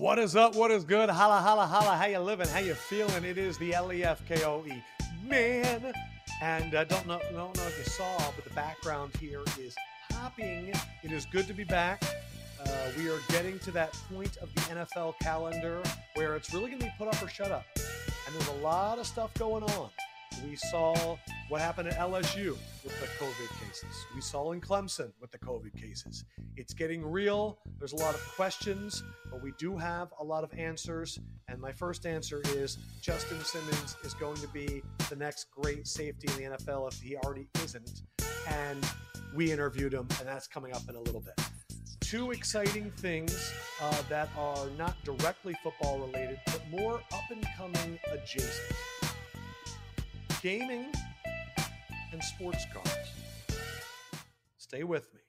What 0.00 0.18
is 0.18 0.34
up? 0.34 0.56
What 0.56 0.70
is 0.70 0.84
good? 0.84 1.10
Holla, 1.10 1.42
holla, 1.42 1.66
holla. 1.66 1.94
How 1.94 2.06
you 2.06 2.20
living? 2.20 2.48
How 2.48 2.60
you 2.60 2.72
feeling? 2.72 3.22
It 3.22 3.36
is 3.36 3.58
the 3.58 3.74
L-E-F-K-O-E. 3.74 4.82
Man. 5.28 5.92
And 6.40 6.74
uh, 6.74 6.84
don't 6.84 7.06
know, 7.06 7.20
don't 7.34 7.54
know 7.54 7.66
if 7.66 7.76
you 7.76 7.84
saw, 7.84 8.16
but 8.34 8.42
the 8.44 8.54
background 8.54 9.14
here 9.20 9.42
is 9.60 9.76
popping. 10.08 10.72
It 11.02 11.12
is 11.12 11.26
good 11.26 11.46
to 11.48 11.52
be 11.52 11.64
back. 11.64 12.02
Uh, 12.64 12.70
we 12.96 13.10
are 13.10 13.18
getting 13.28 13.58
to 13.58 13.70
that 13.72 13.92
point 14.10 14.38
of 14.38 14.48
the 14.54 14.60
NFL 14.62 15.18
calendar 15.20 15.82
where 16.14 16.34
it's 16.34 16.54
really 16.54 16.68
going 16.68 16.78
to 16.78 16.86
be 16.86 16.92
put 16.96 17.06
up 17.06 17.22
or 17.22 17.28
shut 17.28 17.52
up. 17.52 17.66
And 17.76 18.34
there's 18.34 18.48
a 18.48 18.62
lot 18.62 18.98
of 18.98 19.06
stuff 19.06 19.34
going 19.34 19.64
on. 19.64 19.90
We 20.46 20.56
saw 20.56 21.16
what 21.48 21.60
happened 21.60 21.88
at 21.88 21.98
LSU 21.98 22.56
with 22.84 22.98
the 23.00 23.06
COVID 23.22 23.48
cases. 23.60 24.06
We 24.14 24.20
saw 24.20 24.52
in 24.52 24.60
Clemson 24.60 25.12
with 25.20 25.30
the 25.30 25.38
COVID 25.38 25.78
cases. 25.78 26.24
It's 26.56 26.72
getting 26.72 27.04
real. 27.04 27.58
There's 27.78 27.92
a 27.92 27.96
lot 27.96 28.14
of 28.14 28.20
questions, 28.36 29.02
but 29.30 29.42
we 29.42 29.52
do 29.58 29.76
have 29.76 30.08
a 30.18 30.24
lot 30.24 30.44
of 30.44 30.52
answers. 30.54 31.18
And 31.48 31.60
my 31.60 31.72
first 31.72 32.06
answer 32.06 32.42
is 32.54 32.78
Justin 33.02 33.40
Simmons 33.40 33.96
is 34.02 34.14
going 34.14 34.36
to 34.36 34.48
be 34.48 34.82
the 35.08 35.16
next 35.16 35.50
great 35.50 35.86
safety 35.86 36.28
in 36.28 36.50
the 36.50 36.56
NFL 36.56 36.92
if 36.92 37.00
he 37.00 37.16
already 37.16 37.48
isn't. 37.62 38.02
And 38.48 38.84
we 39.34 39.52
interviewed 39.52 39.92
him, 39.92 40.08
and 40.18 40.28
that's 40.28 40.46
coming 40.46 40.72
up 40.72 40.82
in 40.88 40.94
a 40.94 41.00
little 41.00 41.20
bit. 41.20 41.38
Two 42.00 42.30
exciting 42.32 42.90
things 42.92 43.52
uh, 43.80 44.02
that 44.08 44.28
are 44.36 44.66
not 44.78 44.96
directly 45.04 45.54
football 45.62 45.98
related, 45.98 46.40
but 46.46 46.62
more 46.70 46.94
up 47.12 47.30
and 47.30 47.46
coming 47.56 47.98
adjacent 48.12 48.74
gaming 50.42 50.86
and 52.12 52.22
sports 52.22 52.64
cars. 52.72 53.58
Stay 54.56 54.84
with 54.84 55.12
me. 55.12 55.20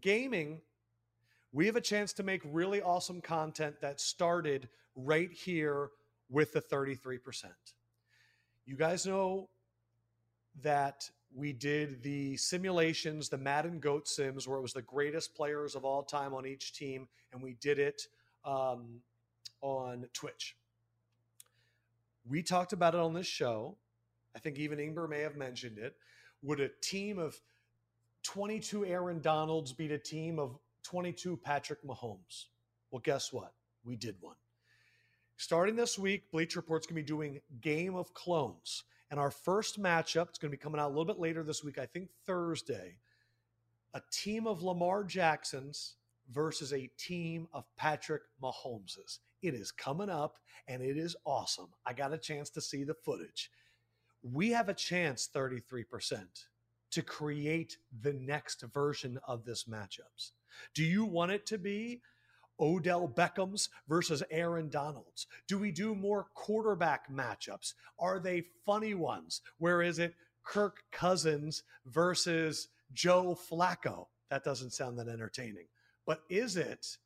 Gaming, 0.00 0.60
we 1.52 1.66
have 1.66 1.76
a 1.76 1.80
chance 1.80 2.12
to 2.14 2.22
make 2.22 2.40
really 2.44 2.82
awesome 2.82 3.20
content 3.20 3.80
that 3.80 4.00
started 4.00 4.68
right 4.96 5.30
here 5.32 5.90
with 6.28 6.52
the 6.52 6.60
33%. 6.60 7.44
You 8.66 8.76
guys 8.76 9.06
know 9.06 9.48
that 10.62 11.08
we 11.34 11.52
did 11.52 12.02
the 12.02 12.36
simulations, 12.36 13.28
the 13.28 13.38
Madden 13.38 13.78
Goat 13.78 14.08
Sims, 14.08 14.48
where 14.48 14.58
it 14.58 14.62
was 14.62 14.72
the 14.72 14.82
greatest 14.82 15.34
players 15.34 15.74
of 15.74 15.84
all 15.84 16.02
time 16.02 16.34
on 16.34 16.46
each 16.46 16.72
team, 16.72 17.06
and 17.32 17.42
we 17.42 17.54
did 17.60 17.78
it 17.78 18.02
um, 18.44 19.00
on 19.60 20.06
Twitch. 20.14 20.56
We 22.28 22.42
talked 22.42 22.72
about 22.72 22.94
it 22.94 23.00
on 23.00 23.14
this 23.14 23.26
show. 23.26 23.76
I 24.36 24.38
think 24.38 24.58
even 24.58 24.78
Ingber 24.78 25.08
may 25.08 25.20
have 25.20 25.36
mentioned 25.36 25.78
it. 25.78 25.96
Would 26.42 26.60
a 26.60 26.68
team 26.82 27.18
of 27.18 27.40
22 28.24 28.84
Aaron 28.84 29.20
Donalds 29.20 29.72
beat 29.72 29.90
a 29.90 29.98
team 29.98 30.38
of 30.38 30.58
22 30.82 31.36
Patrick 31.38 31.82
Mahomes? 31.84 32.46
Well, 32.90 33.00
guess 33.02 33.32
what? 33.32 33.52
We 33.84 33.96
did 33.96 34.16
one. 34.20 34.36
Starting 35.36 35.76
this 35.76 35.98
week, 35.98 36.30
Bleacher 36.30 36.58
Report's 36.58 36.86
going 36.86 36.96
to 36.96 37.02
be 37.02 37.06
doing 37.06 37.40
Game 37.60 37.94
of 37.94 38.12
Clones. 38.12 38.84
And 39.10 39.18
our 39.18 39.30
first 39.30 39.80
matchup, 39.80 40.28
it's 40.28 40.38
going 40.38 40.50
to 40.50 40.56
be 40.56 40.62
coming 40.62 40.80
out 40.80 40.88
a 40.88 40.94
little 40.94 41.04
bit 41.04 41.18
later 41.18 41.42
this 41.42 41.64
week, 41.64 41.78
I 41.78 41.86
think 41.86 42.10
Thursday. 42.26 42.98
A 43.94 44.02
team 44.10 44.46
of 44.46 44.62
Lamar 44.62 45.04
Jacksons 45.04 45.94
versus 46.30 46.72
a 46.72 46.90
team 46.98 47.48
of 47.52 47.64
Patrick 47.76 48.22
Mahomeses. 48.42 49.18
It 49.42 49.54
is 49.54 49.70
coming 49.70 50.10
up 50.10 50.38
and 50.66 50.82
it 50.82 50.96
is 50.96 51.16
awesome. 51.24 51.68
I 51.86 51.92
got 51.92 52.12
a 52.12 52.18
chance 52.18 52.50
to 52.50 52.60
see 52.60 52.84
the 52.84 52.94
footage. 52.94 53.50
We 54.22 54.50
have 54.50 54.68
a 54.68 54.74
chance 54.74 55.28
33% 55.34 56.26
to 56.90 57.02
create 57.02 57.76
the 58.02 58.12
next 58.12 58.62
version 58.72 59.18
of 59.26 59.44
this 59.44 59.64
matchups. 59.64 60.32
Do 60.74 60.82
you 60.82 61.04
want 61.04 61.32
it 61.32 61.46
to 61.46 61.58
be 61.58 62.02
Odell 62.60 63.06
Beckham's 63.08 63.68
versus 63.88 64.22
Aaron 64.30 64.68
Donalds? 64.68 65.26
Do 65.46 65.58
we 65.58 65.70
do 65.70 65.94
more 65.94 66.26
quarterback 66.34 67.10
matchups? 67.10 67.74
Are 67.98 68.18
they 68.18 68.44
funny 68.66 68.94
ones? 68.94 69.42
Where 69.58 69.82
is 69.82 69.98
it 69.98 70.14
Kirk 70.44 70.82
Cousins 70.90 71.62
versus 71.86 72.68
Joe 72.92 73.38
Flacco? 73.48 74.06
That 74.30 74.44
doesn't 74.44 74.72
sound 74.72 74.98
that 74.98 75.08
entertaining. 75.08 75.66
But 76.06 76.22
is 76.28 76.56
it 76.56 76.98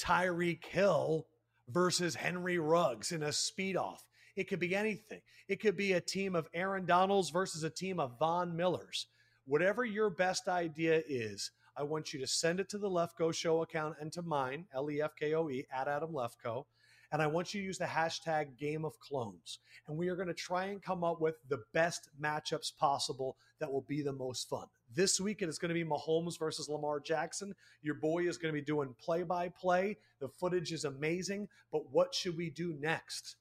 Tyreek 0.00 0.64
Hill 0.64 1.26
versus 1.68 2.14
Henry 2.14 2.58
Ruggs 2.58 3.12
in 3.12 3.22
a 3.22 3.32
speed 3.32 3.76
off? 3.76 4.06
It 4.36 4.48
could 4.48 4.60
be 4.60 4.74
anything. 4.74 5.20
It 5.48 5.60
could 5.60 5.76
be 5.76 5.92
a 5.92 6.00
team 6.00 6.34
of 6.34 6.48
Aaron 6.54 6.86
Donalds 6.86 7.30
versus 7.30 7.64
a 7.64 7.70
team 7.70 8.00
of 8.00 8.18
Von 8.18 8.56
Millers. 8.56 9.06
Whatever 9.46 9.84
your 9.84 10.10
best 10.10 10.48
idea 10.48 11.02
is, 11.08 11.50
I 11.76 11.82
want 11.82 12.12
you 12.12 12.20
to 12.20 12.26
send 12.26 12.60
it 12.60 12.68
to 12.70 12.78
the 12.78 12.88
Lefkoe 12.88 13.34
Show 13.34 13.62
account 13.62 13.96
and 14.00 14.12
to 14.12 14.22
mine, 14.22 14.66
L 14.74 14.90
E 14.90 15.00
F 15.02 15.12
K 15.18 15.34
O 15.34 15.48
E, 15.50 15.66
at 15.72 15.88
Adam 15.88 16.12
Lefkoe. 16.12 16.64
And 17.12 17.20
I 17.20 17.26
want 17.26 17.52
you 17.52 17.60
to 17.60 17.66
use 17.66 17.78
the 17.78 17.84
hashtag 17.84 18.56
Game 18.56 18.84
of 18.84 18.98
Clones. 19.00 19.58
And 19.88 19.96
we 19.96 20.08
are 20.08 20.16
going 20.16 20.28
to 20.28 20.34
try 20.34 20.66
and 20.66 20.82
come 20.82 21.02
up 21.02 21.20
with 21.20 21.36
the 21.48 21.62
best 21.74 22.08
matchups 22.20 22.76
possible 22.76 23.36
that 23.58 23.72
will 23.72 23.84
be 23.88 24.02
the 24.02 24.12
most 24.12 24.48
fun. 24.48 24.66
This 24.94 25.20
week, 25.20 25.42
it 25.42 25.48
is 25.48 25.58
going 25.58 25.70
to 25.70 25.74
be 25.74 25.84
Mahomes 25.84 26.38
versus 26.38 26.68
Lamar 26.68 27.00
Jackson. 27.00 27.54
Your 27.82 27.94
boy 27.94 28.28
is 28.28 28.38
going 28.38 28.54
to 28.54 28.60
be 28.60 28.64
doing 28.64 28.94
play 29.00 29.22
by 29.22 29.48
play. 29.48 29.96
The 30.20 30.28
footage 30.28 30.72
is 30.72 30.84
amazing. 30.84 31.48
But 31.72 31.90
what 31.90 32.14
should 32.14 32.36
we 32.36 32.50
do 32.50 32.76
next? 32.80 33.36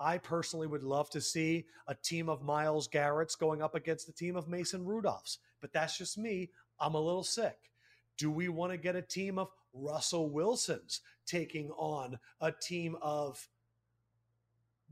I 0.00 0.18
personally 0.18 0.66
would 0.66 0.84
love 0.84 1.10
to 1.10 1.20
see 1.20 1.66
a 1.88 1.94
team 1.94 2.28
of 2.28 2.42
Myles 2.42 2.86
Garrett's 2.86 3.34
going 3.34 3.62
up 3.62 3.74
against 3.74 4.08
a 4.08 4.12
team 4.12 4.36
of 4.36 4.48
Mason 4.48 4.84
Rudolph's, 4.84 5.38
but 5.60 5.72
that's 5.72 5.98
just 5.98 6.16
me. 6.16 6.50
I'm 6.78 6.94
a 6.94 7.00
little 7.00 7.24
sick. 7.24 7.58
Do 8.16 8.30
we 8.30 8.48
want 8.48 8.72
to 8.72 8.78
get 8.78 8.94
a 8.94 9.02
team 9.02 9.38
of 9.38 9.50
Russell 9.72 10.30
Wilson's 10.30 11.00
taking 11.28 11.70
on 11.72 12.18
a 12.40 12.50
team 12.50 12.96
of 13.02 13.46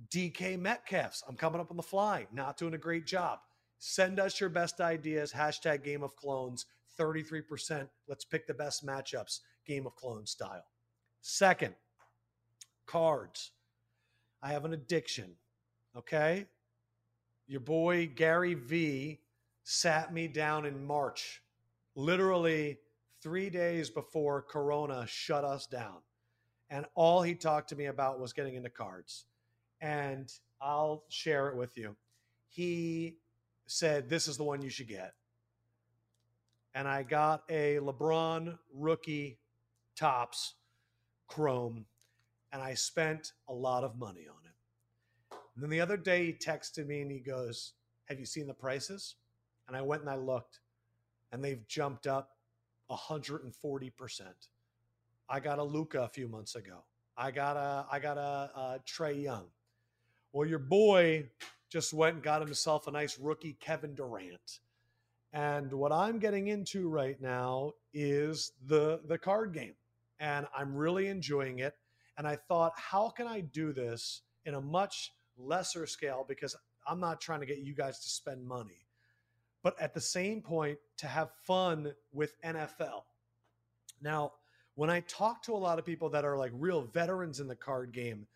DK 0.08 0.58
Metcalf's? 0.58 1.22
I'm 1.28 1.36
coming 1.36 1.60
up 1.60 1.70
on 1.70 1.76
the 1.76 1.82
fly, 1.82 2.26
not 2.32 2.56
doing 2.56 2.74
a 2.74 2.78
great 2.78 3.06
job. 3.06 3.38
Send 3.78 4.20
us 4.20 4.40
your 4.40 4.50
best 4.50 4.80
ideas. 4.80 5.32
Hashtag 5.32 5.84
Game 5.84 6.02
of 6.02 6.14
Clones, 6.16 6.66
33%. 6.98 7.88
Let's 8.08 8.24
pick 8.24 8.46
the 8.46 8.54
best 8.54 8.86
matchups, 8.86 9.40
Game 9.66 9.86
of 9.86 9.96
Clones 9.96 10.30
style. 10.30 10.64
Second, 11.20 11.74
cards. 12.86 13.52
I 14.42 14.52
have 14.52 14.64
an 14.64 14.72
addiction. 14.72 15.34
Okay. 15.96 16.46
Your 17.46 17.60
boy 17.60 18.10
Gary 18.14 18.54
V 18.54 19.20
sat 19.62 20.12
me 20.12 20.28
down 20.28 20.64
in 20.64 20.84
March, 20.84 21.42
literally 21.94 22.78
three 23.22 23.50
days 23.50 23.90
before 23.90 24.42
Corona 24.42 25.04
shut 25.06 25.44
us 25.44 25.66
down. 25.66 25.98
And 26.70 26.86
all 26.94 27.22
he 27.22 27.34
talked 27.34 27.68
to 27.70 27.76
me 27.76 27.86
about 27.86 28.20
was 28.20 28.32
getting 28.32 28.54
into 28.54 28.70
cards. 28.70 29.24
And 29.80 30.32
I'll 30.60 31.04
share 31.08 31.48
it 31.48 31.56
with 31.56 31.76
you. 31.76 31.96
He 32.48 33.16
said, 33.66 34.08
This 34.08 34.26
is 34.28 34.36
the 34.36 34.44
one 34.44 34.62
you 34.62 34.70
should 34.70 34.88
get. 34.88 35.14
And 36.74 36.86
I 36.86 37.02
got 37.02 37.42
a 37.48 37.76
LeBron 37.76 38.58
rookie 38.74 39.38
Topps 39.96 40.54
Chrome 41.28 41.86
and 42.52 42.62
I 42.62 42.74
spent 42.74 43.32
a 43.48 43.52
lot 43.52 43.84
of 43.84 43.98
money 43.98 44.26
on 44.28 44.36
it. 44.44 45.36
And 45.54 45.62
then 45.62 45.70
the 45.70 45.80
other 45.80 45.96
day 45.96 46.26
he 46.26 46.32
texted 46.32 46.86
me 46.86 47.00
and 47.00 47.10
he 47.10 47.18
goes, 47.18 47.72
Have 48.06 48.20
you 48.20 48.26
seen 48.26 48.46
the 48.46 48.54
prices? 48.54 49.16
And 49.68 49.76
I 49.76 49.82
went 49.82 50.02
and 50.02 50.10
I 50.10 50.16
looked, 50.16 50.60
and 51.32 51.44
they've 51.44 51.66
jumped 51.66 52.06
up 52.06 52.30
140%. 52.90 53.50
I 55.28 55.40
got 55.40 55.58
a 55.58 55.62
Luka 55.62 56.02
a 56.02 56.08
few 56.08 56.28
months 56.28 56.54
ago. 56.54 56.84
I 57.16 57.30
got 57.30 57.56
a 57.56 57.86
I 57.90 57.98
got 57.98 58.18
a, 58.18 58.50
a 58.54 58.80
Trae 58.86 59.22
Young. 59.22 59.46
Well, 60.32 60.48
your 60.48 60.58
boy 60.58 61.30
just 61.70 61.92
went 61.92 62.14
and 62.14 62.22
got 62.22 62.42
himself 62.42 62.86
a 62.86 62.90
nice 62.90 63.18
rookie 63.18 63.56
Kevin 63.60 63.94
Durant. 63.94 64.60
And 65.32 65.72
what 65.72 65.92
I'm 65.92 66.18
getting 66.18 66.48
into 66.48 66.88
right 66.88 67.20
now 67.20 67.72
is 67.92 68.52
the 68.66 69.00
the 69.06 69.18
card 69.18 69.52
game. 69.52 69.74
And 70.20 70.46
I'm 70.56 70.74
really 70.74 71.08
enjoying 71.08 71.58
it. 71.58 71.74
And 72.16 72.26
I 72.26 72.36
thought, 72.36 72.72
how 72.76 73.10
can 73.10 73.26
I 73.26 73.40
do 73.40 73.72
this 73.72 74.22
in 74.46 74.54
a 74.54 74.60
much 74.60 75.12
lesser 75.36 75.86
scale? 75.86 76.24
Because 76.26 76.56
I'm 76.86 77.00
not 77.00 77.20
trying 77.20 77.40
to 77.40 77.46
get 77.46 77.58
you 77.58 77.74
guys 77.74 77.98
to 78.00 78.08
spend 78.08 78.46
money, 78.46 78.86
but 79.62 79.78
at 79.80 79.92
the 79.92 80.00
same 80.00 80.40
point, 80.40 80.78
to 80.98 81.06
have 81.06 81.30
fun 81.44 81.92
with 82.12 82.40
NFL. 82.42 83.02
Now, 84.00 84.32
when 84.76 84.90
I 84.90 85.00
talk 85.00 85.42
to 85.44 85.52
a 85.52 85.56
lot 85.56 85.78
of 85.78 85.84
people 85.84 86.10
that 86.10 86.24
are 86.24 86.36
like 86.36 86.52
real 86.54 86.82
veterans 86.82 87.40
in 87.40 87.48
the 87.48 87.56
card 87.56 87.92
game, 87.92 88.26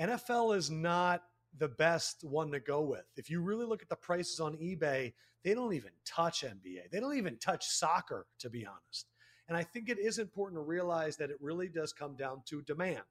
NFL 0.00 0.56
is 0.56 0.70
not 0.70 1.24
the 1.58 1.68
best 1.68 2.24
one 2.24 2.50
to 2.52 2.60
go 2.60 2.80
with. 2.80 3.04
If 3.16 3.28
you 3.28 3.40
really 3.40 3.66
look 3.66 3.82
at 3.82 3.88
the 3.88 3.96
prices 3.96 4.40
on 4.40 4.56
eBay, 4.56 5.12
they 5.44 5.54
don't 5.54 5.74
even 5.74 5.90
touch 6.04 6.44
NBA. 6.44 6.90
They 6.90 7.00
don't 7.00 7.16
even 7.16 7.36
touch 7.38 7.66
soccer, 7.66 8.26
to 8.38 8.48
be 8.48 8.64
honest. 8.64 9.06
And 9.48 9.56
I 9.56 9.64
think 9.64 9.88
it 9.88 9.98
is 9.98 10.18
important 10.18 10.58
to 10.58 10.64
realize 10.64 11.16
that 11.16 11.30
it 11.30 11.38
really 11.40 11.68
does 11.68 11.92
come 11.92 12.14
down 12.14 12.42
to 12.46 12.62
demand. 12.62 13.02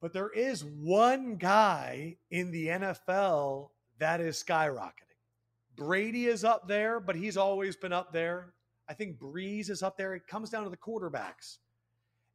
But 0.00 0.12
there 0.12 0.30
is 0.30 0.64
one 0.64 1.36
guy 1.36 2.16
in 2.30 2.50
the 2.50 2.68
NFL 2.68 3.70
that 3.98 4.20
is 4.20 4.42
skyrocketing. 4.42 4.92
Brady 5.76 6.26
is 6.26 6.44
up 6.44 6.68
there, 6.68 7.00
but 7.00 7.16
he's 7.16 7.36
always 7.36 7.74
been 7.74 7.92
up 7.92 8.12
there. 8.12 8.52
I 8.88 8.94
think 8.94 9.18
Brees 9.18 9.70
is 9.70 9.82
up 9.82 9.96
there. 9.96 10.14
It 10.14 10.26
comes 10.26 10.50
down 10.50 10.64
to 10.64 10.70
the 10.70 10.76
quarterbacks. 10.76 11.58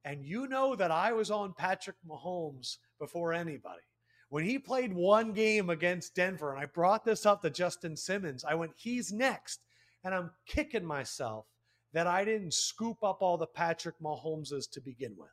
And 0.05 0.25
you 0.25 0.47
know 0.47 0.75
that 0.75 0.91
I 0.91 1.11
was 1.11 1.29
on 1.29 1.53
Patrick 1.53 1.97
Mahomes 2.07 2.77
before 2.99 3.33
anybody. 3.33 3.81
When 4.29 4.45
he 4.45 4.59
played 4.59 4.93
one 4.93 5.33
game 5.33 5.69
against 5.69 6.15
Denver, 6.15 6.51
and 6.51 6.59
I 6.59 6.65
brought 6.65 7.03
this 7.03 7.25
up 7.25 7.41
to 7.41 7.49
Justin 7.49 7.97
Simmons, 7.97 8.45
I 8.45 8.53
went, 8.55 8.73
he's 8.75 9.11
next. 9.11 9.61
And 10.03 10.13
I'm 10.13 10.31
kicking 10.45 10.85
myself 10.85 11.45
that 11.93 12.07
I 12.07 12.23
didn't 12.23 12.53
scoop 12.53 13.03
up 13.03 13.21
all 13.21 13.37
the 13.37 13.47
Patrick 13.47 13.95
Mahomeses 13.99 14.69
to 14.71 14.81
begin 14.81 15.15
with. 15.17 15.29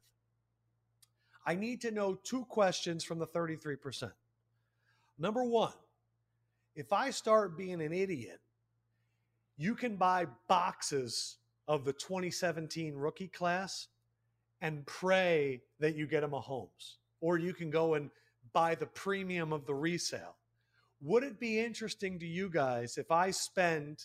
I 1.47 1.55
need 1.55 1.81
to 1.83 1.91
know 1.91 2.15
two 2.15 2.45
questions 2.47 3.05
from 3.05 3.19
the 3.19 3.27
33%. 3.27 4.11
Number 5.19 5.45
one, 5.45 5.73
if 6.75 6.93
I 6.93 7.11
start 7.11 7.57
being 7.57 7.81
an 7.81 7.93
idiot, 7.93 8.41
you 9.57 9.75
can 9.75 9.97
buy 9.97 10.27
boxes 10.49 11.37
of 11.69 11.85
the 11.85 11.93
2017 11.93 12.95
rookie 12.95 13.29
class 13.29 13.89
and 14.61 14.87
pray 14.87 15.61
that 15.81 15.97
you 15.97 16.07
get 16.07 16.25
a 16.25 16.29
Mahomes, 16.29 16.97
or 17.21 17.39
you 17.39 17.53
can 17.53 17.71
go 17.71 17.95
and 17.95 18.11
buy 18.53 18.75
the 18.75 18.87
premium 18.87 19.53
of 19.53 19.67
the 19.67 19.75
resale. 19.75 20.37
Would 21.03 21.25
it 21.25 21.39
be 21.39 21.61
interesting 21.61 22.19
to 22.21 22.27
you 22.27 22.49
guys 22.49 22.97
if 22.97 23.11
I 23.11 23.31
spend 23.31 24.05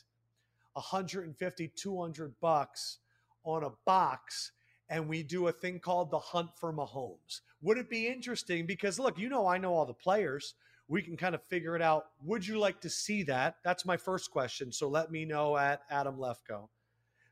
150, 0.73 1.71
200 1.75 2.33
bucks 2.41 2.97
on 3.43 3.63
a 3.63 3.71
box 3.85 4.51
and 4.89 5.07
we 5.07 5.23
do 5.23 5.47
a 5.47 5.53
thing 5.53 5.79
called 5.79 6.11
the 6.11 6.19
hunt 6.19 6.49
for 6.59 6.73
Mahomes? 6.73 7.39
Would 7.61 7.77
it 7.77 7.89
be 7.89 8.07
interesting? 8.07 8.65
Because 8.65 8.99
look, 8.99 9.17
you 9.17 9.29
know, 9.29 9.47
I 9.47 9.57
know 9.57 9.73
all 9.73 9.85
the 9.85 9.93
players. 9.93 10.53
We 10.89 11.01
can 11.01 11.15
kind 11.15 11.33
of 11.33 11.41
figure 11.43 11.77
it 11.77 11.81
out. 11.81 12.07
Would 12.25 12.45
you 12.45 12.59
like 12.59 12.81
to 12.81 12.89
see 12.89 13.23
that? 13.23 13.55
That's 13.63 13.85
my 13.85 13.95
first 13.95 14.29
question. 14.31 14.73
So 14.73 14.89
let 14.89 15.09
me 15.09 15.23
know 15.23 15.55
at 15.55 15.83
Adam 15.89 16.17
Lefkoe. 16.17 16.67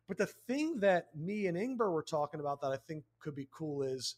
But 0.09 0.17
the 0.17 0.25
thing 0.25 0.79
that 0.79 1.15
me 1.15 1.45
and 1.45 1.55
Ingber 1.55 1.93
were 1.93 2.03
talking 2.03 2.39
about 2.39 2.61
that 2.61 2.71
I 2.71 2.77
think 2.77 3.03
could 3.19 3.35
be 3.35 3.47
cool 3.51 3.83
is 3.83 4.15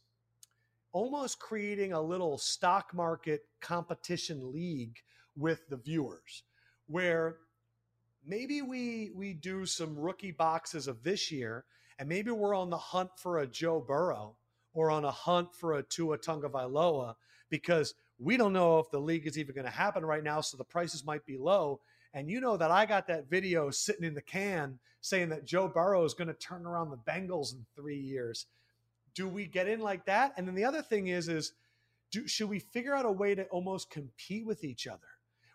almost 0.94 1.38
creating 1.38 1.92
a 1.92 2.02
little 2.02 2.38
stock 2.38 2.94
market 2.94 3.42
competition 3.60 4.54
league 4.54 4.96
with 5.36 5.68
the 5.68 5.76
viewers 5.76 6.44
where 6.88 7.38
maybe 8.26 8.62
we 8.62 9.12
we 9.14 9.34
do 9.34 9.66
some 9.66 9.98
rookie 9.98 10.32
boxes 10.32 10.88
of 10.88 11.04
this 11.04 11.30
year 11.30 11.66
and 12.00 12.08
maybe 12.08 12.32
we're 12.32 12.56
on 12.56 12.70
the 12.70 12.78
hunt 12.78 13.10
for 13.18 13.40
a 13.40 13.48
Joe 13.48 13.82
Burrow 13.82 14.36
or 14.74 14.92
on 14.92 15.04
a 15.04 15.12
hunt 15.12 15.54
for 15.54 15.74
a 15.74 15.84
Tua 15.84 16.18
Tagovailoa 16.18 17.16
because 17.50 17.96
we 18.18 18.38
don't 18.38 18.54
know 18.54 18.80
if 18.80 18.90
the 18.92 19.00
league 19.00 19.28
is 19.28 19.38
even 19.38 19.56
going 19.56 19.66
to 19.66 19.72
happen 19.72 20.06
right 20.06 20.24
now 20.24 20.40
so 20.40 20.56
the 20.56 20.64
prices 20.64 21.06
might 21.06 21.26
be 21.26 21.38
low 21.38 21.82
and 22.14 22.30
you 22.30 22.42
know 22.42 22.58
that 22.58 22.72
I 22.72 22.86
got 22.86 23.08
that 23.08 23.30
video 23.30 23.70
sitting 23.70 24.04
in 24.04 24.14
the 24.14 24.22
can 24.22 24.80
saying 25.02 25.30
that 25.30 25.46
Joe 25.46 25.68
Burrow 25.68 26.04
is 26.04 26.14
going 26.14 26.28
to 26.28 26.34
turn 26.34 26.66
around 26.66 26.92
the 26.92 27.12
Bengals 27.12 27.54
in 27.54 27.66
3 27.76 27.98
years 27.98 28.46
do 29.14 29.28
we 29.28 29.46
get 29.46 29.68
in 29.68 29.80
like 29.80 30.06
that? 30.06 30.34
And 30.38 30.48
then 30.48 30.56
the 30.56 30.66
other 30.66 30.82
thing 30.82 31.08
is, 31.08 31.28
is 31.28 31.54
do, 32.12 32.28
should 32.28 32.50
we 32.50 32.60
figure 32.60 32.96
out 32.96 33.06
a 33.06 33.12
way 33.12 33.36
to 33.36 33.44
almost 33.46 33.90
compete 33.90 34.46
with 34.46 34.64
each 34.64 34.88
other 34.88 35.00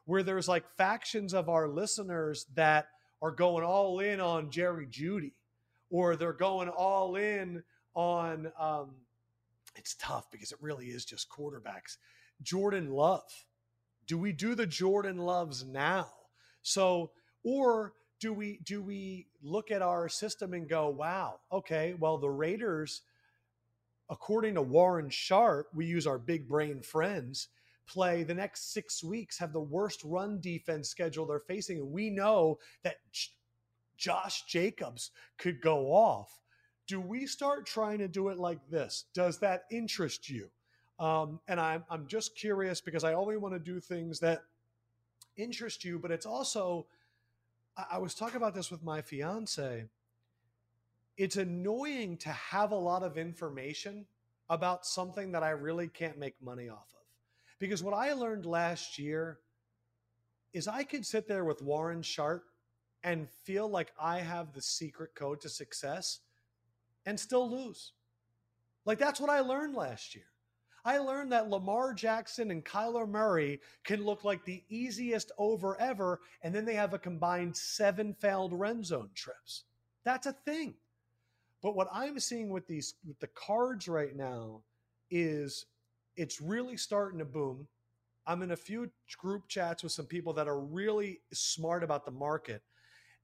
where 0.04 0.22
there's 0.22 0.48
like 0.48 0.64
factions 0.76 1.34
of 1.34 1.48
our 1.48 1.68
listeners 1.68 2.46
that 2.54 2.88
are 3.22 3.30
going 3.30 3.64
all 3.64 4.00
in 4.00 4.20
on 4.20 4.50
Jerry 4.50 4.86
Jeudy, 4.86 5.32
or 5.90 6.16
they're 6.16 6.32
going 6.32 6.68
all 6.68 7.16
in 7.16 7.62
on, 7.94 8.52
um, 8.58 8.90
it's 9.74 9.96
tough 9.98 10.30
because 10.30 10.52
it 10.52 10.58
really 10.60 10.86
is 10.86 11.04
just 11.04 11.28
quarterbacks. 11.28 11.96
Jordan 12.42 12.90
Love. 12.90 13.46
Do 14.06 14.18
we 14.18 14.32
do 14.32 14.54
the 14.54 14.66
Jordan 14.66 15.18
Loves 15.18 15.64
now? 15.64 16.08
So, 16.66 17.10
or 17.44 17.94
do 18.20 18.32
we 18.32 18.60
do 18.64 18.82
we 18.82 19.26
look 19.42 19.70
at 19.70 19.82
our 19.82 20.08
system 20.08 20.52
and 20.54 20.68
go, 20.68 20.88
wow, 20.88 21.40
okay, 21.50 21.94
well 21.98 22.18
the 22.18 22.30
Raiders– 22.30 23.02
according 24.08 24.54
to 24.54 24.62
Warren 24.62 25.10
Sharp, 25.10 25.68
we 25.74 25.86
use 25.86 26.06
our 26.06 26.18
big 26.18 26.48
brain 26.48 26.80
friends, 26.80 27.48
play 27.88 28.22
the 28.22 28.34
next 28.34 28.72
six 28.72 29.02
weeks, 29.02 29.38
have 29.38 29.52
the 29.52 29.60
worst 29.60 30.02
run 30.04 30.40
defense 30.40 30.88
schedule 30.88 31.26
they're 31.26 31.40
facing. 31.40 31.78
And 31.78 31.90
we 31.90 32.10
know 32.10 32.58
that 32.82 32.96
J- 33.12 33.32
Josh 33.96 34.44
Jacobs 34.46 35.10
could 35.38 35.60
go 35.60 35.92
off. 35.92 36.40
Do 36.86 37.00
we 37.00 37.26
start 37.26 37.66
trying 37.66 37.98
to 37.98 38.08
do 38.08 38.28
it 38.28 38.38
like 38.38 38.60
this? 38.70 39.06
Does 39.12 39.40
that 39.40 39.64
interest 39.70 40.30
you? 40.30 40.50
Um, 40.98 41.40
and 41.48 41.60
I'm, 41.60 41.84
I'm 41.90 42.06
just 42.06 42.36
curious 42.36 42.80
because 42.80 43.04
I 43.04 43.14
only 43.14 43.36
want 43.36 43.54
to 43.54 43.58
do 43.58 43.80
things 43.80 44.20
that 44.20 44.42
interest 45.36 45.84
you, 45.84 45.98
but 45.98 46.10
it's 46.10 46.26
also, 46.26 46.86
I, 47.76 47.84
I 47.92 47.98
was 47.98 48.14
talking 48.14 48.36
about 48.36 48.54
this 48.54 48.70
with 48.70 48.82
my 48.82 49.02
fiance 49.02 49.86
it's 51.16 51.36
annoying 51.36 52.16
to 52.18 52.28
have 52.28 52.72
a 52.72 52.76
lot 52.76 53.02
of 53.02 53.16
information 53.16 54.06
about 54.50 54.86
something 54.86 55.32
that 55.32 55.42
I 55.42 55.50
really 55.50 55.88
can't 55.88 56.18
make 56.18 56.40
money 56.42 56.68
off 56.68 56.92
of. 56.94 57.06
Because 57.58 57.82
what 57.82 57.94
I 57.94 58.12
learned 58.12 58.44
last 58.44 58.98
year 58.98 59.38
is 60.52 60.68
I 60.68 60.84
could 60.84 61.06
sit 61.06 61.26
there 61.26 61.44
with 61.44 61.62
Warren 61.62 62.02
Sharp 62.02 62.44
and 63.02 63.30
feel 63.44 63.68
like 63.68 63.92
I 64.00 64.18
have 64.18 64.52
the 64.52 64.60
secret 64.60 65.14
code 65.14 65.40
to 65.40 65.48
success 65.48 66.20
and 67.06 67.18
still 67.18 67.50
lose. 67.50 67.92
Like 68.84 68.98
that's 68.98 69.20
what 69.20 69.30
I 69.30 69.40
learned 69.40 69.74
last 69.74 70.14
year. 70.14 70.26
I 70.86 70.98
learned 70.98 71.32
that 71.32 71.50
Lamar 71.50 71.92
Jackson 71.92 72.52
and 72.52 72.64
Kyler 72.64 73.08
Murray 73.08 73.60
can 73.82 74.04
look 74.04 74.22
like 74.22 74.44
the 74.44 74.62
easiest 74.68 75.32
over 75.36 75.78
ever, 75.80 76.20
and 76.42 76.54
then 76.54 76.64
they 76.64 76.76
have 76.76 76.94
a 76.94 76.98
combined 76.98 77.56
seven 77.56 78.14
failed 78.14 78.52
red 78.52 78.86
zone 78.86 79.10
trips. 79.12 79.64
That's 80.04 80.28
a 80.28 80.32
thing. 80.32 80.74
But 81.60 81.74
what 81.74 81.88
I'm 81.92 82.20
seeing 82.20 82.50
with 82.50 82.68
these 82.68 82.94
with 83.04 83.18
the 83.18 83.26
cards 83.26 83.88
right 83.88 84.14
now 84.14 84.62
is 85.10 85.66
it's 86.16 86.40
really 86.40 86.76
starting 86.76 87.18
to 87.18 87.24
boom. 87.24 87.66
I'm 88.24 88.42
in 88.42 88.52
a 88.52 88.56
few 88.56 88.88
group 89.18 89.48
chats 89.48 89.82
with 89.82 89.90
some 89.90 90.06
people 90.06 90.32
that 90.34 90.46
are 90.46 90.60
really 90.60 91.18
smart 91.32 91.82
about 91.82 92.04
the 92.04 92.12
market 92.12 92.62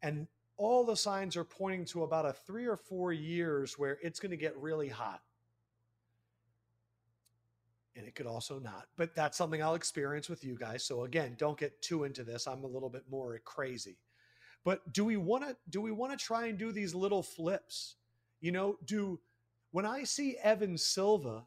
and 0.03 0.26
all 0.56 0.85
the 0.85 0.97
signs 0.97 1.37
are 1.37 1.44
pointing 1.44 1.85
to 1.87 2.03
about 2.03 2.26
a 2.26 2.32
3 2.32 2.67
or 2.67 2.76
4 2.76 3.12
years 3.12 3.79
where 3.79 3.99
it's 4.03 4.19
going 4.19 4.31
to 4.31 4.37
get 4.37 4.56
really 4.56 4.88
hot. 4.88 5.20
And 7.94 8.06
it 8.06 8.15
could 8.15 8.27
also 8.27 8.59
not. 8.59 8.87
But 8.97 9.15
that's 9.15 9.37
something 9.37 9.62
I'll 9.62 9.75
experience 9.75 10.29
with 10.29 10.44
you 10.44 10.56
guys. 10.56 10.85
So 10.85 11.05
again, 11.05 11.35
don't 11.39 11.59
get 11.59 11.83
too 11.83 12.05
into 12.05 12.25
this. 12.25 12.47
I'm 12.47 12.65
a 12.65 12.69
little 12.69 12.89
bit 12.89 13.05
more 13.11 13.39
crazy. 13.44 13.99
But 14.65 14.93
do 14.93 15.05
we 15.05 15.17
want 15.17 15.44
to 15.44 15.56
do 15.69 15.81
we 15.81 15.91
want 15.91 16.19
to 16.19 16.25
try 16.25 16.47
and 16.47 16.59
do 16.59 16.73
these 16.73 16.94
little 16.94 17.23
flips? 17.23 17.97
You 18.41 18.53
know, 18.53 18.79
do 18.85 19.21
when 19.73 19.85
I 19.85 20.05
see 20.05 20.37
Evan 20.43 20.79
Silva 20.79 21.44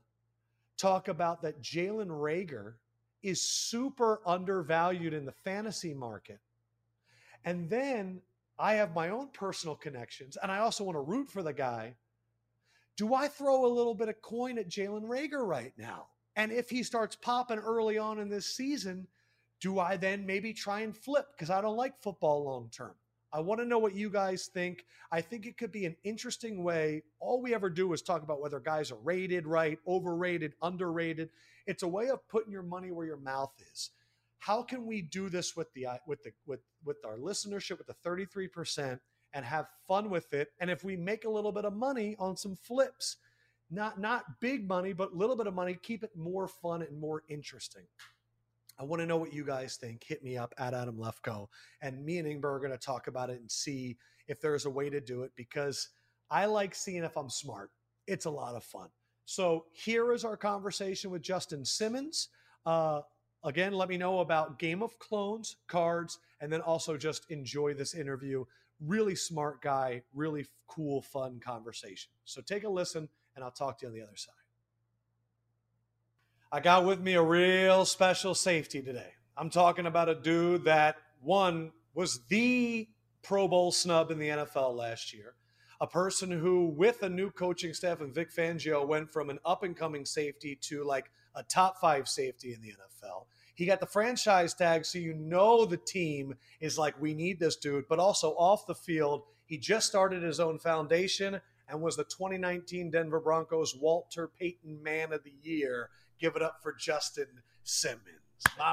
talk 0.78 1.08
about 1.08 1.42
that 1.42 1.62
Jalen 1.62 2.10
Reagor 2.10 2.74
is 3.24 3.42
super 3.42 4.22
undervalued 4.26 5.14
in 5.14 5.26
the 5.26 5.32
fantasy 5.32 5.94
market, 5.94 6.40
and 7.46 7.70
then 7.70 8.22
I 8.58 8.76
have 8.76 8.94
my 8.94 9.10
own 9.10 9.30
personal 9.30 9.76
connections 9.76 10.38
and 10.42 10.52
I 10.52 10.60
also 10.60 10.84
want 10.84 10.96
to 10.96 11.02
root 11.02 11.30
for 11.30 11.44
the 11.44 11.54
guy. 11.54 11.96
Do 12.98 13.14
I 13.14 13.28
throw 13.28 13.66
a 13.66 13.68
little 13.68 13.94
bit 13.94 14.08
of 14.08 14.22
coin 14.22 14.58
at 14.58 14.70
Jalen 14.70 15.04
Reagor 15.04 15.46
right 15.46 15.74
now? 15.78 16.08
And 16.36 16.52
if 16.52 16.70
he 16.70 16.84
starts 16.84 17.16
popping 17.16 17.60
early 17.60 17.98
on 17.98 18.20
in 18.20 18.30
this 18.30 18.46
season, 18.46 19.08
do 19.62 19.80
I 19.80 19.98
then 19.98 20.26
maybe 20.26 20.54
try 20.54 20.82
and 20.82 20.96
flip 20.96 21.28
because 21.32 21.50
I 21.50 21.62
don't 21.62 21.78
like 21.78 21.98
football 22.02 22.44
long 22.44 22.70
term? 22.70 22.96
I 23.36 23.42
want 23.42 23.60
to 23.60 23.66
know 23.66 23.80
what 23.80 23.96
you 23.96 24.10
guys 24.10 24.48
think. 24.48 24.86
I 25.12 25.20
think 25.20 25.46
it 25.46 25.58
could 25.58 25.72
be 25.72 25.86
an 25.86 25.98
interesting 26.06 26.64
way. 26.64 27.04
All 27.20 27.42
we 27.42 27.54
ever 27.54 27.70
do 27.70 27.92
is 27.92 28.02
talk 28.02 28.24
about 28.24 28.42
whether 28.42 28.62
guys 28.62 28.92
are 28.92 29.00
rated 29.04 29.46
right, 29.46 29.78
overrated, 29.86 30.54
underrated. 30.62 31.30
It's 31.68 31.84
a 31.84 31.88
way 31.88 32.10
of 32.10 32.26
putting 32.30 32.54
your 32.54 32.64
money 32.64 32.92
where 32.92 33.06
your 33.06 33.18
mouth 33.18 33.52
is. 33.74 33.90
How 34.40 34.62
can 34.62 34.86
we 34.86 35.02
do 35.02 35.28
this 35.28 35.56
with 35.56 35.74
the 35.74 35.86
uh, 35.88 35.98
with 36.08 36.24
the 36.24 36.32
with 36.46 36.62
with 36.86 37.04
our 37.06 37.18
listenership 37.18 37.78
with 37.78 37.88
the 37.88 37.96
33% 38.08 39.00
and 39.34 39.44
have 39.44 39.68
fun 39.88 40.10
with 40.10 40.34
it? 40.34 40.50
And 40.60 40.70
if 40.70 40.84
we 40.84 40.96
make 40.96 41.26
a 41.26 41.30
little 41.30 41.52
bit 41.52 41.66
of 41.66 41.74
money 41.74 42.16
on 42.20 42.38
some 42.38 42.56
flips, 42.56 43.18
not 43.72 44.00
not 44.00 44.40
big 44.40 44.68
money, 44.68 44.94
but 44.94 45.14
a 45.14 45.16
little 45.16 45.36
bit 45.36 45.48
of 45.48 45.54
money, 45.54 45.78
keep 45.82 46.04
it 46.04 46.16
more 46.16 46.48
fun 46.48 46.82
and 46.82 47.00
more 47.00 47.24
interesting. 47.30 47.84
I 48.78 48.84
want 48.84 49.02
to 49.02 49.06
know 49.06 49.18
what 49.18 49.34
you 49.34 49.46
guys 49.46 49.78
think. 49.78 50.04
Hit 50.04 50.24
me 50.24 50.38
up 50.38 50.54
at 50.58 50.74
Adam 50.74 50.98
Lefkoe. 50.98 51.48
And 51.82 52.04
me 52.04 52.18
and 52.18 52.28
Ingber 52.28 52.56
are 52.56 52.60
going 52.60 52.72
to 52.72 52.78
talk 52.78 53.08
about 53.08 53.30
it 53.30 53.40
and 53.40 53.50
see 53.50 53.98
if 54.28 54.42
there's 54.42 54.66
a 54.66 54.70
way 54.70 54.90
to 54.90 55.00
do 55.00 55.24
it 55.24 55.32
because 55.36 55.90
I 56.30 56.46
like 56.46 56.76
seeing 56.76 57.04
if 57.04 57.16
I'm 57.16 57.30
smart. 57.30 57.72
It's 58.08 58.26
a 58.26 58.30
lot 58.30 58.56
of 58.56 58.64
fun. 58.64 58.90
So 59.26 59.66
here 59.72 60.12
is 60.12 60.24
our 60.26 60.38
conversation 60.38 61.10
with 61.10 61.22
Justin 61.22 61.66
Simmons. 61.66 62.30
Uh, 62.66 63.02
again, 63.44 63.74
let 63.74 63.90
me 63.90 63.98
know 63.98 64.20
about 64.20 64.60
Game 64.60 64.84
of 64.84 64.98
Clones 65.00 65.58
cards, 65.68 66.20
and 66.42 66.52
then 66.52 66.62
also 66.62 66.98
just 66.98 67.30
enjoy 67.32 67.74
this 67.74 67.96
interview. 67.96 68.46
Really 68.80 69.16
smart 69.16 69.62
guy, 69.62 70.04
really 70.14 70.46
cool, 70.68 71.02
fun 71.02 71.40
conversation. 71.40 72.12
So 72.26 72.42
take 72.42 72.66
a 72.66 72.70
listen, 72.70 73.08
and 73.36 73.44
I'll 73.44 73.52
talk 73.52 73.80
to 73.80 73.86
you 73.86 73.90
on 73.90 73.94
the 73.94 74.02
other 74.02 74.16
side. 74.16 74.34
I 76.52 76.60
got 76.62 76.86
with 76.86 77.02
me 77.02 77.14
a 77.14 77.22
real 77.22 77.86
special 77.86 78.34
safety 78.34 78.82
today. 78.82 79.14
I'm 79.36 79.50
talking 79.50 79.86
about 79.86 80.08
a 80.08 80.16
dude 80.16 80.66
that 80.66 80.96
one 81.20 81.72
was 81.94 82.26
the 82.28 82.88
Pro 83.24 83.48
Bowl 83.48 83.72
snub 83.72 84.12
in 84.12 84.20
the 84.20 84.30
NFL 84.30 84.76
last 84.76 85.14
year. 85.14 85.36
a 85.82 85.88
person 85.88 86.32
who, 86.32 86.68
with 86.68 87.04
a 87.04 87.10
new 87.10 87.30
coaching 87.30 87.74
staff 87.74 88.00
and 88.00 88.16
Vic 88.16 88.34
Fangio, 88.34 88.88
went 88.88 89.12
from 89.12 89.30
an 89.30 89.40
up 89.44 89.64
and 89.64 89.76
coming 89.76 90.06
safety 90.06 90.58
to 90.62 90.86
like 90.86 91.12
a 91.36 91.44
top 91.44 91.80
five 91.82 92.08
safety 92.08 92.54
in 92.54 92.62
the 92.62 92.70
NFL. 92.70 93.26
He 93.56 93.66
got 93.66 93.80
the 93.80 93.86
franchise 93.86 94.54
tag, 94.54 94.86
so 94.86 95.00
you 95.00 95.14
know 95.14 95.66
the 95.66 95.78
team 95.78 96.36
is 96.60 96.78
like, 96.78 97.00
we 97.02 97.14
need 97.14 97.40
this 97.40 97.56
dude. 97.58 97.88
But 97.90 98.00
also 98.00 98.32
off 98.32 98.66
the 98.66 98.76
field, 98.76 99.24
he 99.46 99.58
just 99.58 99.88
started 99.88 100.24
his 100.24 100.40
own 100.40 100.60
foundation 100.60 101.42
and 101.70 101.82
was 101.82 101.96
the 101.96 102.04
2019 102.04 102.92
Denver 102.92 103.20
Broncos 103.20 103.76
Walter 103.76 104.30
Payton 104.40 104.82
Man 104.82 105.14
of 105.14 105.24
the 105.24 105.34
Year. 105.42 105.90
Give 106.20 106.36
it 106.36 106.42
up 106.42 106.60
for 106.62 106.74
Justin 106.74 107.28
Simmons. 107.64 108.02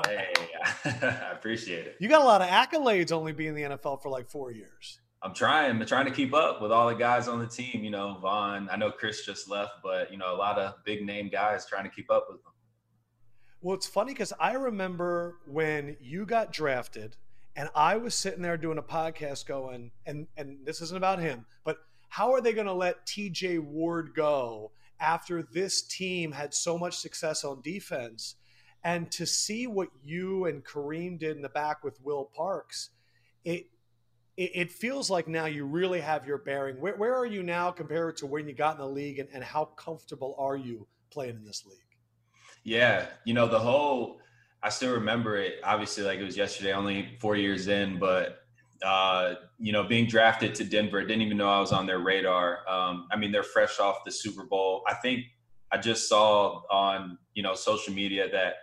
Hey, 0.07 0.33
I 0.85 1.31
appreciate 1.33 1.87
it. 1.87 1.97
You 1.99 2.09
got 2.09 2.23
a 2.23 2.25
lot 2.25 2.43
of 2.43 2.49
accolades 2.49 3.13
only 3.13 3.33
being 3.33 3.57
in 3.57 3.71
the 3.71 3.77
NFL 3.77 4.03
for 4.03 4.09
like 4.09 4.29
four 4.29 4.51
years. 4.53 5.01
I'm 5.23 5.35
trying. 5.35 5.81
I'm 5.81 5.87
trying 5.87 6.07
to 6.07 6.11
keep 6.11 6.35
up 6.35 6.61
with 6.61 6.73
all 6.73 6.89
the 6.89 6.95
guys 6.95 7.29
on 7.29 7.39
the 7.39 7.47
team. 7.47 7.85
You 7.85 7.91
know, 7.91 8.19
Von. 8.21 8.69
I 8.71 8.77
know 8.77 8.91
Chris 8.91 9.25
just 9.25 9.49
left, 9.49 9.75
but 9.83 10.11
you 10.11 10.19
know, 10.19 10.35
a 10.35 10.37
lot 10.37 10.59
of 10.59 10.75
big 10.85 11.05
name 11.05 11.29
guys 11.29 11.65
trying 11.65 11.85
to 11.85 11.91
keep 11.91 12.11
up 12.11 12.27
with 12.29 12.43
them. 12.43 12.53
Well, 13.61 13.77
it's 13.77 13.87
funny 13.87 14.13
because 14.13 14.33
I 14.41 14.55
remember 14.55 15.37
when 15.47 15.97
you 16.01 16.27
got 16.27 16.53
drafted, 16.53 17.17
and 17.55 17.69
I 17.75 17.97
was 17.97 18.17
sitting 18.17 18.43
there 18.43 18.57
doing 18.57 18.79
a 18.79 18.83
podcast, 18.83 19.47
going, 19.47 19.93
and 20.05 20.27
and 20.37 20.59
this 20.65 20.81
isn't 20.81 20.97
about 20.97 21.21
him, 21.21 21.47
but 21.65 21.79
how 22.13 22.31
are 22.35 22.43
they 22.43 22.53
going 22.53 22.67
to 22.67 22.75
let 22.75 23.07
T.J. 23.07 23.61
Ward 23.61 24.13
go 24.15 24.73
after 25.01 25.43
this 25.43 25.81
team 25.81 26.31
had 26.31 26.53
so 26.53 26.77
much 26.77 26.99
success 26.99 27.43
on 27.43 27.63
defense? 27.63 28.35
And 28.85 29.11
to 29.13 29.25
see 29.25 29.67
what 29.67 29.89
you 30.05 30.45
and 30.45 30.63
Kareem 30.63 31.19
did 31.19 31.37
in 31.37 31.43
the 31.43 31.49
back 31.49 31.83
with 31.83 31.99
Will 32.03 32.29
Parks, 32.37 32.91
it 33.47 33.65
it, 34.37 34.71
feels 34.71 35.09
like 35.09 35.27
now 35.27 35.47
you 35.47 35.65
really 35.65 36.01
have 36.01 36.27
your 36.27 36.37
bearing. 36.37 36.79
Where, 36.81 36.97
where 36.97 37.15
are 37.15 37.25
you 37.25 37.43
now 37.43 37.71
compared 37.71 38.19
to 38.19 38.27
when 38.27 38.47
you 38.47 38.55
got 38.55 38.75
in 38.75 38.81
the 38.83 38.89
league, 38.89 39.19
and, 39.19 39.29
and 39.33 39.43
how 39.43 39.65
comfortable 39.65 40.35
are 40.39 40.57
you 40.57 40.87
playing 41.11 41.37
in 41.37 41.45
this 41.45 41.65
league? 41.65 41.79
Yeah, 42.63 43.07
you 43.25 43.33
know, 43.33 43.47
the 43.47 43.59
whole 43.59 44.21
I 44.63 44.69
still 44.69 44.93
remember 44.93 45.39
it 45.39 45.61
obviously 45.65 46.05
like 46.05 46.19
it 46.19 46.25
was 46.25 46.37
yesterday, 46.37 46.75
only 46.75 47.17
four 47.21 47.37
years 47.37 47.69
in, 47.69 47.99
but 47.99 48.42
uh, 48.85 49.35
you 49.59 49.73
know, 49.73 49.85
being 49.85 50.07
drafted 50.07 50.55
to 50.57 50.65
Denver, 50.65 51.01
didn't 51.03 51.23
even 51.23 51.37
know 51.37 51.49
I 51.49 51.61
was 51.61 51.73
on 51.73 51.87
their 51.87 52.01
radar. 52.01 52.69
Um, 52.69 53.09
I 53.13 53.17
mean, 53.17 53.33
they're 53.33 53.43
fresh 53.43 53.79
off 53.79 53.99
the 54.05 54.13
Super 54.13 54.45
Bowl. 54.45 54.83
I 54.89 54.95
think 54.95 55.25
I 55.71 55.79
just 55.79 56.09
saw 56.09 56.63
on, 56.71 57.19
you 57.35 57.43
know, 57.43 57.55
social 57.55 57.95
media 57.95 58.31
that 58.31 58.55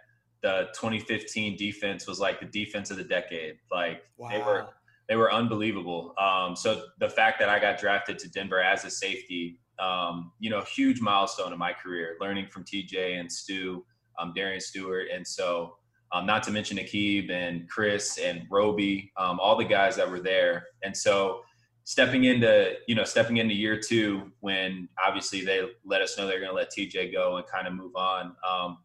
the 0.41 0.69
2015 0.73 1.57
defense 1.57 2.07
was 2.07 2.19
like 2.19 2.39
the 2.39 2.45
defense 2.45 2.91
of 2.91 2.97
the 2.97 3.03
decade. 3.03 3.57
Like 3.71 4.03
wow. 4.17 4.29
they 4.29 4.39
were 4.39 4.67
they 5.09 5.15
were 5.15 5.33
unbelievable. 5.33 6.13
Um, 6.21 6.55
so 6.55 6.83
the 6.99 7.09
fact 7.09 7.39
that 7.39 7.49
I 7.49 7.59
got 7.59 7.79
drafted 7.79 8.19
to 8.19 8.29
Denver 8.29 8.61
as 8.61 8.85
a 8.85 8.91
safety, 8.91 9.59
um, 9.79 10.31
you 10.39 10.51
know, 10.51 10.61
huge 10.61 11.01
milestone 11.01 11.51
in 11.51 11.57
my 11.57 11.73
career, 11.73 12.15
learning 12.21 12.47
from 12.51 12.63
TJ 12.63 13.19
and 13.19 13.31
Stu, 13.31 13.83
um, 14.19 14.33
Darian 14.35 14.61
Stewart. 14.61 15.07
And 15.13 15.25
so, 15.25 15.77
um, 16.11 16.25
not 16.25 16.43
to 16.43 16.51
mention 16.51 16.77
Aqib 16.77 17.31
and 17.31 17.69
Chris 17.69 18.17
and 18.17 18.43
Roby, 18.49 19.11
um, 19.17 19.39
all 19.39 19.55
the 19.55 19.65
guys 19.65 19.95
that 19.97 20.09
were 20.09 20.19
there. 20.19 20.65
And 20.83 20.95
so, 20.95 21.41
stepping 21.83 22.25
into, 22.25 22.73
you 22.87 22.93
know, 22.93 23.03
stepping 23.03 23.37
into 23.37 23.53
year 23.53 23.79
two, 23.79 24.31
when 24.41 24.87
obviously 25.03 25.43
they 25.43 25.61
let 25.83 26.01
us 26.01 26.17
know 26.17 26.27
they're 26.27 26.39
going 26.39 26.51
to 26.51 26.55
let 26.55 26.71
TJ 26.71 27.11
go 27.11 27.37
and 27.37 27.47
kind 27.47 27.67
of 27.67 27.73
move 27.73 27.95
on. 27.95 28.35
Um, 28.47 28.77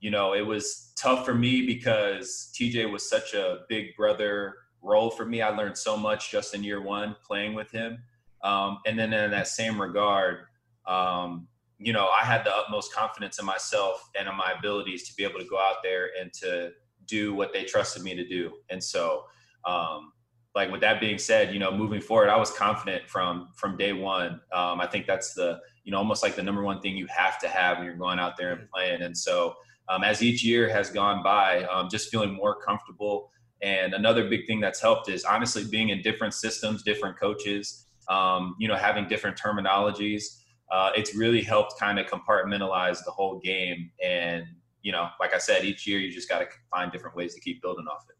you 0.00 0.10
know, 0.10 0.34
it 0.34 0.44
was 0.44 0.92
tough 0.96 1.24
for 1.24 1.34
me 1.34 1.64
because 1.64 2.52
TJ 2.54 2.90
was 2.90 3.08
such 3.08 3.34
a 3.34 3.60
big 3.68 3.96
brother 3.96 4.54
role 4.82 5.10
for 5.10 5.24
me. 5.24 5.40
I 5.42 5.50
learned 5.50 5.78
so 5.78 5.96
much 5.96 6.30
just 6.30 6.54
in 6.54 6.64
year 6.64 6.80
one 6.82 7.16
playing 7.24 7.54
with 7.54 7.70
him. 7.70 7.98
Um, 8.42 8.78
and 8.86 8.98
then 8.98 9.12
in 9.12 9.30
that 9.30 9.48
same 9.48 9.80
regard, 9.80 10.46
um, 10.86 11.48
you 11.78 11.92
know, 11.92 12.08
I 12.08 12.24
had 12.24 12.44
the 12.44 12.54
utmost 12.54 12.94
confidence 12.94 13.38
in 13.38 13.46
myself 13.46 14.08
and 14.18 14.28
in 14.28 14.36
my 14.36 14.52
abilities 14.58 15.08
to 15.08 15.14
be 15.14 15.24
able 15.24 15.38
to 15.40 15.46
go 15.46 15.58
out 15.58 15.76
there 15.82 16.10
and 16.20 16.32
to 16.34 16.72
do 17.06 17.34
what 17.34 17.52
they 17.52 17.64
trusted 17.64 18.02
me 18.02 18.14
to 18.14 18.26
do. 18.26 18.52
And 18.70 18.82
so, 18.82 19.24
um, 19.64 20.12
like 20.54 20.72
with 20.72 20.80
that 20.80 21.00
being 21.00 21.18
said, 21.18 21.52
you 21.52 21.58
know, 21.58 21.70
moving 21.70 22.00
forward, 22.00 22.30
I 22.30 22.36
was 22.36 22.50
confident 22.50 23.08
from 23.08 23.48
from 23.56 23.76
day 23.76 23.92
one. 23.92 24.40
Um, 24.52 24.80
I 24.80 24.86
think 24.86 25.06
that's 25.06 25.34
the 25.34 25.58
you 25.84 25.92
know 25.92 25.98
almost 25.98 26.22
like 26.22 26.34
the 26.34 26.42
number 26.42 26.62
one 26.62 26.80
thing 26.80 26.96
you 26.96 27.06
have 27.08 27.38
to 27.40 27.48
have 27.48 27.76
when 27.76 27.86
you're 27.86 27.96
going 27.96 28.18
out 28.18 28.36
there 28.36 28.52
and 28.52 28.60
mm-hmm. 28.60 28.74
playing. 28.74 29.02
And 29.02 29.16
so, 29.16 29.54
um, 29.90 30.02
as 30.02 30.22
each 30.22 30.42
year 30.42 30.68
has 30.70 30.90
gone 30.90 31.22
by, 31.22 31.64
um, 31.64 31.90
just 31.90 32.10
feeling 32.10 32.32
more 32.32 32.56
comfortable 32.60 33.30
and 33.62 33.94
another 33.94 34.28
big 34.28 34.46
thing 34.46 34.60
that's 34.60 34.80
helped 34.80 35.08
is 35.08 35.24
honestly 35.24 35.64
being 35.64 35.88
in 35.88 36.02
different 36.02 36.34
systems, 36.34 36.82
different 36.82 37.18
coaches, 37.18 37.86
um, 38.08 38.54
you 38.58 38.68
know, 38.68 38.76
having 38.76 39.08
different 39.08 39.36
terminologies. 39.38 40.42
Uh, 40.70 40.90
it's 40.96 41.14
really 41.14 41.42
helped 41.42 41.78
kind 41.78 41.98
of 41.98 42.06
compartmentalize 42.06 43.04
the 43.04 43.10
whole 43.10 43.38
game. 43.38 43.90
And, 44.04 44.44
you 44.82 44.92
know, 44.92 45.08
like 45.20 45.34
I 45.34 45.38
said, 45.38 45.64
each 45.64 45.86
year 45.86 45.98
you 45.98 46.12
just 46.12 46.28
got 46.28 46.40
to 46.40 46.46
find 46.70 46.90
different 46.90 47.16
ways 47.16 47.34
to 47.34 47.40
keep 47.40 47.62
building 47.62 47.86
off 47.86 48.04
it. 48.08 48.16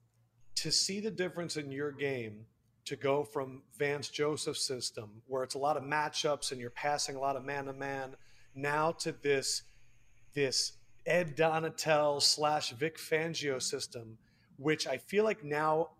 To 0.62 0.72
see 0.72 1.00
the 1.00 1.10
difference 1.10 1.56
in 1.56 1.70
your 1.70 1.92
game, 1.92 2.46
to 2.84 2.96
go 2.96 3.24
from 3.24 3.62
Vance 3.78 4.08
Joseph's 4.08 4.66
system, 4.66 5.10
where 5.26 5.42
it's 5.42 5.54
a 5.54 5.58
lot 5.58 5.76
of 5.76 5.82
matchups 5.82 6.52
and 6.52 6.60
you're 6.60 6.70
passing 6.70 7.16
a 7.16 7.20
lot 7.20 7.36
of 7.36 7.44
man 7.44 7.66
to 7.66 7.72
man, 7.72 8.16
now 8.54 8.92
to 8.92 9.12
this, 9.22 9.62
this 10.34 10.72
Ed 11.04 11.36
Donatell 11.36 12.22
slash 12.22 12.70
Vic 12.70 12.96
Fangio 12.96 13.60
system 13.60 14.18
which 14.58 14.86
I 14.86 14.98
feel 14.98 15.24
like 15.24 15.44
now, 15.44 15.90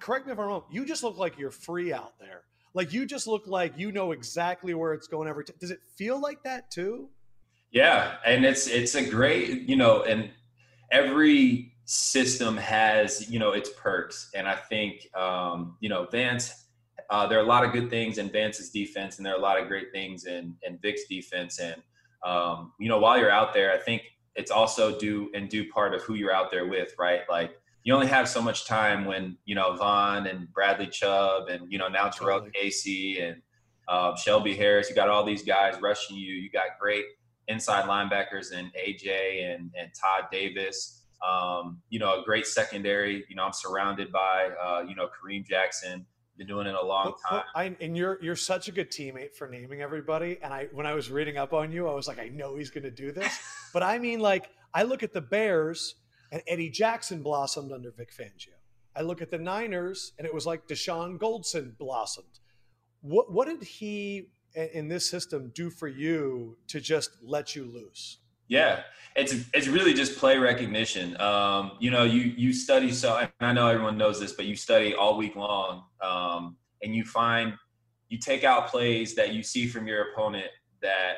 correct 0.00 0.26
me 0.26 0.32
if 0.32 0.38
I'm 0.38 0.46
wrong, 0.46 0.64
you 0.70 0.84
just 0.84 1.02
look 1.02 1.18
like 1.18 1.38
you're 1.38 1.50
free 1.50 1.92
out 1.92 2.18
there. 2.18 2.42
Like 2.74 2.92
you 2.92 3.06
just 3.06 3.26
look 3.26 3.46
like 3.46 3.74
you 3.76 3.92
know 3.92 4.12
exactly 4.12 4.74
where 4.74 4.94
it's 4.94 5.06
going 5.06 5.28
every 5.28 5.44
time. 5.44 5.56
Does 5.60 5.70
it 5.70 5.80
feel 5.96 6.20
like 6.20 6.42
that 6.44 6.70
too? 6.70 7.08
Yeah, 7.70 8.16
and 8.24 8.44
it's 8.44 8.66
it's 8.66 8.94
a 8.94 9.08
great 9.08 9.68
you 9.68 9.76
know, 9.76 10.02
and 10.02 10.30
every 10.90 11.74
system 11.84 12.56
has 12.56 13.30
you 13.30 13.38
know 13.38 13.52
its 13.52 13.70
perks, 13.76 14.30
and 14.34 14.46
I 14.48 14.56
think 14.56 15.08
um, 15.14 15.76
you 15.80 15.88
know 15.88 16.06
Vance. 16.10 16.58
Uh, 17.10 17.26
there 17.26 17.38
are 17.38 17.42
a 17.42 17.46
lot 17.46 17.62
of 17.62 17.72
good 17.72 17.90
things 17.90 18.16
in 18.16 18.30
Vance's 18.30 18.70
defense, 18.70 19.18
and 19.18 19.26
there 19.26 19.34
are 19.34 19.38
a 19.38 19.42
lot 19.42 19.60
of 19.60 19.68
great 19.68 19.92
things 19.92 20.24
in 20.24 20.56
in 20.62 20.78
Vic's 20.78 21.06
defense. 21.08 21.58
And 21.58 21.82
um, 22.24 22.72
you 22.78 22.88
know, 22.88 22.98
while 22.98 23.18
you're 23.18 23.30
out 23.30 23.52
there, 23.52 23.72
I 23.72 23.78
think 23.78 24.02
it's 24.34 24.50
also 24.50 24.98
due 24.98 25.30
and 25.34 25.48
due 25.48 25.70
part 25.70 25.94
of 25.94 26.02
who 26.02 26.14
you're 26.14 26.32
out 26.32 26.50
there 26.50 26.66
with, 26.66 26.94
right? 26.98 27.20
Like 27.28 27.52
you 27.84 27.94
only 27.94 28.06
have 28.06 28.28
so 28.28 28.40
much 28.40 28.66
time 28.66 29.04
when 29.04 29.36
you 29.44 29.54
know 29.54 29.74
Von 29.74 30.26
and 30.26 30.52
Bradley 30.52 30.86
Chubb 30.86 31.48
and 31.48 31.70
you 31.70 31.78
know 31.78 31.88
now 31.88 32.08
Jurrell 32.08 32.38
totally. 32.38 32.50
Casey 32.52 33.20
and 33.20 33.42
uh, 33.88 34.16
Shelby 34.16 34.54
Harris. 34.54 34.88
You 34.88 34.94
got 34.94 35.08
all 35.08 35.24
these 35.24 35.42
guys 35.42 35.80
rushing 35.80 36.16
you. 36.16 36.34
You 36.34 36.50
got 36.50 36.78
great 36.80 37.04
inside 37.48 37.84
linebackers 37.84 38.52
and 38.52 38.70
AJ 38.74 39.54
and 39.54 39.70
and 39.78 39.90
Todd 40.00 40.28
Davis. 40.30 41.00
Um, 41.26 41.80
you 41.88 41.98
know, 41.98 42.20
a 42.20 42.24
great 42.24 42.46
secondary. 42.46 43.24
You 43.28 43.36
know, 43.36 43.44
I'm 43.44 43.52
surrounded 43.52 44.12
by 44.12 44.50
uh, 44.62 44.84
you 44.88 44.94
know 44.94 45.08
Kareem 45.08 45.46
Jackson. 45.46 46.06
Been 46.38 46.46
doing 46.46 46.66
it 46.66 46.74
a 46.74 46.84
long 46.84 47.12
time. 47.28 47.42
I, 47.54 47.76
and 47.80 47.94
you're 47.94 48.18
you're 48.22 48.36
such 48.36 48.68
a 48.68 48.72
good 48.72 48.90
teammate 48.90 49.34
for 49.34 49.48
naming 49.48 49.82
everybody. 49.82 50.38
And 50.42 50.52
I 50.52 50.68
when 50.72 50.86
I 50.86 50.94
was 50.94 51.10
reading 51.10 51.36
up 51.36 51.52
on 51.52 51.70
you, 51.70 51.86
I 51.86 51.94
was 51.94 52.08
like, 52.08 52.18
I 52.18 52.28
know 52.28 52.56
he's 52.56 52.70
going 52.70 52.84
to 52.84 52.90
do 52.90 53.12
this. 53.12 53.38
but 53.74 53.82
I 53.82 53.98
mean, 53.98 54.20
like, 54.20 54.48
I 54.72 54.84
look 54.84 55.02
at 55.02 55.12
the 55.12 55.20
Bears, 55.20 55.94
and 56.32 56.42
Eddie 56.48 56.70
Jackson 56.70 57.22
blossomed 57.22 57.70
under 57.70 57.92
Vic 57.92 58.10
Fangio. 58.10 58.54
I 58.96 59.02
look 59.02 59.22
at 59.22 59.30
the 59.30 59.38
Niners, 59.38 60.12
and 60.18 60.26
it 60.26 60.34
was 60.34 60.46
like 60.46 60.66
Dashon 60.66 61.18
Goldson 61.18 61.76
blossomed. 61.78 62.40
What 63.02 63.30
what 63.32 63.46
did 63.46 63.62
he 63.62 64.30
in 64.54 64.88
this 64.88 65.08
system 65.08 65.52
do 65.54 65.70
for 65.70 65.88
you 65.88 66.56
to 66.68 66.80
just 66.80 67.10
let 67.22 67.54
you 67.54 67.64
loose? 67.64 68.18
Yeah, 68.48 68.82
it's 69.14 69.34
it's 69.54 69.68
really 69.68 69.94
just 69.94 70.18
play 70.18 70.38
recognition. 70.38 71.18
Um, 71.20 71.72
you 71.80 71.90
know, 71.90 72.04
you 72.04 72.22
you 72.36 72.52
study 72.52 72.92
so, 72.92 73.16
and 73.16 73.30
I 73.40 73.52
know 73.52 73.68
everyone 73.68 73.96
knows 73.96 74.18
this, 74.20 74.32
but 74.32 74.46
you 74.46 74.56
study 74.56 74.94
all 74.94 75.16
week 75.16 75.36
long, 75.36 75.84
um, 76.00 76.56
and 76.82 76.94
you 76.94 77.04
find 77.04 77.54
you 78.08 78.18
take 78.18 78.44
out 78.44 78.68
plays 78.68 79.14
that 79.14 79.32
you 79.32 79.42
see 79.42 79.66
from 79.66 79.86
your 79.86 80.12
opponent 80.12 80.48
that 80.82 81.14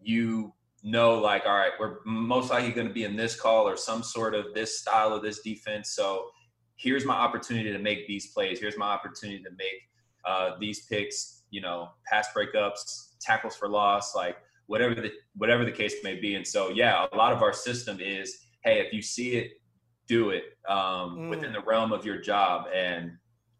you 0.00 0.52
know, 0.86 1.18
like, 1.18 1.46
all 1.46 1.54
right, 1.54 1.72
we're 1.80 1.98
most 2.04 2.50
likely 2.50 2.70
going 2.70 2.86
to 2.86 2.92
be 2.94 3.04
in 3.04 3.16
this 3.16 3.38
call 3.38 3.68
or 3.68 3.76
some 3.76 4.02
sort 4.02 4.34
of 4.34 4.54
this 4.54 4.78
style 4.78 5.12
of 5.12 5.22
this 5.22 5.40
defense. 5.40 5.90
So 5.90 6.30
here's 6.76 7.04
my 7.04 7.14
opportunity 7.14 7.72
to 7.72 7.78
make 7.78 8.06
these 8.06 8.32
plays. 8.32 8.60
Here's 8.60 8.78
my 8.78 8.86
opportunity 8.86 9.42
to 9.42 9.50
make 9.50 9.82
uh, 10.24 10.52
these 10.60 10.86
picks. 10.86 11.42
You 11.50 11.60
know, 11.60 11.90
pass 12.06 12.28
breakups, 12.36 13.14
tackles 13.20 13.56
for 13.56 13.68
loss, 13.68 14.14
like 14.14 14.36
whatever 14.66 14.94
the 14.94 15.12
whatever 15.36 15.64
the 15.64 15.72
case 15.72 15.94
may 16.02 16.16
be. 16.16 16.34
And 16.34 16.46
so, 16.46 16.70
yeah, 16.70 17.06
a 17.12 17.16
lot 17.16 17.32
of 17.32 17.42
our 17.42 17.52
system 17.52 17.98
is, 18.00 18.36
hey, 18.64 18.80
if 18.80 18.92
you 18.92 19.00
see 19.00 19.36
it, 19.36 19.52
do 20.08 20.30
it 20.30 20.44
um, 20.68 21.16
mm. 21.16 21.30
within 21.30 21.52
the 21.52 21.60
realm 21.60 21.92
of 21.92 22.04
your 22.04 22.20
job, 22.20 22.66
and 22.74 23.12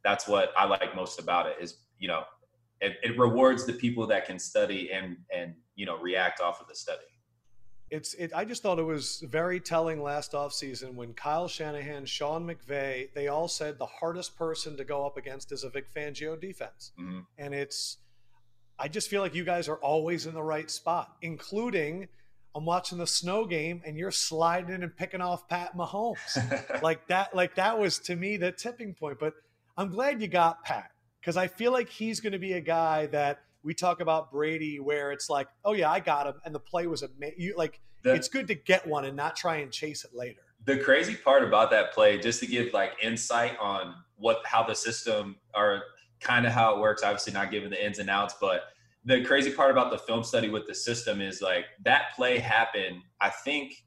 that's 0.05 0.29
what 0.29 0.53
I 0.57 0.65
like 0.67 0.95
most 0.95 1.21
about 1.21 1.47
it. 1.47 1.57
Is 1.61 1.79
you 1.99 2.09
know, 2.09 2.23
it, 2.81 2.97
it 3.03 3.19
rewards 3.19 3.67
the 3.67 3.73
people 3.73 4.07
that 4.09 4.27
can 4.27 4.39
study 4.39 4.91
and 4.93 5.17
and 5.35 5.55
you 5.75 5.87
know 5.87 5.99
react 5.99 6.41
off 6.41 6.61
of 6.61 6.69
the 6.69 6.75
study. 6.75 7.03
It's 7.91 8.15
it. 8.15 8.33
I 8.35 8.45
just 8.45 8.63
thought 8.63 8.79
it 8.81 8.83
was 8.85 9.21
very 9.29 9.61
telling 9.61 10.03
last 10.03 10.33
offseason 10.33 10.95
when 10.95 11.15
Kyle 11.15 11.47
Shanahan, 11.47 12.05
Sean 12.07 12.45
McVay, 12.47 13.13
they 13.15 13.29
all 13.29 13.47
said 13.49 13.79
the 13.79 13.87
hardest 13.87 14.37
person 14.37 14.77
to 14.77 14.85
go 14.85 15.07
up 15.07 15.17
against 15.17 15.53
is 15.53 15.63
a 15.63 15.71
Vic 15.71 15.87
Fangio 15.95 16.41
defense, 16.41 16.93
Mhm. 16.99 17.27
and 17.39 17.55
it's. 17.55 17.99
I 18.79 18.89
just 18.89 19.09
feel 19.09 19.23
like 19.23 19.35
you 19.35 19.45
guys 19.45 19.69
are 19.69 19.77
always 19.79 20.27
in 20.27 20.35
the 20.35 20.43
right 20.43 20.71
spot, 20.71 21.17
including 21.23 22.09
I'm 22.55 22.65
watching 22.65 22.99
the 22.99 23.07
snow 23.07 23.47
game 23.47 23.83
and 23.87 23.97
you're 23.99 24.11
sliding 24.11 24.75
in 24.75 24.83
and 24.83 24.95
picking 24.97 25.21
off 25.21 25.47
Pat 25.49 25.75
Mahomes. 25.77 26.19
like 26.83 27.07
that, 27.09 27.35
like 27.35 27.55
that 27.55 27.79
was 27.79 27.99
to 28.01 28.17
me 28.17 28.37
the 28.37 28.51
tipping 28.53 28.95
point. 28.95 29.19
But 29.19 29.35
I'm 29.79 29.91
glad 29.91 30.21
you 30.21 30.29
got 30.29 30.65
Pat 30.65 30.91
because 31.21 31.37
I 31.37 31.47
feel 31.49 31.71
like 31.73 31.89
he's 31.89 32.21
going 32.21 32.33
to 32.33 32.39
be 32.39 32.55
a 32.55 32.61
guy 32.61 33.07
that 33.07 33.41
we 33.67 33.75
talk 33.75 34.01
about 34.01 34.31
Brady, 34.31 34.79
where 34.79 35.11
it's 35.11 35.29
like, 35.29 35.49
oh 35.65 35.73
yeah, 35.75 35.91
I 35.91 35.99
got 36.01 36.27
him, 36.29 36.35
and 36.45 36.55
the 36.55 36.61
play 36.61 36.87
was 36.87 37.03
amazing. 37.03 37.53
Like 37.57 37.81
The- 38.03 38.15
it's 38.15 38.29
good 38.29 38.47
to 38.47 38.55
get 38.55 38.87
one 38.87 39.05
and 39.05 39.17
not 39.17 39.35
try 39.37 39.57
and 39.57 39.71
chase 39.73 40.05
it 40.05 40.13
later. 40.15 40.41
the 40.65 40.79
crazy 40.79 41.15
part 41.15 41.43
about 41.45 41.71
that 41.71 41.93
play, 41.93 42.19
just 42.19 42.41
to 42.41 42.47
give 42.47 42.73
like 42.73 42.93
insight 43.03 43.57
on 43.61 43.95
what 44.17 44.39
how 44.47 44.63
the 44.63 44.75
system 44.75 45.37
or 45.55 45.83
kind 46.21 46.47
of 46.47 46.53
how 46.53 46.75
it 46.75 46.81
works, 46.81 47.03
obviously 47.03 47.33
not 47.33 47.51
giving 47.51 47.71
the 47.71 47.85
ins 47.87 47.99
and 47.99 48.09
outs, 48.09 48.35
but 48.41 48.63
the 49.05 49.23
crazy 49.25 49.51
part 49.53 49.71
about 49.71 49.91
the 49.91 49.99
film 49.99 50.25
study 50.25 50.49
with 50.49 50.67
the 50.67 50.75
system 50.75 51.21
is 51.21 51.41
like 51.43 51.67
that 51.85 52.15
play 52.17 52.39
happened, 52.39 53.03
I 53.21 53.31
think 53.31 53.85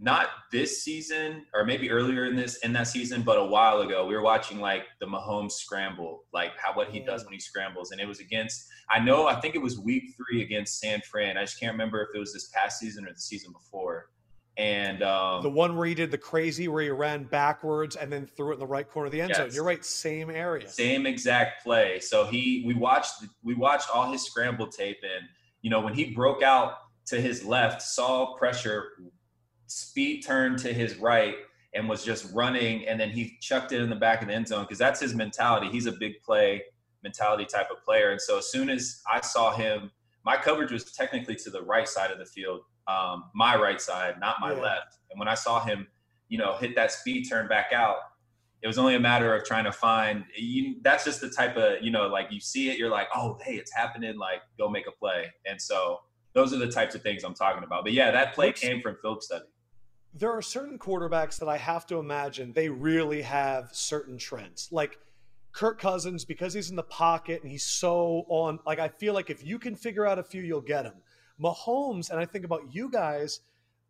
not 0.00 0.28
this 0.52 0.82
season 0.82 1.44
or 1.52 1.64
maybe 1.64 1.90
earlier 1.90 2.24
in 2.26 2.36
this 2.36 2.58
in 2.58 2.72
that 2.72 2.86
season, 2.86 3.22
but 3.22 3.38
a 3.38 3.44
while 3.44 3.80
ago. 3.80 4.06
We 4.06 4.14
were 4.14 4.22
watching 4.22 4.60
like 4.60 4.84
the 5.00 5.06
Mahomes 5.06 5.52
scramble, 5.52 6.24
like 6.32 6.52
how 6.56 6.74
what 6.74 6.90
he 6.90 7.00
does 7.00 7.24
when 7.24 7.32
he 7.32 7.40
scrambles. 7.40 7.90
And 7.90 8.00
it 8.00 8.06
was 8.06 8.20
against 8.20 8.68
I 8.90 9.00
know 9.00 9.26
I 9.26 9.40
think 9.40 9.54
it 9.54 9.62
was 9.62 9.78
week 9.78 10.14
three 10.16 10.42
against 10.42 10.78
San 10.78 11.00
Fran. 11.00 11.36
I 11.36 11.42
just 11.42 11.58
can't 11.58 11.72
remember 11.72 12.02
if 12.02 12.08
it 12.14 12.18
was 12.18 12.32
this 12.32 12.48
past 12.54 12.78
season 12.78 13.06
or 13.06 13.12
the 13.12 13.20
season 13.20 13.52
before. 13.52 14.10
And 14.56 15.02
um 15.02 15.42
The 15.42 15.50
one 15.50 15.76
where 15.76 15.86
he 15.86 15.94
did 15.94 16.12
the 16.12 16.18
crazy, 16.18 16.68
where 16.68 16.82
he 16.82 16.90
ran 16.90 17.24
backwards 17.24 17.96
and 17.96 18.12
then 18.12 18.24
threw 18.24 18.50
it 18.50 18.54
in 18.54 18.60
the 18.60 18.66
right 18.66 18.88
corner 18.88 19.06
of 19.06 19.12
the 19.12 19.20
end 19.20 19.34
zone. 19.34 19.50
You're 19.52 19.64
right, 19.64 19.84
same 19.84 20.30
area. 20.30 20.68
Same 20.68 21.06
exact 21.06 21.64
play. 21.64 21.98
So 21.98 22.24
he 22.26 22.62
we 22.64 22.74
watched 22.74 23.14
we 23.42 23.54
watched 23.54 23.88
all 23.92 24.12
his 24.12 24.22
scramble 24.22 24.68
tape 24.68 24.98
and 25.02 25.28
you 25.62 25.70
know 25.70 25.80
when 25.80 25.94
he 25.94 26.14
broke 26.14 26.42
out 26.42 26.74
to 27.06 27.20
his 27.20 27.44
left, 27.44 27.82
saw 27.82 28.36
pressure, 28.36 28.90
speed 29.68 30.22
turned 30.22 30.58
to 30.58 30.72
his 30.72 30.96
right 30.96 31.36
and 31.74 31.88
was 31.88 32.02
just 32.04 32.32
running 32.34 32.86
and 32.86 32.98
then 32.98 33.10
he 33.10 33.36
chucked 33.40 33.72
it 33.72 33.80
in 33.80 33.90
the 33.90 33.96
back 33.96 34.22
of 34.22 34.28
the 34.28 34.34
end 34.34 34.48
zone 34.48 34.64
because 34.64 34.78
that's 34.78 35.00
his 35.00 35.14
mentality. 35.14 35.68
He's 35.68 35.86
a 35.86 35.92
big 35.92 36.20
play 36.22 36.62
mentality 37.02 37.44
type 37.44 37.68
of 37.70 37.82
player. 37.84 38.10
And 38.10 38.20
so 38.20 38.38
as 38.38 38.50
soon 38.50 38.68
as 38.70 39.02
I 39.10 39.20
saw 39.20 39.54
him, 39.54 39.90
my 40.24 40.36
coverage 40.36 40.72
was 40.72 40.92
technically 40.92 41.36
to 41.36 41.50
the 41.50 41.62
right 41.62 41.86
side 41.86 42.10
of 42.10 42.18
the 42.18 42.26
field, 42.26 42.62
um, 42.88 43.24
my 43.34 43.56
right 43.56 43.80
side, 43.80 44.18
not 44.18 44.40
my 44.40 44.52
Yeah. 44.52 44.60
left. 44.60 44.96
And 45.10 45.18
when 45.18 45.28
I 45.28 45.34
saw 45.34 45.60
him, 45.64 45.86
you 46.28 46.38
know, 46.38 46.56
hit 46.56 46.74
that 46.74 46.90
speed 46.90 47.28
turn 47.28 47.46
back 47.46 47.72
out, 47.72 47.98
it 48.60 48.66
was 48.66 48.78
only 48.78 48.96
a 48.96 49.00
matter 49.00 49.34
of 49.34 49.44
trying 49.44 49.64
to 49.64 49.72
find 49.72 50.24
you, 50.36 50.76
that's 50.82 51.04
just 51.04 51.20
the 51.20 51.30
type 51.30 51.56
of 51.56 51.82
you 51.82 51.90
know 51.90 52.08
like 52.08 52.32
you 52.32 52.40
see 52.40 52.70
it 52.70 52.78
you're 52.78 52.90
like 52.90 53.06
oh 53.14 53.38
hey 53.44 53.54
it's 53.54 53.72
happening 53.72 54.16
like 54.18 54.40
go 54.58 54.68
make 54.68 54.86
a 54.88 54.90
play 54.90 55.26
and 55.46 55.60
so 55.60 56.00
those 56.32 56.52
are 56.52 56.56
the 56.58 56.70
types 56.70 56.94
of 56.94 57.02
things 57.02 57.22
i'm 57.22 57.34
talking 57.34 57.62
about 57.62 57.84
but 57.84 57.92
yeah 57.92 58.10
that 58.10 58.34
play 58.34 58.52
came 58.52 58.80
from 58.80 58.96
film 59.00 59.20
study 59.20 59.44
there 60.14 60.30
are 60.32 60.42
certain 60.42 60.78
quarterbacks 60.78 61.38
that 61.38 61.48
I 61.48 61.56
have 61.58 61.86
to 61.88 61.96
imagine 61.98 62.52
they 62.52 62.68
really 62.68 63.22
have 63.22 63.70
certain 63.72 64.18
trends. 64.18 64.68
Like 64.72 64.98
Kirk 65.52 65.80
Cousins, 65.80 66.24
because 66.24 66.54
he's 66.54 66.70
in 66.70 66.76
the 66.76 66.82
pocket 66.82 67.42
and 67.42 67.50
he's 67.50 67.64
so 67.64 68.24
on, 68.28 68.58
like 68.66 68.78
I 68.78 68.88
feel 68.88 69.14
like 69.14 69.30
if 69.30 69.44
you 69.44 69.58
can 69.58 69.76
figure 69.76 70.06
out 70.06 70.18
a 70.18 70.22
few, 70.22 70.42
you'll 70.42 70.60
get 70.60 70.84
him. 70.84 70.94
Mahomes, 71.40 72.10
and 72.10 72.18
I 72.18 72.24
think 72.24 72.44
about 72.44 72.74
you 72.74 72.90
guys, 72.90 73.40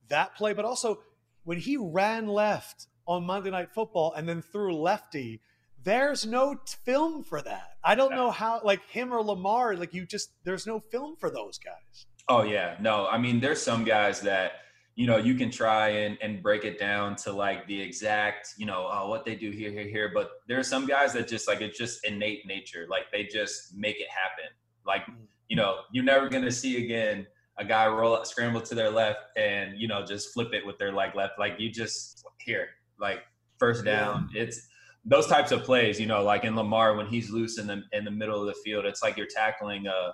that 0.09 0.35
play, 0.37 0.53
but 0.53 0.65
also 0.65 1.01
when 1.45 1.59
he 1.59 1.77
ran 1.77 2.27
left 2.27 2.87
on 3.07 3.25
Monday 3.25 3.51
Night 3.51 3.71
Football 3.73 4.13
and 4.15 4.29
then 4.29 4.43
threw 4.43 4.75
lefty, 4.77 5.41
there's 5.83 6.27
no 6.27 6.55
t- 6.55 6.61
film 6.85 7.23
for 7.25 7.41
that. 7.41 7.77
I 7.83 7.95
don't 7.95 8.15
know 8.15 8.31
how, 8.31 8.61
like 8.65 8.85
him 8.89 9.15
or 9.15 9.23
Lamar, 9.23 9.77
like 9.77 9.95
you 9.95 10.05
just, 10.05 10.31
there's 10.45 10.67
no 10.67 10.81
film 10.81 11.17
for 11.17 11.31
those 11.31 11.59
guys. 11.59 12.07
oh 12.29 12.43
yeah 12.43 12.77
no 12.81 13.07
i 13.07 13.17
mean 13.17 13.41
there's 13.41 13.63
some 13.63 13.85
guys 13.85 14.21
that 14.21 14.53
you 14.99 15.07
know 15.07 15.17
you 15.17 15.35
can 15.35 15.49
try 15.49 15.91
and, 15.91 16.19
and 16.21 16.43
break 16.43 16.65
it 16.65 16.77
down 16.77 17.15
to 17.15 17.33
like 17.33 17.65
the 17.69 17.81
exact 17.81 18.55
you 18.57 18.67
know 18.67 18.89
oh, 18.93 19.09
what 19.09 19.25
they 19.25 19.37
do 19.37 19.53
here 19.53 19.71
here 19.71 19.87
here 19.87 20.11
but 20.13 20.31
there 20.49 20.59
are 20.59 20.65
some 20.65 20.87
guys 20.87 21.13
that 21.13 21.29
just 21.29 21.47
like 21.47 21.61
it's 21.61 21.79
just 21.79 22.05
innate 22.05 22.45
nature 22.45 22.85
like 22.91 23.05
they 23.13 23.23
just 23.23 23.77
make 23.77 24.01
it 24.01 24.09
happen. 24.11 24.51
Like 24.85 25.07
mm. 25.07 25.15
you 25.49 25.57
know 25.57 25.77
you're 25.93 26.05
never 26.05 26.29
going 26.29 26.43
to 26.43 26.51
see 26.51 26.85
again 26.85 27.29
a 27.59 27.65
guy 27.65 27.87
roll 27.87 28.13
up 28.13 28.27
scramble 28.27 28.61
to 28.61 28.75
their 28.75 28.91
left 28.91 29.21
and 29.37 29.79
you 29.79 29.87
know 29.87 30.05
just 30.05 30.33
flip 30.35 30.53
it 30.53 30.67
with 30.67 30.79
their 30.79 30.93
like 30.93 31.15
left 31.15 31.39
like 31.39 31.61
you 31.61 31.71
just 31.71 32.25
here 32.41 32.71
like 32.99 33.21
first 33.57 33.85
down. 33.85 34.29
It's 34.35 34.67
those 35.05 35.29
types 35.29 35.53
of 35.53 35.63
plays 35.63 36.01
you 36.01 36.07
know 36.07 36.25
like 36.25 36.43
in 36.43 36.57
lamar 36.57 36.97
when 36.97 37.07
he's 37.07 37.31
loose 37.31 37.59
in 37.61 37.69
the 37.69 37.85
in 37.93 38.05
the 38.05 38.11
middle 38.11 38.41
of 38.41 38.49
the 38.49 38.61
field 38.65 38.85
it's 38.85 39.01
like 39.01 39.17
you're 39.17 39.29
tackling 39.33 39.87
a 39.87 40.13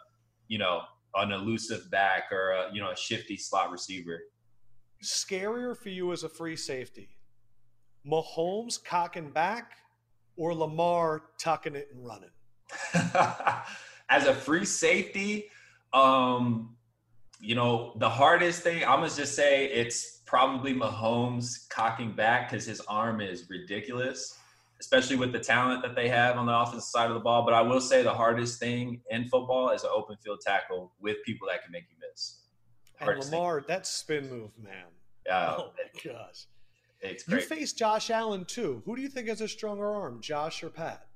you 0.48 0.58
know 0.58 0.82
an 1.16 1.32
elusive 1.32 1.90
back 1.90 2.24
or 2.30 2.50
a 2.50 2.70
you 2.72 2.82
know 2.82 2.90
a 2.90 2.96
shifty 2.96 3.36
slot 3.36 3.72
receiver 3.72 4.20
scarier 5.04 5.76
for 5.76 5.90
you 5.90 6.12
as 6.12 6.24
a 6.24 6.28
free 6.28 6.56
safety? 6.56 7.10
Mahomes 8.06 8.82
cocking 8.82 9.30
back 9.30 9.72
or 10.36 10.54
Lamar 10.54 11.22
tucking 11.38 11.76
it 11.76 11.88
and 11.92 12.04
running? 12.06 12.30
as 14.08 14.26
a 14.26 14.34
free 14.34 14.64
safety, 14.64 15.46
um, 15.92 16.76
you 17.40 17.54
know, 17.54 17.94
the 17.98 18.08
hardest 18.08 18.62
thing, 18.62 18.82
I'm 18.84 19.00
gonna 19.00 19.10
just 19.10 19.34
say 19.34 19.66
it's 19.66 20.22
probably 20.26 20.74
Mahomes 20.74 21.68
cocking 21.68 22.12
back 22.12 22.50
because 22.50 22.64
his 22.66 22.80
arm 22.82 23.20
is 23.20 23.48
ridiculous, 23.48 24.38
especially 24.80 25.16
with 25.16 25.32
the 25.32 25.38
talent 25.38 25.82
that 25.82 25.94
they 25.94 26.08
have 26.08 26.36
on 26.36 26.46
the 26.46 26.58
offensive 26.58 26.88
side 26.88 27.08
of 27.08 27.14
the 27.14 27.20
ball. 27.20 27.44
But 27.44 27.54
I 27.54 27.60
will 27.60 27.80
say 27.80 28.02
the 28.02 28.14
hardest 28.14 28.58
thing 28.58 29.00
in 29.10 29.28
football 29.28 29.70
is 29.70 29.84
an 29.84 29.90
open 29.94 30.16
field 30.22 30.40
tackle 30.40 30.92
with 31.00 31.18
people 31.24 31.48
that 31.50 31.62
can 31.62 31.72
make 31.72 31.84
you. 31.90 31.93
And 33.00 33.22
thing. 33.22 33.32
Lamar, 33.32 33.64
that 33.68 33.86
spin 33.86 34.30
move, 34.30 34.50
man. 34.58 34.86
Oh 35.30 35.72
my 35.76 36.12
gosh. 36.12 36.46
it's 37.00 37.26
You 37.28 37.40
face 37.40 37.72
Josh 37.72 38.10
Allen 38.10 38.44
too. 38.44 38.82
Who 38.84 38.96
do 38.96 39.02
you 39.02 39.08
think 39.08 39.28
has 39.28 39.40
a 39.40 39.48
stronger 39.48 39.90
arm, 39.90 40.20
Josh 40.20 40.62
or 40.62 40.70
Pat? 40.70 41.06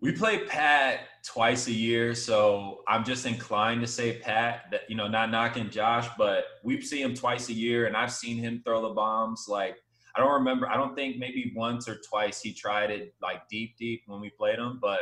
We 0.00 0.10
play 0.10 0.44
Pat 0.46 1.00
twice 1.24 1.68
a 1.68 1.72
year, 1.72 2.12
so 2.14 2.82
I'm 2.88 3.04
just 3.04 3.24
inclined 3.24 3.82
to 3.82 3.86
say 3.86 4.18
Pat. 4.18 4.64
That 4.72 4.80
you 4.88 4.96
know, 4.96 5.06
not 5.06 5.30
knocking 5.30 5.70
Josh, 5.70 6.08
but 6.18 6.44
we 6.64 6.80
see 6.80 7.00
him 7.00 7.14
twice 7.14 7.48
a 7.50 7.52
year, 7.52 7.86
and 7.86 7.96
I've 7.96 8.12
seen 8.12 8.38
him 8.38 8.62
throw 8.64 8.82
the 8.82 8.94
bombs. 8.94 9.46
Like 9.48 9.76
I 10.16 10.20
don't 10.20 10.32
remember, 10.32 10.68
I 10.68 10.76
don't 10.76 10.94
think 10.94 11.18
maybe 11.18 11.52
once 11.56 11.88
or 11.88 11.98
twice 12.08 12.40
he 12.40 12.52
tried 12.52 12.90
it 12.90 13.14
like 13.22 13.48
deep, 13.48 13.76
deep 13.78 14.02
when 14.06 14.20
we 14.20 14.30
played 14.30 14.58
him. 14.58 14.78
But 14.80 15.00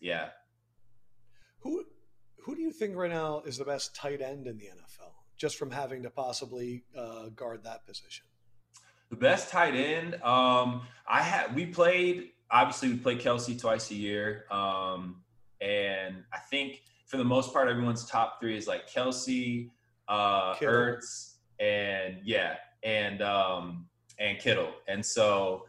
yeah, 0.00 0.28
Who 1.60 1.84
who 2.48 2.56
do 2.56 2.62
you 2.62 2.72
think 2.72 2.96
right 2.96 3.10
now 3.10 3.42
is 3.44 3.58
the 3.58 3.64
best 3.66 3.94
tight 3.94 4.22
end 4.22 4.46
in 4.46 4.56
the 4.56 4.64
NFL? 4.64 5.12
Just 5.36 5.58
from 5.58 5.70
having 5.70 6.02
to 6.04 6.08
possibly 6.08 6.82
uh, 6.96 7.28
guard 7.36 7.62
that 7.64 7.86
position. 7.86 8.24
the 9.10 9.16
best 9.16 9.50
tight 9.50 9.74
end. 9.74 10.14
Um, 10.22 10.80
I 11.06 11.20
had 11.20 11.54
we 11.54 11.66
played. 11.66 12.30
Obviously, 12.50 12.88
we 12.88 12.96
play 12.96 13.16
Kelce 13.16 13.60
twice 13.60 13.90
a 13.90 13.94
year, 13.94 14.46
um, 14.50 15.16
and 15.60 16.24
I 16.32 16.38
think 16.38 16.80
for 17.04 17.18
the 17.18 17.24
most 17.24 17.52
part, 17.52 17.68
everyone's 17.68 18.06
top 18.06 18.40
three 18.40 18.56
is 18.56 18.66
like 18.66 18.88
Kelce, 18.88 19.68
uh, 20.08 20.54
Kittle. 20.54 20.74
Ertz, 20.74 21.34
and 21.60 22.16
yeah, 22.24 22.54
and 22.82 23.20
um, 23.20 23.86
and 24.18 24.38
Kittle. 24.38 24.72
And 24.88 25.04
so 25.04 25.66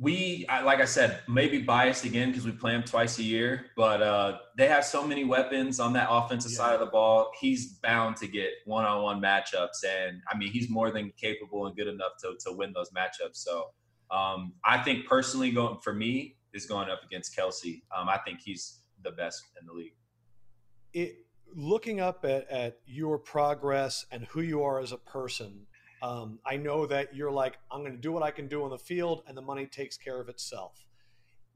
we, 0.00 0.46
I, 0.48 0.62
like 0.62 0.80
I 0.80 0.86
said, 0.86 1.20
maybe 1.28 1.60
biased 1.60 2.06
again 2.06 2.30
because 2.30 2.46
we 2.46 2.52
play 2.52 2.72
him 2.74 2.82
twice 2.82 3.18
a 3.18 3.22
year, 3.22 3.66
but 3.76 4.00
uh, 4.02 4.38
they 4.56 4.66
have 4.66 4.84
so 4.84 5.06
many 5.06 5.24
weapons 5.24 5.78
on 5.78 5.92
that 5.92 6.08
offensive 6.10 6.52
Yeah. 6.52 6.56
side 6.56 6.74
of 6.74 6.80
the 6.80 6.86
ball. 6.86 7.30
He's 7.38 7.74
bound 7.74 8.16
to 8.16 8.26
get 8.26 8.48
one-on-one 8.64 9.20
matchups, 9.20 9.84
and 9.86 10.22
I 10.32 10.38
mean, 10.38 10.50
he's 10.50 10.70
more 10.70 10.90
than 10.90 11.12
capable 11.18 11.66
and 11.66 11.76
good 11.76 11.86
enough 11.88 12.12
to 12.22 12.34
to 12.46 12.52
win 12.56 12.72
those 12.72 12.90
matchups. 12.92 13.36
So 13.36 13.66
um, 14.10 14.54
I 14.64 14.78
think 14.78 15.06
personally, 15.06 15.50
going 15.50 15.78
for 15.82 15.92
me 15.92 16.36
is 16.54 16.64
going 16.64 16.88
up 16.88 17.02
against 17.04 17.36
Kelce. 17.36 17.82
Um, 17.94 18.08
I 18.08 18.18
think 18.24 18.40
he's 18.42 18.80
the 19.04 19.10
best 19.12 19.42
in 19.60 19.66
the 19.66 19.72
league. 19.74 19.94
it 20.94 21.16
looking 21.54 22.00
up 22.00 22.24
at, 22.24 22.48
at 22.48 22.78
your 22.86 23.18
progress 23.18 24.06
and 24.12 24.24
who 24.26 24.40
you 24.40 24.62
are 24.62 24.78
as 24.80 24.92
a 24.92 24.96
person 24.96 25.66
um, 26.02 26.38
i 26.46 26.56
know 26.56 26.86
that 26.86 27.14
you're 27.14 27.30
like 27.30 27.58
i'm 27.70 27.80
going 27.80 27.92
to 27.92 27.98
do 28.00 28.12
what 28.12 28.22
i 28.22 28.30
can 28.30 28.48
do 28.48 28.62
on 28.64 28.70
the 28.70 28.78
field 28.78 29.22
and 29.26 29.36
the 29.36 29.42
money 29.42 29.66
takes 29.66 29.96
care 29.96 30.20
of 30.20 30.28
itself. 30.28 30.86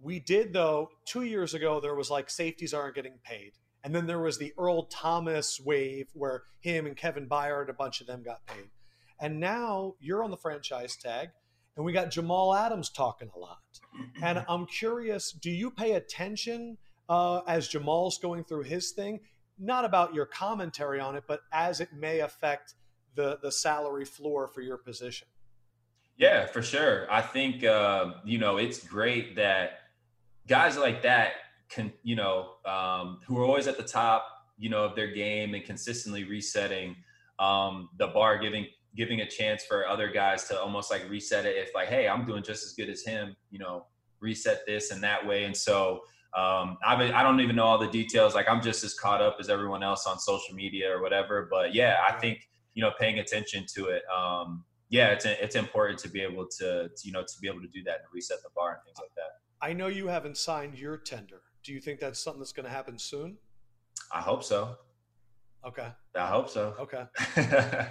We 0.00 0.20
did 0.20 0.52
though 0.52 0.90
two 1.06 1.22
years 1.22 1.54
ago 1.54 1.80
there 1.80 1.94
was 1.94 2.10
like 2.10 2.28
safeties 2.28 2.74
aren't 2.74 2.94
getting 2.94 3.18
paid. 3.24 3.52
And 3.82 3.94
then 3.94 4.06
there 4.06 4.20
was 4.20 4.38
the 4.38 4.52
earl 4.58 4.84
thomas 4.84 5.60
wave 5.60 6.08
where 6.14 6.42
him 6.60 6.86
and 6.86 6.96
kevin 6.96 7.28
byard 7.28 7.68
a 7.68 7.74
bunch 7.74 8.00
of 8.00 8.06
them 8.06 8.22
got 8.22 8.46
paid. 8.46 8.68
And 9.20 9.40
now 9.40 9.94
you're 10.00 10.24
on 10.24 10.30
the 10.30 10.36
franchise 10.36 10.96
tag 10.96 11.30
and 11.76 11.84
we 11.84 11.92
got 11.92 12.10
jamal 12.10 12.54
adams 12.54 12.90
talking 12.90 13.30
a 13.34 13.38
lot. 13.38 13.58
And 14.22 14.44
i'm 14.48 14.66
curious 14.66 15.32
do 15.32 15.50
you 15.50 15.70
pay 15.70 15.92
attention 15.92 16.78
uh, 17.08 17.40
as 17.46 17.68
Jamal's 17.68 18.18
going 18.18 18.44
through 18.44 18.62
his 18.62 18.92
thing. 18.92 19.20
not 19.56 19.84
about 19.84 20.12
your 20.12 20.26
commentary 20.26 20.98
on 20.98 21.14
it, 21.14 21.22
but 21.28 21.42
as 21.52 21.80
it 21.80 21.92
may 21.92 22.18
affect 22.18 22.74
the 23.14 23.38
the 23.42 23.52
salary 23.52 24.04
floor 24.04 24.46
for 24.46 24.60
your 24.60 24.76
position. 24.76 25.28
Yeah, 26.16 26.46
for 26.46 26.62
sure. 26.62 27.10
I 27.10 27.20
think 27.20 27.64
uh, 27.64 28.14
you 28.24 28.38
know 28.38 28.56
it's 28.56 28.86
great 28.86 29.36
that 29.36 29.80
guys 30.46 30.76
like 30.76 31.02
that 31.02 31.32
can 31.68 31.92
you 32.02 32.16
know 32.16 32.52
um, 32.64 33.20
who 33.26 33.38
are 33.38 33.44
always 33.44 33.66
at 33.66 33.76
the 33.76 33.84
top 33.84 34.26
you 34.56 34.70
know 34.70 34.84
of 34.84 34.94
their 34.94 35.08
game 35.08 35.54
and 35.54 35.64
consistently 35.64 36.24
resetting 36.24 36.96
um, 37.38 37.88
the 37.98 38.08
bar, 38.08 38.38
giving 38.38 38.66
giving 38.96 39.20
a 39.20 39.28
chance 39.28 39.64
for 39.64 39.88
other 39.88 40.08
guys 40.08 40.44
to 40.44 40.60
almost 40.60 40.90
like 40.90 41.08
reset 41.10 41.46
it. 41.46 41.56
If 41.56 41.74
like, 41.74 41.88
hey, 41.88 42.08
I'm 42.08 42.24
doing 42.24 42.42
just 42.42 42.64
as 42.64 42.72
good 42.72 42.88
as 42.88 43.02
him, 43.02 43.34
you 43.50 43.58
know, 43.58 43.86
reset 44.20 44.64
this 44.66 44.92
and 44.92 45.02
that 45.02 45.26
way. 45.26 45.44
And 45.44 45.56
so 45.56 46.02
um, 46.36 46.78
I 46.84 46.94
I 47.12 47.22
don't 47.22 47.40
even 47.40 47.56
know 47.56 47.64
all 47.64 47.78
the 47.78 47.88
details. 47.88 48.34
Like 48.34 48.48
I'm 48.48 48.62
just 48.62 48.84
as 48.84 48.94
caught 48.94 49.20
up 49.20 49.36
as 49.40 49.48
everyone 49.48 49.82
else 49.82 50.06
on 50.06 50.18
social 50.18 50.54
media 50.54 50.92
or 50.92 51.02
whatever. 51.02 51.48
But 51.50 51.74
yeah, 51.74 51.96
I 52.08 52.12
think 52.12 52.48
you 52.74 52.82
know 52.82 52.92
paying 52.98 53.18
attention 53.18 53.64
to 53.74 53.86
it. 53.86 54.02
Um, 54.14 54.64
yeah, 54.90 55.08
it's 55.08 55.24
it's 55.24 55.56
important 55.56 55.98
to 56.00 56.08
be 56.08 56.20
able 56.20 56.46
to, 56.58 56.88
to 56.88 57.06
you 57.06 57.12
know 57.12 57.22
to 57.22 57.40
be 57.40 57.48
able 57.48 57.60
to 57.60 57.68
do 57.68 57.82
that 57.84 57.94
and 57.94 58.04
reset 58.12 58.42
the 58.42 58.50
bar 58.54 58.72
and 58.74 58.78
things 58.84 58.98
like 58.98 59.14
that. 59.16 59.40
I 59.60 59.72
know 59.72 59.86
you 59.86 60.08
haven't 60.08 60.36
signed 60.36 60.78
your 60.78 60.96
tender. 60.96 61.40
Do 61.62 61.72
you 61.72 61.80
think 61.80 61.98
that's 61.98 62.20
something 62.20 62.40
that's 62.40 62.52
going 62.52 62.66
to 62.66 62.70
happen 62.70 62.98
soon? 62.98 63.38
I 64.12 64.20
hope 64.20 64.44
so. 64.44 64.76
Okay. 65.66 65.88
I 66.14 66.26
hope 66.26 66.50
so. 66.50 66.74
Okay. 66.78 67.06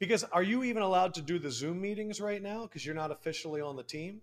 because 0.00 0.24
are 0.24 0.42
you 0.42 0.64
even 0.64 0.82
allowed 0.82 1.14
to 1.14 1.22
do 1.22 1.38
the 1.38 1.50
Zoom 1.50 1.80
meetings 1.80 2.20
right 2.20 2.42
now? 2.42 2.62
Because 2.62 2.84
you're 2.84 2.96
not 2.96 3.12
officially 3.12 3.60
on 3.60 3.76
the 3.76 3.84
team. 3.84 4.20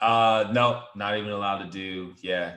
Uh, 0.00 0.50
no, 0.52 0.82
not 0.96 1.16
even 1.16 1.30
allowed 1.30 1.58
to 1.58 1.70
do. 1.70 2.14
Yeah. 2.20 2.56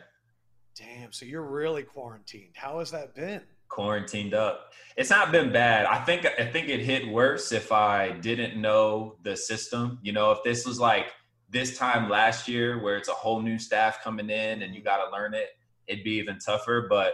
Damn. 0.75 1.11
So 1.11 1.25
you're 1.25 1.43
really 1.43 1.83
quarantined. 1.83 2.55
How 2.55 2.79
has 2.79 2.91
that 2.91 3.13
been? 3.13 3.41
Quarantined 3.71 4.33
up. 4.33 4.73
It's 4.97 5.09
not 5.09 5.31
been 5.31 5.51
bad. 5.51 5.85
I 5.85 6.03
think 6.03 6.25
I 6.25 6.45
think 6.45 6.67
it 6.67 6.81
hit 6.81 7.07
worse 7.07 7.53
if 7.53 7.71
I 7.71 8.11
didn't 8.11 8.59
know 8.59 9.15
the 9.23 9.37
system. 9.37 9.97
You 10.03 10.11
know, 10.11 10.31
if 10.31 10.43
this 10.43 10.65
was 10.65 10.77
like 10.77 11.07
this 11.49 11.77
time 11.77 12.09
last 12.09 12.49
year 12.49 12.83
where 12.83 12.97
it's 12.97 13.07
a 13.07 13.13
whole 13.13 13.41
new 13.41 13.57
staff 13.57 14.03
coming 14.03 14.29
in 14.29 14.61
and 14.61 14.75
you 14.75 14.83
got 14.83 15.05
to 15.05 15.11
learn 15.11 15.33
it, 15.33 15.47
it'd 15.87 16.03
be 16.03 16.11
even 16.11 16.37
tougher. 16.37 16.87
But 16.89 17.13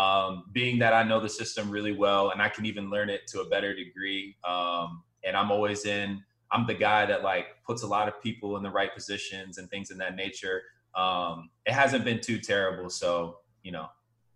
um, 0.00 0.44
being 0.52 0.78
that 0.78 0.92
I 0.92 1.02
know 1.02 1.18
the 1.18 1.28
system 1.28 1.70
really 1.70 1.92
well 1.92 2.30
and 2.30 2.40
I 2.40 2.50
can 2.50 2.66
even 2.66 2.88
learn 2.88 3.10
it 3.10 3.26
to 3.28 3.40
a 3.40 3.48
better 3.48 3.74
degree. 3.74 4.36
Um, 4.44 5.02
and 5.24 5.36
I'm 5.36 5.50
always 5.50 5.86
in, 5.86 6.22
I'm 6.52 6.66
the 6.66 6.74
guy 6.74 7.06
that 7.06 7.24
like 7.24 7.46
puts 7.66 7.82
a 7.82 7.86
lot 7.86 8.06
of 8.06 8.22
people 8.22 8.56
in 8.56 8.62
the 8.62 8.70
right 8.70 8.94
positions 8.94 9.58
and 9.58 9.68
things 9.70 9.90
in 9.90 9.98
that 9.98 10.14
nature. 10.14 10.62
Um, 10.94 11.50
it 11.66 11.72
hasn't 11.72 12.04
been 12.04 12.20
too 12.20 12.38
terrible. 12.38 12.90
So, 12.90 13.38
you 13.62 13.72
know, 13.72 13.88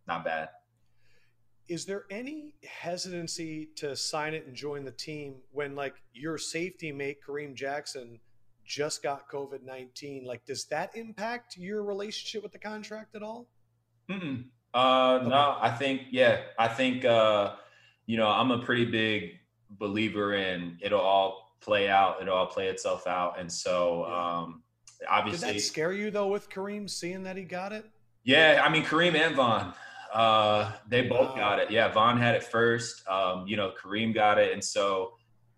not 0.08 0.24
bad. 0.24 0.48
Is 1.70 1.84
there 1.84 2.04
any 2.10 2.52
hesitancy 2.68 3.68
to 3.76 3.94
sign 3.94 4.34
it 4.34 4.44
and 4.44 4.56
join 4.56 4.84
the 4.84 4.90
team 4.90 5.36
when 5.52 5.76
like 5.76 5.94
your 6.12 6.36
safety 6.36 6.90
mate, 6.90 7.18
Kareem 7.24 7.54
Jackson, 7.54 8.18
just 8.64 9.04
got 9.04 9.30
COVID 9.30 9.62
19? 9.62 10.24
Like, 10.24 10.44
does 10.44 10.64
that 10.64 10.90
impact 10.96 11.56
your 11.56 11.84
relationship 11.84 12.42
with 12.42 12.50
the 12.50 12.58
contract 12.58 13.14
at 13.14 13.22
all? 13.22 13.46
Mm-mm. 14.10 14.46
Uh, 14.74 15.18
okay. 15.20 15.28
no, 15.28 15.56
I 15.60 15.70
think 15.70 16.02
yeah, 16.10 16.40
I 16.58 16.66
think 16.66 17.04
uh, 17.04 17.54
you 18.06 18.16
know, 18.16 18.26
I'm 18.26 18.50
a 18.50 18.58
pretty 18.58 18.86
big 18.86 19.38
believer 19.70 20.34
in 20.34 20.76
it'll 20.82 21.00
all 21.00 21.54
play 21.60 21.88
out, 21.88 22.20
it'll 22.20 22.34
all 22.34 22.46
play 22.46 22.66
itself 22.66 23.06
out, 23.06 23.38
and 23.38 23.50
so 23.50 24.06
yeah. 24.08 24.38
um, 24.38 24.62
obviously. 25.08 25.46
Did 25.46 25.56
that 25.56 25.60
scare 25.60 25.92
you 25.92 26.10
though 26.10 26.26
with 26.26 26.50
Kareem 26.50 26.90
seeing 26.90 27.22
that 27.22 27.36
he 27.36 27.44
got 27.44 27.72
it? 27.72 27.84
Yeah, 28.24 28.60
I 28.64 28.68
mean 28.68 28.84
Kareem 28.84 29.14
and 29.14 29.36
Von, 29.36 29.72
uh, 30.12 30.72
they 30.88 31.02
both 31.02 31.36
got 31.36 31.58
it. 31.58 31.70
Yeah, 31.70 31.88
Von 31.92 32.18
had 32.18 32.34
it 32.34 32.44
first. 32.44 33.06
Um, 33.08 33.46
you 33.46 33.56
know, 33.56 33.72
Kareem 33.80 34.14
got 34.14 34.38
it, 34.38 34.52
and 34.52 34.62
so 34.62 35.12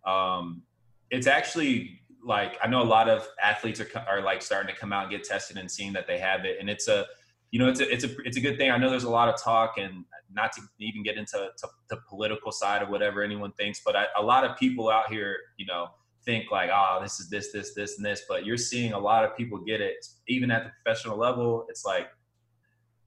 um, 0.04 0.62
it's 1.10 1.26
actually 1.26 2.00
like 2.24 2.58
I 2.62 2.68
know 2.68 2.82
a 2.82 2.84
lot 2.84 3.08
of 3.08 3.26
athletes 3.42 3.80
are 3.80 3.88
are 4.08 4.22
like 4.22 4.42
starting 4.42 4.72
to 4.72 4.78
come 4.78 4.92
out 4.92 5.04
and 5.04 5.10
get 5.10 5.24
tested 5.24 5.56
and 5.56 5.70
seeing 5.70 5.92
that 5.94 6.06
they 6.06 6.18
have 6.18 6.44
it, 6.44 6.58
and 6.60 6.68
it's 6.70 6.88
a 6.88 7.06
you 7.52 7.58
know, 7.58 7.68
it's 7.68 7.80
a, 7.80 7.92
it's 7.92 8.04
a, 8.04 8.08
it's 8.24 8.36
a 8.38 8.40
good 8.40 8.56
thing. 8.56 8.70
I 8.70 8.78
know 8.78 8.88
there's 8.90 9.04
a 9.04 9.10
lot 9.10 9.28
of 9.28 9.40
talk 9.40 9.74
and 9.76 10.04
not 10.32 10.52
to 10.52 10.62
even 10.80 11.02
get 11.02 11.18
into 11.18 11.50
to 11.58 11.68
the 11.90 11.98
political 12.08 12.50
side 12.50 12.82
of 12.82 12.88
whatever 12.88 13.22
anyone 13.22 13.52
thinks, 13.52 13.82
but 13.84 13.94
I, 13.94 14.06
a 14.16 14.22
lot 14.22 14.44
of 14.44 14.56
people 14.56 14.88
out 14.88 15.10
here, 15.10 15.36
you 15.58 15.66
know, 15.66 15.88
think 16.24 16.50
like, 16.50 16.70
oh, 16.72 16.98
this 17.02 17.20
is 17.20 17.28
this, 17.28 17.52
this, 17.52 17.74
this, 17.74 17.98
and 17.98 18.06
this, 18.06 18.22
but 18.26 18.46
you're 18.46 18.56
seeing 18.56 18.94
a 18.94 18.98
lot 18.98 19.24
of 19.24 19.36
people 19.36 19.58
get 19.58 19.82
it 19.82 20.06
even 20.28 20.50
at 20.50 20.64
the 20.64 20.70
professional 20.82 21.18
level. 21.18 21.66
It's 21.68 21.84
like, 21.84 22.08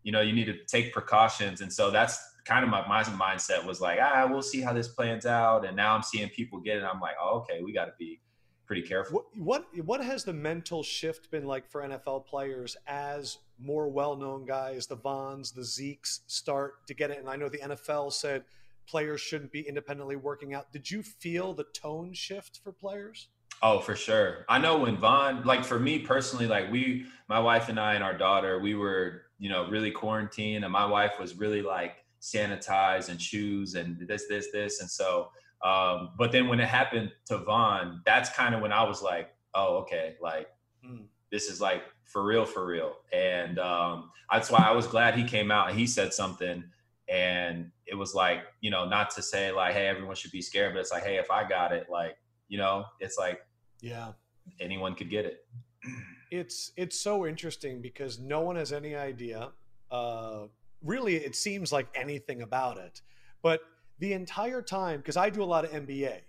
you 0.06 0.12
know, 0.12 0.22
you 0.22 0.32
need 0.34 0.46
to 0.46 0.64
take 0.68 0.94
precautions. 0.94 1.62
And 1.62 1.74
so 1.74 1.90
that's 1.90 2.20
kind 2.46 2.64
of 2.64 2.70
my, 2.70 2.88
my 2.88 3.04
mindset 3.04 3.66
was 3.66 3.82
like, 3.82 3.98
ah, 4.00 4.28
we'll 4.30 4.44
see 4.44 4.62
how 4.62 4.72
this 4.72 4.88
plans 4.88 5.26
out. 5.26 5.66
And 5.66 5.76
now 5.76 5.96
I'm 5.96 6.04
seeing 6.04 6.30
people 6.30 6.60
get 6.60 6.78
it. 6.78 6.84
I'm 6.84 7.02
like, 7.02 7.16
oh, 7.20 7.40
okay, 7.40 7.64
we 7.64 7.74
got 7.74 7.86
to 7.86 7.94
be 7.98 8.22
pretty 8.68 8.84
careful. 8.84 9.26
What, 9.34 9.66
what 9.74 9.86
what 9.86 10.04
has 10.04 10.24
the 10.24 10.34
mental 10.34 10.84
shift 10.84 11.32
been 11.32 11.46
like 11.46 11.68
for 11.68 11.82
NFL 11.82 12.28
players 12.28 12.78
as 12.86 13.40
more 13.60 13.90
well-known 13.90 14.46
guys, 14.46 14.86
the 14.86 14.96
Vons, 14.96 15.52
the 15.52 15.62
Zekes, 15.62 16.20
start 16.28 16.86
to 16.86 16.94
get 16.94 17.10
it? 17.10 17.18
And 17.18 17.28
I 17.28 17.36
know 17.36 17.50
the 17.50 17.58
NFL 17.58 18.14
said 18.14 18.44
players 18.86 19.22
shouldn't 19.22 19.52
be 19.52 19.62
independently 19.62 20.18
working 20.18 20.54
out. 20.54 20.72
Did 20.72 20.90
you 20.92 21.02
feel 21.02 21.56
the 21.56 21.66
tone 21.74 22.14
shift 22.14 22.60
for 22.64 22.72
players? 22.72 23.30
Oh, 23.64 23.80
for 23.80 23.96
sure. 23.96 24.46
I 24.50 24.60
know 24.60 24.78
when 24.78 24.98
Von, 24.98 25.44
like 25.46 25.64
for 25.64 25.80
me 25.80 25.98
personally, 26.00 26.46
like 26.46 26.72
we, 26.72 27.08
my 27.28 27.40
wife 27.40 27.70
and 27.70 27.80
I 27.80 27.96
and 27.96 28.04
our 28.04 28.16
daughter, 28.16 28.60
we 28.60 28.76
were, 28.76 29.24
you 29.46 29.52
know, 29.52 29.68
really 29.70 29.92
quarantined, 29.92 30.64
and 30.66 30.74
my 30.74 30.86
wife 30.86 31.14
was 31.20 31.38
really 31.38 31.62
like 31.62 32.04
sanitize 32.22 33.10
and 33.10 33.22
shoes 33.22 33.76
and 33.76 34.00
this, 34.08 34.26
this, 34.28 34.48
this, 34.52 34.82
and 34.82 34.90
so 34.90 35.30
um, 35.66 36.12
but 36.18 36.32
then 36.32 36.48
when 36.48 36.60
it 36.60 36.68
happened 36.68 37.12
to 37.26 37.40
Von, 37.40 38.02
that's 38.06 38.30
kind 38.30 38.54
of 38.54 38.62
when 38.62 38.72
I 38.72 38.84
was 38.84 39.02
like, 39.02 39.34
oh, 39.56 39.78
okay, 39.78 40.16
like 40.22 40.48
mm. 40.86 41.06
this 41.32 41.50
is 41.50 41.60
like 41.60 41.84
for 42.04 42.24
real, 42.24 42.46
for 42.46 42.66
real. 42.68 42.94
And 43.12 43.58
um, 43.58 44.12
that's 44.32 44.52
why 44.52 44.60
I 44.60 44.72
was 44.72 44.86
glad 44.86 45.16
he 45.16 45.24
came 45.24 45.50
out 45.50 45.70
and 45.70 45.78
he 45.78 45.88
said 45.88 46.14
something. 46.14 46.64
And 47.10 47.72
it 47.88 47.96
was 47.96 48.14
like, 48.14 48.44
you 48.62 48.70
know, 48.70 48.88
not 48.88 49.10
to 49.16 49.24
say 49.24 49.52
like, 49.52 49.74
hey, 49.74 49.88
everyone 49.88 50.16
should 50.16 50.32
be 50.32 50.42
scared, 50.42 50.74
but 50.74 50.80
it's 50.80 50.92
like, 50.92 51.04
hey, 51.04 51.18
if 51.18 51.32
I 51.32 51.48
got 51.48 51.72
it, 51.72 51.88
like, 51.90 52.16
you 52.48 52.58
know, 52.60 52.86
it's 53.00 53.18
like, 53.18 53.42
yeah, 53.82 54.12
anyone 54.60 54.94
could 54.94 55.10
get 55.10 55.26
it. 55.26 55.46
It's 56.38 56.72
it's 56.76 57.00
so 57.00 57.26
interesting 57.26 57.82
because 57.82 58.20
no 58.20 58.42
one 58.42 58.56
has 58.56 58.72
any 58.72 58.96
idea. 58.96 59.52
Uh, 59.92 60.48
really, 60.84 61.16
it 61.16 61.36
seems 61.36 61.72
like 61.72 61.88
anything 61.96 62.42
about 62.42 62.78
it, 62.78 63.02
but 63.42 63.62
the 64.00 64.14
entire 64.14 64.62
time 64.62 65.00
because 65.00 65.18
I 65.18 65.30
do 65.30 65.44
a 65.44 65.46
lot 65.46 65.66
of 65.66 65.72
NBA. 65.72 66.22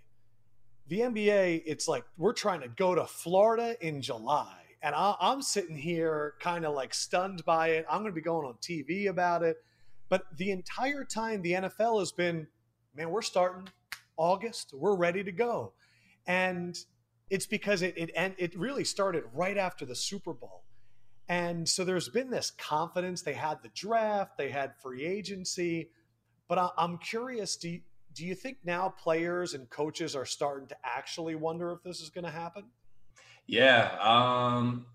The 0.89 1.01
NBA, 1.01 1.63
it's 1.67 1.89
like 1.89 2.05
we're 2.17 2.33
trying 2.33 2.61
to 2.61 2.69
go 2.69 2.95
to 2.95 3.07
Florida 3.07 3.77
in 3.85 4.01
July, 4.01 4.57
and 4.83 4.95
I, 4.95 5.17
am 5.21 5.43
sitting 5.43 5.77
here 5.77 6.35
kind 6.41 6.65
of 6.65 6.75
like 6.75 6.95
stunned 6.95 7.45
by 7.45 7.69
it. 7.71 7.87
I'm 7.91 8.03
going 8.03 8.13
to 8.13 8.15
be 8.15 8.21
going 8.21 8.47
on 8.47 8.55
TV 8.63 9.09
about 9.09 9.43
it, 9.43 9.57
but 10.09 10.27
the 10.37 10.53
entire 10.53 11.05
time 11.05 11.43
the 11.43 11.53
NFL 11.53 11.99
has 11.99 12.13
been, 12.13 12.47
man, 12.95 13.11
we're 13.11 13.23
starting 13.23 13.69
August, 14.17 14.73
we're 14.75 14.95
ready 14.95 15.25
to 15.25 15.33
go, 15.33 15.73
and 16.27 16.79
it's 17.31 17.47
because 17.47 17.83
it 17.83 17.97
it 17.97 18.11
and 18.17 18.35
it 18.39 18.57
really 18.59 18.85
started 18.85 19.25
right 19.35 19.57
after 19.57 19.85
the 19.85 19.95
Super 19.95 20.33
Bowl. 20.33 20.63
And 21.29 21.69
so 21.69 21.85
there's 21.85 22.09
been 22.09 22.31
this 22.31 22.53
confidence. 22.53 23.23
They 23.23 23.33
had 23.33 23.63
the 23.63 23.71
draft, 23.75 24.39
they 24.39 24.51
had 24.51 24.75
free 24.81 25.05
agency 25.05 25.91
but 26.49 26.59
I, 26.59 26.71
am 26.79 26.99
curious. 26.99 27.57
Do 27.57 27.71
you, 27.71 27.81
do 28.15 28.25
you 28.25 28.35
think 28.35 28.59
now 28.65 28.89
players 28.89 29.55
and 29.55 29.69
coaches 29.69 30.15
are 30.15 30.25
starting 30.25 30.69
to 30.69 30.77
actually 30.85 31.35
wonder 31.35 31.73
if 31.73 31.83
this 31.83 32.01
is 32.01 32.09
going 32.09 32.25
to 32.25 32.31
happen? 32.31 32.65
Yeah. 33.47 33.97
Um, 34.01 34.87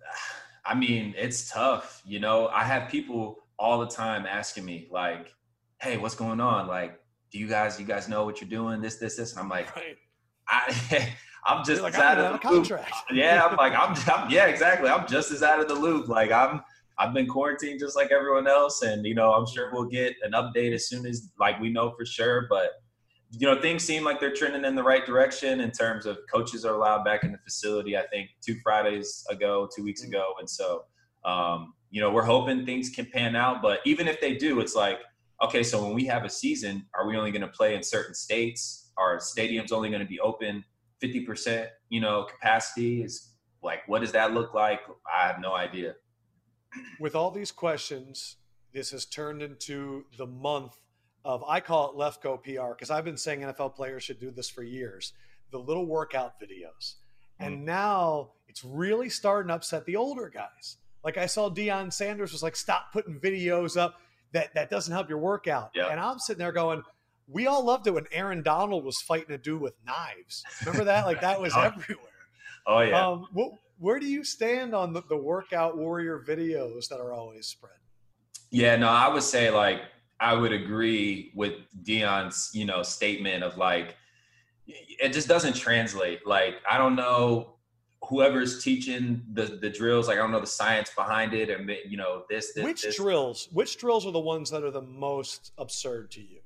I 0.65 0.75
mean, 0.75 1.13
it's 1.17 1.49
tough. 1.49 2.01
You 2.05 2.19
know, 2.19 2.47
I 2.47 2.63
have 2.63 2.89
people 2.89 3.37
all 3.57 3.79
the 3.79 3.87
time 3.87 4.25
asking 4.25 4.65
me, 4.65 4.87
like, 4.91 5.33
"Hey, 5.79 5.97
what's 5.97 6.15
going 6.15 6.41
on? 6.41 6.67
Like, 6.67 6.99
do 7.31 7.37
you 7.37 7.47
guys, 7.47 7.79
you 7.79 7.85
guys 7.85 8.09
know 8.09 8.25
what 8.25 8.41
you're 8.41 8.49
doing? 8.49 8.81
This, 8.81 8.95
this, 8.97 9.15
this." 9.15 9.31
And 9.31 9.39
I'm 9.41 9.49
like, 9.49 9.75
right. 9.75 9.97
I. 10.47 11.13
I'm 11.45 11.63
just 11.65 11.82
like, 11.82 11.95
out 11.95 12.19
of 12.19 12.34
the 12.34 12.39
contract. 12.39 12.93
Yeah, 13.12 13.45
I'm 13.45 13.56
like, 13.58 13.73
I'm, 13.73 13.95
I'm, 14.13 14.30
yeah, 14.30 14.45
exactly. 14.45 14.89
I'm 14.89 15.08
just 15.08 15.32
as 15.32 15.41
out 15.41 15.60
of 15.60 15.67
the 15.67 15.75
loop. 15.75 16.08
Like, 16.08 16.32
I'm, 16.32 16.62
I've 17.01 17.13
been 17.13 17.27
quarantined 17.27 17.80
just 17.80 17.95
like 17.95 18.12
everyone 18.12 18.47
else, 18.47 18.84
and 18.84 19.06
you 19.06 19.15
know 19.15 19.34
I'm 19.34 19.47
sure 19.47 19.71
we'll 19.73 19.86
get 19.86 20.15
an 20.21 20.34
update 20.34 20.73
as 20.73 20.88
soon 20.88 21.06
as 21.06 21.32
like 21.39 21.60
we 21.60 21.69
know 21.69 21.93
for 21.97 22.06
sure. 22.06 22.45
But 22.47 22.71
you 23.32 23.47
know 23.47 23.60
things 23.60 23.84
seem 23.84 24.04
like 24.04 24.19
they're 24.19 24.34
trending 24.34 24.65
in 24.65 24.75
the 24.75 24.84
right 24.84 25.06
direction 25.06 25.62
in 25.62 25.71
terms 25.71 26.06
of 26.06 26.19
coaches 26.32 26.63
are 26.63 26.75
allowed 26.75 27.04
back 27.04 27.23
in 27.23 27.32
the 27.32 27.39
facility. 27.39 27.97
I 27.97 28.06
think 28.08 28.30
two 28.45 28.56
Fridays 28.62 29.25
ago, 29.30 29.67
two 29.75 29.84
weeks 29.84 30.01
mm-hmm. 30.01 30.12
ago, 30.12 30.34
and 30.39 30.49
so 30.49 30.84
um, 31.25 31.73
you 31.89 32.01
know 32.01 32.12
we're 32.12 32.25
hoping 32.25 32.65
things 32.65 32.89
can 32.89 33.08
pan 33.08 33.36
out. 33.36 33.63
But 33.63 33.80
even 33.86 34.08
if 34.08 34.21
they 34.21 34.36
do, 34.36 34.60
it's 34.60 34.75
like 34.75 34.99
okay, 35.43 35.63
so 35.63 35.84
when 35.84 35.95
we 35.95 36.06
have 36.06 36.23
a 36.23 36.30
season, 36.30 36.86
are 36.93 37.08
we 37.08 37.17
only 37.17 37.32
going 37.32 37.41
to 37.41 37.47
play 37.47 37.73
in 37.73 37.82
certain 37.82 38.13
states? 38.13 38.91
Are 38.97 39.17
stadiums 39.17 39.71
only 39.71 39.89
going 39.89 40.01
to 40.01 40.08
be 40.08 40.19
open 40.19 40.63
50%, 41.01 41.67
you 41.89 42.01
know, 42.01 42.23
capacity? 42.23 43.03
Is 43.03 43.31
like 43.63 43.87
what 43.87 44.01
does 44.01 44.11
that 44.11 44.33
look 44.33 44.53
like? 44.53 44.81
I 45.05 45.27
have 45.27 45.39
no 45.39 45.53
idea 45.53 45.95
with 46.99 47.15
all 47.15 47.31
these 47.31 47.51
questions, 47.51 48.37
this 48.73 48.91
has 48.91 49.05
turned 49.05 49.41
into 49.41 50.05
the 50.17 50.25
month 50.25 50.77
of 51.23 51.43
I 51.47 51.59
call 51.59 51.91
it 51.91 51.97
Lefkoe 51.97 52.41
PR 52.43 52.73
because 52.73 52.89
I've 52.89 53.05
been 53.05 53.17
saying 53.17 53.41
NFL 53.41 53.75
players 53.75 54.03
should 54.03 54.19
do 54.19 54.31
this 54.31 54.49
for 54.49 54.63
years. 54.63 55.13
The 55.51 55.59
little 55.59 55.85
workout 55.85 56.39
videos, 56.39 56.95
mm. 57.39 57.47
and 57.47 57.65
now 57.65 58.31
it's 58.47 58.63
really 58.63 59.09
starting 59.09 59.49
to 59.49 59.55
upset 59.55 59.85
the 59.85 59.97
older 59.97 60.29
guys. 60.29 60.77
Like 61.03 61.17
I 61.17 61.25
saw 61.25 61.49
Deion 61.49 61.91
Sanders 61.91 62.31
was 62.31 62.41
like, 62.41 62.55
"Stop 62.55 62.93
putting 62.93 63.19
videos 63.19 63.77
up 63.77 63.95
that 64.31 64.53
that 64.53 64.69
doesn't 64.69 64.93
help 64.93 65.09
your 65.09 65.19
workout," 65.19 65.71
and 65.75 65.99
I'm 65.99 66.19
sitting 66.19 66.39
there 66.39 66.51
going. 66.51 66.83
We 67.31 67.47
all 67.47 67.63
loved 67.63 67.87
it 67.87 67.93
when 67.93 68.05
Aaron 68.11 68.43
Donald 68.43 68.83
was 68.83 68.99
fighting 69.01 69.33
a 69.33 69.37
dude 69.37 69.61
with 69.61 69.73
knives. 69.85 70.43
Remember 70.65 70.83
that? 70.85 71.05
Like 71.05 71.21
that 71.21 71.39
was 71.39 71.53
oh. 71.55 71.61
everywhere. 71.61 72.05
Oh 72.67 72.81
yeah. 72.81 73.07
Um, 73.07 73.27
what, 73.31 73.53
where 73.79 73.99
do 73.99 74.05
you 74.05 74.23
stand 74.23 74.75
on 74.75 74.93
the, 74.93 75.01
the 75.09 75.17
workout 75.17 75.77
warrior 75.77 76.23
videos 76.27 76.87
that 76.89 76.99
are 76.99 77.13
always 77.13 77.47
spread? 77.47 77.73
Yeah, 78.51 78.75
no, 78.75 78.89
I 78.89 79.07
would 79.07 79.23
say 79.23 79.49
like 79.49 79.81
I 80.19 80.35
would 80.35 80.51
agree 80.51 81.31
with 81.35 81.53
Deion's, 81.83 82.51
you 82.53 82.65
know, 82.65 82.83
statement 82.83 83.43
of 83.43 83.57
like 83.57 83.95
it 84.67 85.13
just 85.13 85.27
doesn't 85.27 85.55
translate. 85.55 86.27
Like 86.27 86.55
I 86.69 86.77
don't 86.77 86.95
know 86.95 87.55
whoever's 88.03 88.63
teaching 88.63 89.23
the 89.33 89.57
the 89.61 89.69
drills, 89.69 90.07
like 90.07 90.17
I 90.17 90.21
don't 90.21 90.31
know 90.31 90.39
the 90.39 90.47
science 90.47 90.91
behind 90.95 91.33
it 91.33 91.49
and 91.49 91.69
you 91.87 91.97
know 91.97 92.23
this, 92.29 92.53
this 92.53 92.63
Which 92.63 92.83
this. 92.83 92.97
drills? 92.97 93.47
Which 93.51 93.77
drills 93.77 94.05
are 94.05 94.11
the 94.11 94.19
ones 94.19 94.49
that 94.51 94.63
are 94.63 94.71
the 94.71 94.81
most 94.81 95.53
absurd 95.57 96.11
to 96.11 96.21
you? 96.21 96.41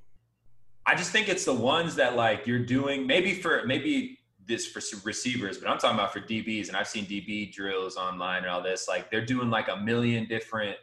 I 0.88 0.96
just 0.96 1.12
think 1.12 1.30
it's 1.30 1.46
the 1.46 1.54
ones 1.54 1.96
that 1.96 2.16
like 2.16 2.46
you're 2.46 2.66
doing 2.66 3.08
maybe 3.08 3.34
for 3.34 3.64
maybe 3.66 4.20
this 4.48 4.68
for 4.68 4.82
receivers, 5.04 5.58
but 5.58 5.70
I'm 5.70 5.78
talking 5.78 5.98
about 5.98 6.14
for 6.14 6.20
DBs, 6.20 6.68
and 6.68 6.78
I've 6.78 6.88
seen 6.88 7.06
DB 7.06 7.52
drills 7.52 7.98
online 7.98 8.44
and 8.44 8.48
all 8.48 8.62
this. 8.62 8.88
Like 8.88 9.10
they're 9.10 9.26
doing 9.26 9.50
like 9.50 9.68
a 9.68 9.78
million 9.78 10.28
different 10.28 10.78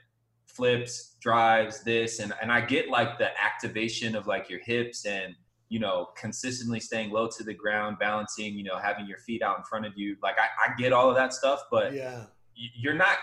flips, 0.47 1.17
drives, 1.21 1.83
this, 1.85 2.19
and 2.19 2.33
and 2.43 2.51
I 2.51 2.61
get 2.61 2.89
like 2.89 3.19
the 3.19 3.29
activation 3.41 4.17
of 4.17 4.27
like 4.27 4.51
your 4.51 4.61
hips 4.61 5.07
and 5.07 5.35
you 5.69 5.79
know 5.79 6.09
consistently 6.17 6.81
staying 6.81 7.11
low 7.11 7.29
to 7.29 7.45
the 7.45 7.55
ground, 7.55 7.99
balancing, 8.01 8.55
you 8.55 8.65
know, 8.65 8.79
having 8.79 9.07
your 9.07 9.19
feet 9.19 9.43
out 9.43 9.59
in 9.59 9.65
front 9.65 9.87
of 9.87 9.93
you. 9.97 10.17
Like 10.23 10.37
I, 10.39 10.71
I 10.71 10.75
get 10.77 10.93
all 10.93 11.09
of 11.09 11.17
that 11.17 11.33
stuff, 11.33 11.63
but 11.71 11.93
yeah, 11.93 12.25
you're 12.55 12.95
not 12.95 13.19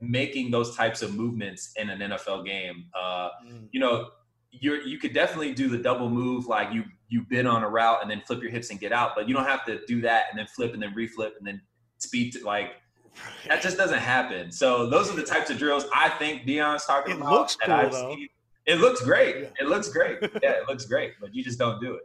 making 0.00 0.50
those 0.50 0.76
types 0.76 1.02
of 1.02 1.14
movements 1.14 1.72
in 1.76 1.88
an 1.88 2.00
NFL 2.00 2.44
game. 2.44 2.86
Uh, 2.94 3.30
mm. 3.46 3.68
You 3.72 3.80
know, 3.80 4.08
you're 4.60 4.82
you 4.82 4.98
could 4.98 5.12
definitely 5.12 5.52
do 5.52 5.68
the 5.68 5.78
double 5.78 6.08
move 6.08 6.46
like 6.46 6.72
you 6.72 6.84
you 7.08 7.24
bid 7.28 7.46
on 7.46 7.62
a 7.62 7.68
route 7.68 7.98
and 8.02 8.10
then 8.10 8.20
flip 8.26 8.42
your 8.42 8.50
hips 8.50 8.70
and 8.70 8.80
get 8.80 8.92
out 8.92 9.12
but 9.14 9.28
you 9.28 9.34
don't 9.34 9.46
have 9.46 9.64
to 9.64 9.80
do 9.86 10.00
that 10.00 10.24
and 10.30 10.38
then 10.38 10.46
flip 10.46 10.74
and 10.74 10.82
then 10.82 10.94
reflip 10.94 11.32
and 11.38 11.46
then 11.46 11.60
speed 11.98 12.32
to 12.32 12.44
like 12.44 12.72
that 13.48 13.62
just 13.62 13.78
doesn't 13.78 14.00
happen. 14.00 14.52
So 14.52 14.90
those 14.90 15.10
are 15.10 15.16
the 15.16 15.22
types 15.22 15.48
of 15.48 15.56
drills 15.56 15.86
i 15.94 16.08
think 16.08 16.42
deion's 16.42 16.84
talking 16.84 17.14
it 17.14 17.20
about 17.20 17.32
looks 17.32 17.56
cool, 17.64 17.90
though. 17.90 18.16
it 18.66 18.80
looks 18.80 19.00
great. 19.02 19.36
Yeah. 19.36 19.48
it 19.60 19.68
looks 19.68 19.88
great. 19.88 20.18
Yeah 20.42 20.50
it 20.52 20.68
looks 20.68 20.84
great 20.84 21.12
but 21.20 21.34
you 21.34 21.42
just 21.42 21.58
don't 21.58 21.80
do 21.80 21.94
it. 21.94 22.02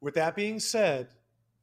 With 0.00 0.14
that 0.14 0.34
being 0.34 0.60
said 0.60 1.08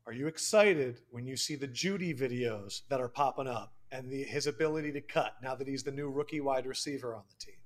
are 0.07 0.13
you 0.13 0.27
excited 0.27 1.01
when 1.11 1.27
you 1.27 1.37
see 1.37 1.55
the 1.55 1.67
Jeudy 1.67 2.17
videos 2.17 2.81
that 2.89 2.99
are 2.99 3.07
popping 3.07 3.47
up 3.47 3.73
and 3.91 4.09
the, 4.09 4.23
his 4.23 4.47
ability 4.47 4.91
to 4.93 5.01
cut 5.01 5.35
now 5.43 5.53
that 5.55 5.67
he's 5.67 5.83
the 5.83 5.91
new 5.91 6.09
rookie 6.09 6.41
wide 6.41 6.65
receiver 6.65 7.13
on 7.13 7.23
the 7.29 7.45
team 7.45 7.60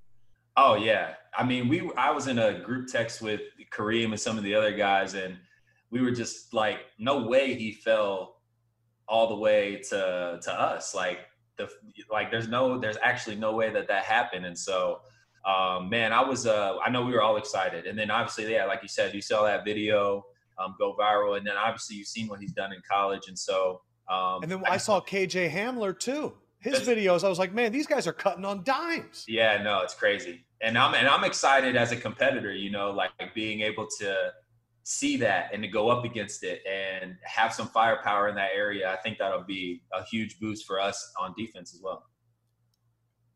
Oh 0.58 0.76
yeah, 0.76 1.16
I 1.38 1.44
mean, 1.44 1.68
we 1.68 1.92
I 1.98 2.12
was 2.12 2.28
in 2.28 2.40
a 2.40 2.60
group 2.60 2.88
text 2.88 3.22
with 3.22 3.42
Kareem 3.72 4.12
and 4.12 4.20
some 4.20 4.38
of 4.38 4.44
the 4.44 4.56
other 4.56 4.76
guys, 4.76 5.14
and 5.14 5.38
we 5.92 6.02
were 6.02 6.12
just 6.12 6.54
like, 6.54 6.80
no 6.98 7.28
way 7.28 7.54
he 7.56 7.74
fell 7.74 8.38
all 9.08 9.28
the 9.28 9.36
way 9.36 9.82
to 9.90 10.40
to 10.42 10.52
us. 10.54 10.96
Like 10.96 11.20
the 11.58 11.70
like, 12.10 12.32
there's 12.32 12.48
no, 12.48 12.80
there's 12.80 12.98
actually 13.02 13.36
no 13.36 13.54
way 13.54 13.72
that 13.72 13.88
that 13.88 14.06
happened. 14.06 14.46
And 14.46 14.58
so, 14.58 15.02
um, 15.46 15.90
man, 15.90 16.14
I 16.14 16.22
was, 16.22 16.46
uh, 16.46 16.78
I 16.84 16.90
know 16.90 17.04
we 17.04 17.14
were 17.14 17.22
all 17.22 17.38
excited. 17.38 17.86
And 17.86 17.98
then 17.98 18.10
obviously, 18.10 18.52
yeah, 18.52 18.66
like 18.66 18.82
you 18.82 18.90
said, 18.90 19.14
you 19.14 19.22
saw 19.22 19.44
that 19.44 19.64
video 19.66 20.24
um, 20.58 20.76
go 20.80 20.96
viral, 20.98 21.38
and 21.38 21.46
then 21.46 21.58
obviously 21.58 21.98
you've 21.98 22.08
seen 22.08 22.28
what 22.28 22.40
he's 22.40 22.54
done 22.54 22.72
in 22.72 22.82
college, 22.90 23.28
and 23.28 23.38
so. 23.38 23.82
Um, 24.10 24.44
and 24.44 24.52
then 24.52 24.64
I, 24.66 24.74
I 24.74 24.78
saw 24.78 25.02
KJ 25.02 25.52
Hamler 25.52 25.98
too 25.98 26.34
his 26.66 26.88
videos, 26.88 27.24
I 27.24 27.30
was 27.30 27.40
like, 27.40 27.54
man, 27.54 27.72
these 27.72 27.86
guys 27.88 28.08
are 28.08 28.14
cutting 28.14 28.44
on 28.44 28.64
dimes. 28.64 29.26
Yeah, 29.28 29.62
no, 29.62 29.82
it's 29.82 29.94
crazy. 29.94 30.45
And 30.62 30.78
I'm 30.78 30.94
and 30.96 31.08
I'm 31.08 31.24
excited 31.24 31.76
as 31.76 31.92
a 31.92 31.98
competitor, 31.98 32.54
you 32.54 32.72
know, 32.72 32.92
like 32.92 33.12
being 33.34 33.62
able 33.62 33.88
to 34.00 34.32
see 34.84 35.18
that 35.18 35.50
and 35.52 35.64
to 35.64 35.68
go 35.68 35.90
up 35.90 36.06
against 36.06 36.44
it 36.44 36.62
and 36.66 37.16
have 37.24 37.54
some 37.54 37.68
firepower 37.68 38.30
in 38.30 38.36
that 38.36 38.52
area. 38.56 38.92
I 38.92 38.98
think 38.98 39.18
that'll 39.18 39.44
be 39.44 39.82
a 39.92 40.04
huge 40.04 40.40
boost 40.40 40.66
for 40.66 40.80
us 40.80 41.12
on 41.20 41.34
defense 41.36 41.74
as 41.74 41.82
well. 41.82 42.04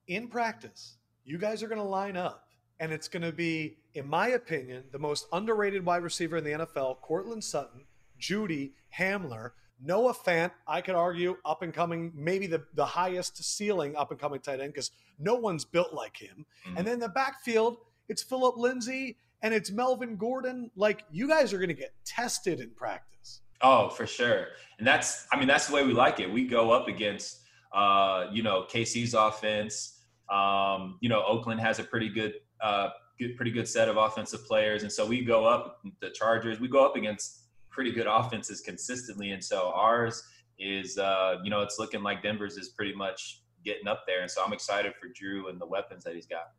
In 0.08 0.28
practice, 0.28 0.98
you 1.24 1.38
guys 1.38 1.64
are 1.64 1.68
going 1.68 1.82
to 1.82 1.84
line 1.84 2.16
up 2.16 2.46
and 2.80 2.92
it's 2.92 3.08
going 3.08 3.24
to 3.24 3.32
be, 3.32 3.78
in 3.96 4.08
my 4.08 4.30
opinion, 4.30 4.84
the 4.92 5.00
most 5.00 5.26
underrated 5.34 5.84
wide 5.84 6.04
receiver 6.04 6.38
in 6.38 6.44
the 6.44 6.52
NFL, 6.52 7.02
Courtland 7.02 7.44
Sutton, 7.44 7.86
Jeudy 8.20 8.74
Hamler, 8.98 9.52
Noah 9.82 10.14
Fant, 10.14 10.52
I 10.68 10.82
could 10.82 10.96
argue, 10.96 11.38
up 11.46 11.62
and 11.62 11.74
coming, 11.74 12.12
maybe 12.16 12.48
the, 12.48 12.64
the 12.74 12.86
highest 12.86 13.44
ceiling 13.44 13.96
up 13.96 14.12
and 14.12 14.20
coming 14.20 14.40
tight 14.40 14.60
end 14.60 14.74
because 14.74 14.92
no 15.18 15.36
one's 15.36 15.66
built 15.66 15.94
like 15.94 16.18
him. 16.18 16.46
Mm-hmm. 16.68 16.78
And 16.78 16.88
then 16.88 17.00
the 17.00 17.10
backfield, 17.10 17.78
it's 18.08 18.22
Philip 18.22 18.58
Lindsay 18.58 19.18
and 19.42 19.54
it's 19.54 19.72
Melvin 19.72 20.18
Gordon. 20.18 20.70
Like 20.76 21.04
you 21.12 21.28
guys 21.28 21.54
are 21.54 21.58
going 21.58 21.70
to 21.70 21.74
get 21.74 21.94
tested 22.06 22.60
in 22.60 22.72
practice. 22.72 23.42
Oh, 23.62 23.90
for 23.90 24.08
sure. 24.08 24.48
And 24.78 24.88
that's, 24.88 25.28
I 25.32 25.38
mean, 25.38 25.48
that's 25.48 25.68
the 25.68 25.76
way 25.76 25.86
we 25.86 25.94
like 25.94 26.20
it. 26.20 26.32
We 26.32 26.48
go 26.48 26.72
up 26.72 26.88
against, 26.88 27.42
uh, 27.74 28.28
you 28.32 28.44
know, 28.44 28.66
KC's 28.70 29.14
offense. 29.14 30.02
Um, 30.30 30.98
you 31.02 31.10
know, 31.10 31.24
Oakland 31.26 31.60
has 31.60 31.80
a 31.80 31.84
pretty 31.84 32.10
good, 32.10 32.36
uh, 32.62 32.90
good, 33.20 33.36
pretty 33.36 33.52
good 33.52 33.68
set 33.68 33.90
of 33.90 33.98
offensive 33.98 34.46
players. 34.46 34.84
And 34.84 34.92
so 34.92 35.06
we 35.06 35.24
go 35.24 35.46
up 35.46 35.82
the 36.02 36.10
Chargers, 36.10 36.60
we 36.60 36.68
go 36.68 36.86
up 36.86 36.96
against 36.96 37.39
pretty 37.70 37.92
good 37.92 38.08
offenses 38.08 38.62
consistently. 38.62 39.32
And 39.32 39.44
so 39.44 39.72
ours 39.74 40.24
is, 40.58 40.98
uh, 40.98 41.38
you 41.44 41.50
know, 41.50 41.62
it's 41.62 41.80
looking 41.80 42.04
like 42.04 42.22
Denver's 42.22 42.58
is 42.58 42.70
pretty 42.70 42.94
much 42.94 43.42
getting 43.64 43.88
up 43.88 44.04
there. 44.08 44.22
And 44.22 44.30
so 44.30 44.44
I'm 44.44 44.54
excited 44.54 44.94
for 45.00 45.08
Drew 45.08 45.50
and 45.50 45.60
the 45.60 45.66
weapons 45.66 46.04
that 46.04 46.16
he's 46.16 46.28
got. 46.28 46.52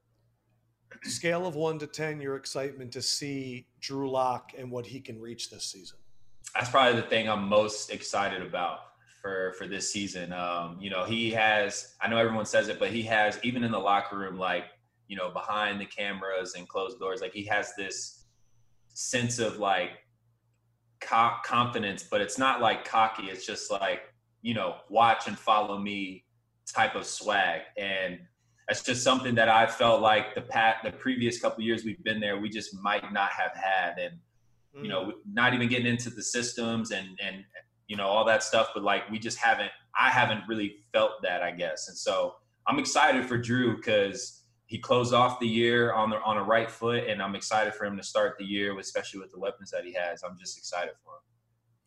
Scale 1.05 1.47
of 1.47 1.55
one 1.55 1.79
to 1.79 1.87
10, 1.87 2.21
your 2.21 2.37
excitement 2.37 2.93
to 2.93 3.03
see 3.03 3.67
Drew 3.81 4.11
Lock 4.11 4.53
and 4.59 4.71
what 4.71 4.87
he 4.87 5.01
can 5.01 5.21
reach 5.21 5.51
this 5.51 5.65
season. 5.65 5.99
That's 6.55 6.71
probably 6.71 7.01
the 7.01 7.07
thing 7.07 7.29
I'm 7.29 7.49
most 7.49 7.91
excited 7.91 8.43
about 8.43 8.81
for 9.23 9.53
for 9.57 9.67
this 9.67 9.93
season. 9.93 10.33
Um, 10.33 10.79
you 10.81 10.91
know, 10.91 11.05
he 11.05 11.31
has 11.31 11.95
I 12.01 12.09
know 12.09 12.17
everyone 12.17 12.47
says 12.47 12.69
it, 12.69 12.79
but 12.79 12.91
he 12.91 13.03
has 13.03 13.39
even 13.43 13.63
in 13.63 13.71
the 13.71 13.79
locker 13.79 14.19
room, 14.19 14.37
like, 14.37 14.65
you 15.07 15.17
know, 15.17 15.31
behind 15.31 15.81
the 15.81 15.87
cameras 15.87 16.55
and 16.57 16.69
closed 16.69 16.99
doors, 16.99 17.21
like 17.21 17.33
he 17.33 17.45
has 17.45 17.75
this 17.77 18.25
sense 18.89 19.39
of 19.39 19.59
like 19.59 19.91
co- 21.01 21.37
confidence, 21.45 22.03
but 22.03 22.21
it's 22.21 22.39
not 22.39 22.61
like 22.61 22.85
cocky. 22.85 23.25
It's 23.25 23.47
just 23.47 23.71
like, 23.71 24.03
you 24.43 24.55
know, 24.55 24.77
watch 24.89 25.29
and 25.29 25.39
follow 25.39 25.79
me 25.79 26.25
type 26.67 26.95
of 26.95 27.05
swag. 27.05 27.63
And 27.77 28.19
that's 28.69 28.83
just 28.83 29.03
something 29.03 29.35
that 29.35 29.49
I 29.49 29.67
felt 29.67 30.01
like 30.01 30.35
the 30.35 30.43
pat 30.43 30.77
the 30.85 30.93
previous 30.93 31.41
couple 31.41 31.65
years 31.65 31.85
we've 31.85 32.03
been 32.05 32.21
there, 32.21 32.39
we 32.39 32.49
just 32.49 32.75
might 32.81 33.13
not 33.13 33.31
have 33.33 33.53
had. 33.55 33.99
And, 33.99 34.15
you 34.83 34.89
know, 34.89 35.07
mm. 35.07 35.13
not 35.33 35.55
even 35.55 35.69
getting 35.69 35.87
into 35.87 36.11
the 36.11 36.23
systems 36.23 36.93
and, 36.93 37.19
and, 37.23 37.45
you 37.89 37.97
know, 37.97 38.07
all 38.07 38.25
that 38.27 38.45
stuff, 38.45 38.69
but 38.73 38.85
like 38.85 39.11
we 39.11 39.19
just 39.19 39.39
haven't, 39.39 39.71
I 39.99 40.11
haven't 40.11 40.43
really 40.49 40.77
felt 40.93 41.23
that, 41.23 41.43
I 41.43 41.51
guess. 41.51 41.89
And 41.89 41.99
so 41.99 42.37
I'm 42.69 42.79
excited 42.79 43.27
for 43.27 43.37
Drew 43.37 43.77
because 43.77 44.40
he 44.71 44.79
closed 44.79 45.13
off 45.13 45.41
the 45.41 45.49
year 45.49 45.93
on 45.93 46.11
the 46.11 46.23
on 46.23 46.37
a 46.37 46.43
right 46.45 46.71
foot, 46.71 47.09
and 47.09 47.21
I'm 47.21 47.35
excited 47.35 47.75
for 47.75 47.85
him 47.85 47.97
to 47.97 48.05
start 48.05 48.37
the 48.39 48.45
year, 48.45 48.79
especially 48.79 49.19
with 49.19 49.33
the 49.33 49.39
weapons 49.39 49.69
that 49.73 49.85
he 49.85 49.93
has. 49.95 50.23
I'm 50.23 50.39
just 50.39 50.57
excited 50.57 50.95
for 51.05 51.15
him. 51.15 51.23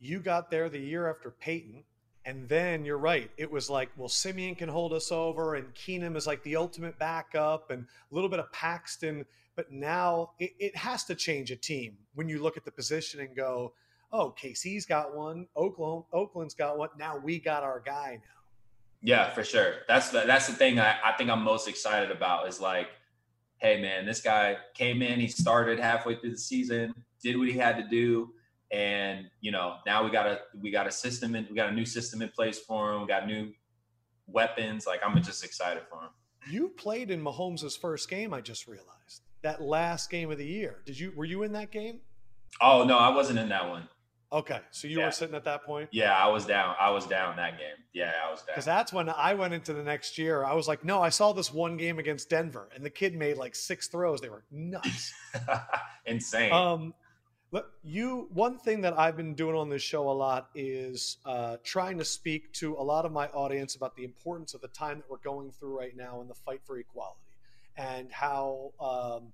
You 0.01 0.19
got 0.19 0.51
there 0.51 0.67
the 0.67 0.79
year 0.79 1.09
after 1.09 1.31
Peyton, 1.31 1.85
and 2.25 2.49
then 2.49 2.83
you're 2.83 2.97
right. 2.97 3.31
It 3.37 3.49
was 3.49 3.69
like, 3.69 3.89
well, 3.95 4.09
Siemian 4.09 4.55
can 4.55 4.67
hold 4.67 4.91
us 4.91 5.13
over, 5.13 5.55
and 5.55 5.73
Keenum 5.73 6.17
is 6.17 6.27
like 6.27 6.43
the 6.43 6.57
ultimate 6.57 6.99
backup, 6.99 7.71
and 7.71 7.83
a 7.83 8.13
little 8.13 8.29
bit 8.29 8.39
of 8.39 8.51
Paxton. 8.51 9.25
But 9.55 9.71
now 9.71 10.31
it, 10.37 10.51
it 10.59 10.75
has 10.75 11.05
to 11.05 11.15
change 11.15 11.51
a 11.51 11.55
team 11.55 11.95
when 12.15 12.27
you 12.27 12.43
look 12.43 12.57
at 12.57 12.65
the 12.65 12.71
position 12.71 13.21
and 13.21 13.33
go, 13.33 13.75
oh, 14.11 14.35
KC's 14.37 14.85
got 14.85 15.15
one, 15.15 15.47
Oakland, 15.55 16.03
Oakland's 16.11 16.53
got 16.53 16.77
one. 16.77 16.89
Now 16.99 17.17
we 17.17 17.39
got 17.39 17.63
our 17.63 17.79
guy 17.79 18.19
now. 18.21 18.42
Yeah, 19.03 19.29
for 19.31 19.43
sure. 19.43 19.75
That's 19.87 20.09
the 20.09 20.23
that's 20.25 20.47
the 20.47 20.53
thing 20.53 20.79
I, 20.79 20.95
I 21.03 21.11
think 21.17 21.29
I'm 21.29 21.43
most 21.43 21.67
excited 21.67 22.09
about 22.09 22.47
is 22.47 22.61
like, 22.61 22.87
hey 23.57 23.79
man, 23.81 24.05
this 24.05 24.21
guy 24.21 24.57
came 24.73 25.01
in, 25.01 25.19
he 25.19 25.27
started 25.27 25.77
halfway 25.77 26.15
through 26.15 26.31
the 26.31 26.37
season, 26.37 26.95
did 27.21 27.37
what 27.37 27.49
he 27.49 27.57
had 27.57 27.75
to 27.77 27.83
do, 27.83 28.33
and 28.71 29.25
you 29.41 29.51
know 29.51 29.75
now 29.85 30.05
we 30.05 30.09
got 30.09 30.25
a 30.25 30.39
we 30.61 30.71
got 30.71 30.87
a 30.87 30.91
system 30.91 31.35
and 31.35 31.47
we 31.49 31.55
got 31.55 31.67
a 31.67 31.73
new 31.73 31.85
system 31.85 32.21
in 32.21 32.29
place 32.29 32.59
for 32.59 32.93
him. 32.93 33.01
We 33.01 33.07
got 33.07 33.27
new 33.27 33.51
weapons. 34.25 34.87
Like 34.87 35.01
I'm 35.05 35.21
just 35.21 35.43
excited 35.43 35.83
for 35.89 36.01
him. 36.01 36.09
You 36.49 36.69
played 36.69 37.11
in 37.11 37.21
Mahomes' 37.21 37.77
first 37.77 38.09
game. 38.09 38.33
I 38.33 38.39
just 38.39 38.67
realized 38.67 39.21
that 39.41 39.61
last 39.61 40.09
game 40.09 40.31
of 40.31 40.37
the 40.37 40.45
year. 40.45 40.81
Did 40.85 40.97
you 40.97 41.11
were 41.13 41.25
you 41.25 41.43
in 41.43 41.51
that 41.51 41.71
game? 41.71 41.99
Oh 42.61 42.85
no, 42.85 42.97
I 42.97 43.09
wasn't 43.09 43.39
in 43.39 43.49
that 43.49 43.67
one. 43.67 43.89
Okay, 44.33 44.59
so 44.71 44.87
you 44.87 44.97
Yeah. 44.99 45.05
were 45.05 45.11
sitting 45.11 45.35
at 45.35 45.43
that 45.43 45.63
point. 45.63 45.89
Yeah, 45.91 46.17
I 46.17 46.27
was 46.27 46.45
down. 46.47 46.75
I 46.79 46.89
was 46.89 47.05
down 47.05 47.35
that 47.35 47.59
game. 47.59 47.75
Yeah, 47.93 48.11
I 48.25 48.31
was 48.31 48.39
down. 48.39 48.47
Because 48.47 48.65
that's 48.65 48.91
when 48.91 49.07
I 49.09 49.35
went 49.35 49.53
into 49.53 49.73
the 49.73 49.83
next 49.83 50.17
year. 50.17 50.43
I 50.43 50.53
was 50.55 50.67
like, 50.67 50.83
no, 50.83 51.03
I 51.03 51.09
saw 51.09 51.33
this 51.33 51.53
one 51.53 51.77
game 51.77 51.99
against 51.99 52.31
Denver, 52.31 52.67
and 52.73 52.83
the 52.83 52.89
kid 52.89 53.13
made 53.15 53.37
like 53.37 53.53
six 53.53 53.87
throws. 53.87 54.21
They 54.21 54.29
were 54.29 54.43
nuts. 54.49 55.13
Insane. 56.07 56.51
Um, 56.51 56.95
look, 57.51 57.67
you 57.83 58.27
one 58.33 58.57
thing 58.57 58.81
that 58.81 58.97
I've 58.97 59.15
been 59.15 59.35
doing 59.35 59.55
on 59.55 59.69
this 59.69 59.83
show 59.83 60.09
a 60.09 60.11
lot 60.11 60.49
is 60.55 61.17
uh, 61.25 61.57
trying 61.63 61.99
to 61.99 62.05
speak 62.05 62.51
to 62.53 62.73
a 62.73 62.83
lot 62.83 63.05
of 63.05 63.11
my 63.11 63.27
audience 63.27 63.75
about 63.75 63.95
the 63.95 64.03
importance 64.03 64.55
of 64.55 64.61
the 64.61 64.67
time 64.69 64.97
that 64.97 65.09
we're 65.11 65.17
going 65.17 65.51
through 65.51 65.77
right 65.77 65.95
now 65.95 66.21
in 66.21 66.27
the 66.27 66.33
fight 66.33 66.61
for 66.65 66.79
equality, 66.79 67.19
and 67.77 68.11
how 68.11 68.71
um, 68.79 69.31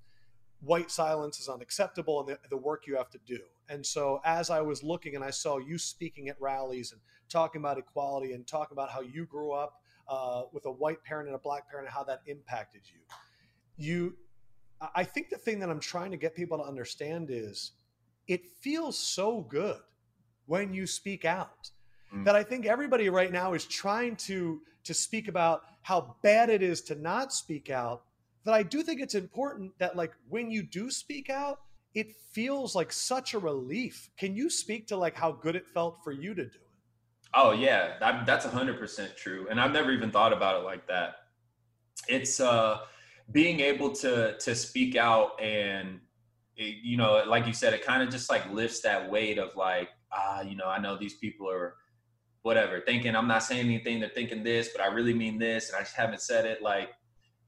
white 0.62 0.92
silence 0.92 1.40
is 1.40 1.48
unacceptable 1.50 2.20
and 2.20 2.30
the, 2.30 2.40
the 2.50 2.58
work 2.58 2.86
you 2.88 2.96
have 2.96 3.10
to 3.12 3.20
do. 3.26 3.40
And 3.70 3.86
so, 3.86 4.20
as 4.26 4.50
I 4.50 4.62
was 4.62 4.84
looking 4.84 5.16
and 5.16 5.24
I 5.24 5.30
saw 5.30 5.58
you 5.58 5.78
speaking 5.78 6.28
at 6.30 6.40
rallies 6.42 6.92
and 6.92 7.02
talking 7.30 7.62
about 7.62 7.78
equality 7.78 8.34
and 8.34 8.46
talking 8.48 8.76
about 8.76 8.90
how 8.90 9.02
you 9.02 9.26
grew 9.26 9.52
up 9.52 9.82
uh, 10.08 10.44
with 10.52 10.66
a 10.66 10.72
white 10.72 11.04
parent 11.04 11.28
and 11.28 11.36
a 11.36 11.40
black 11.40 11.70
parent 11.70 11.88
and 11.88 11.94
how 11.94 12.04
that 12.04 12.22
impacted 12.26 12.82
you, 12.86 13.00
you 13.78 14.16
I- 14.96 15.04
think 15.04 15.30
the 15.30 15.38
thing 15.38 15.60
that 15.60 15.70
I'm 15.70 15.80
trying 15.80 16.12
to 16.12 16.18
get 16.18 16.36
people 16.36 16.58
to 16.58 16.64
understand 16.64 17.30
is 17.30 17.74
it 18.28 18.46
feels 18.62 18.98
so 18.98 19.42
good 19.42 19.82
when 20.46 20.74
you 20.74 20.88
speak 20.88 21.26
out 21.26 21.72
Mm. 22.12 22.26
that 22.26 22.36
I 22.36 22.44
think 22.44 22.66
everybody 22.66 23.08
right 23.10 23.32
now 23.32 23.54
is 23.54 23.66
trying 23.66 24.16
to 24.16 24.62
to 24.86 24.94
speak 24.96 25.28
about 25.28 25.62
how 25.84 26.16
bad 26.24 26.50
it 26.50 26.64
is 26.64 26.82
to 26.82 26.96
not 26.96 27.32
speak 27.32 27.70
out 27.70 28.04
that 28.46 28.54
I 28.54 28.64
do 28.64 28.84
think 28.84 29.02
it's 29.02 29.16
important 29.16 29.72
that 29.80 29.96
like 29.96 30.14
when 30.28 30.50
you 30.50 30.64
do 30.64 30.90
speak 30.90 31.30
out 31.30 31.60
it 31.96 32.16
feels 32.32 32.76
like 32.76 32.92
such 32.92 33.34
a 33.34 33.40
relief. 33.40 34.10
Can 34.18 34.36
you 34.36 34.50
speak 34.50 34.88
to 34.88 34.98
like 34.98 35.16
how 35.16 35.32
good 35.32 35.56
it 35.56 35.68
felt 35.68 36.04
for 36.04 36.12
you 36.12 36.34
to 36.36 36.44
do 36.44 36.50
it? 36.50 36.68
Oh 37.34 37.52
yeah, 37.52 37.94
that, 38.00 38.26
that's 38.26 38.46
hundred 38.46 38.80
percent 38.80 39.16
true, 39.16 39.48
and 39.50 39.60
I've 39.60 39.72
never 39.72 39.92
even 39.92 40.12
thought 40.12 40.34
about 40.34 40.62
it 40.62 40.66
like 40.66 40.88
that. 40.88 41.16
It's 42.08 42.40
uh, 42.40 42.80
being 43.32 43.60
able 43.60 43.92
to 43.98 44.38
to 44.38 44.56
speak 44.56 44.96
out, 44.96 45.40
and 45.42 46.00
it, 46.56 46.78
you 46.84 46.98
know, 46.98 47.24
like 47.28 47.46
you 47.46 47.54
said, 47.54 47.74
it 47.74 47.86
kind 47.86 48.02
of 48.02 48.10
just 48.10 48.30
like 48.30 48.50
lifts 48.52 48.82
that 48.82 49.10
weight 49.10 49.38
of 49.38 49.56
like, 49.56 49.90
ah, 50.12 50.42
you 50.42 50.56
know, 50.56 50.68
I 50.68 50.80
know 50.80 50.98
these 50.98 51.16
people 51.16 51.50
are 51.50 51.76
whatever 52.42 52.80
thinking 52.80 53.16
I'm 53.16 53.28
not 53.28 53.44
saying 53.44 53.66
anything, 53.66 54.00
they're 54.00 54.10
thinking 54.10 54.44
this, 54.44 54.70
but 54.76 54.82
I 54.82 54.88
really 54.88 55.14
mean 55.14 55.38
this, 55.38 55.70
and 55.70 55.78
I 55.78 55.82
just 55.82 55.96
haven't 55.96 56.22
said 56.22 56.46
it. 56.46 56.64
Like 56.64 56.90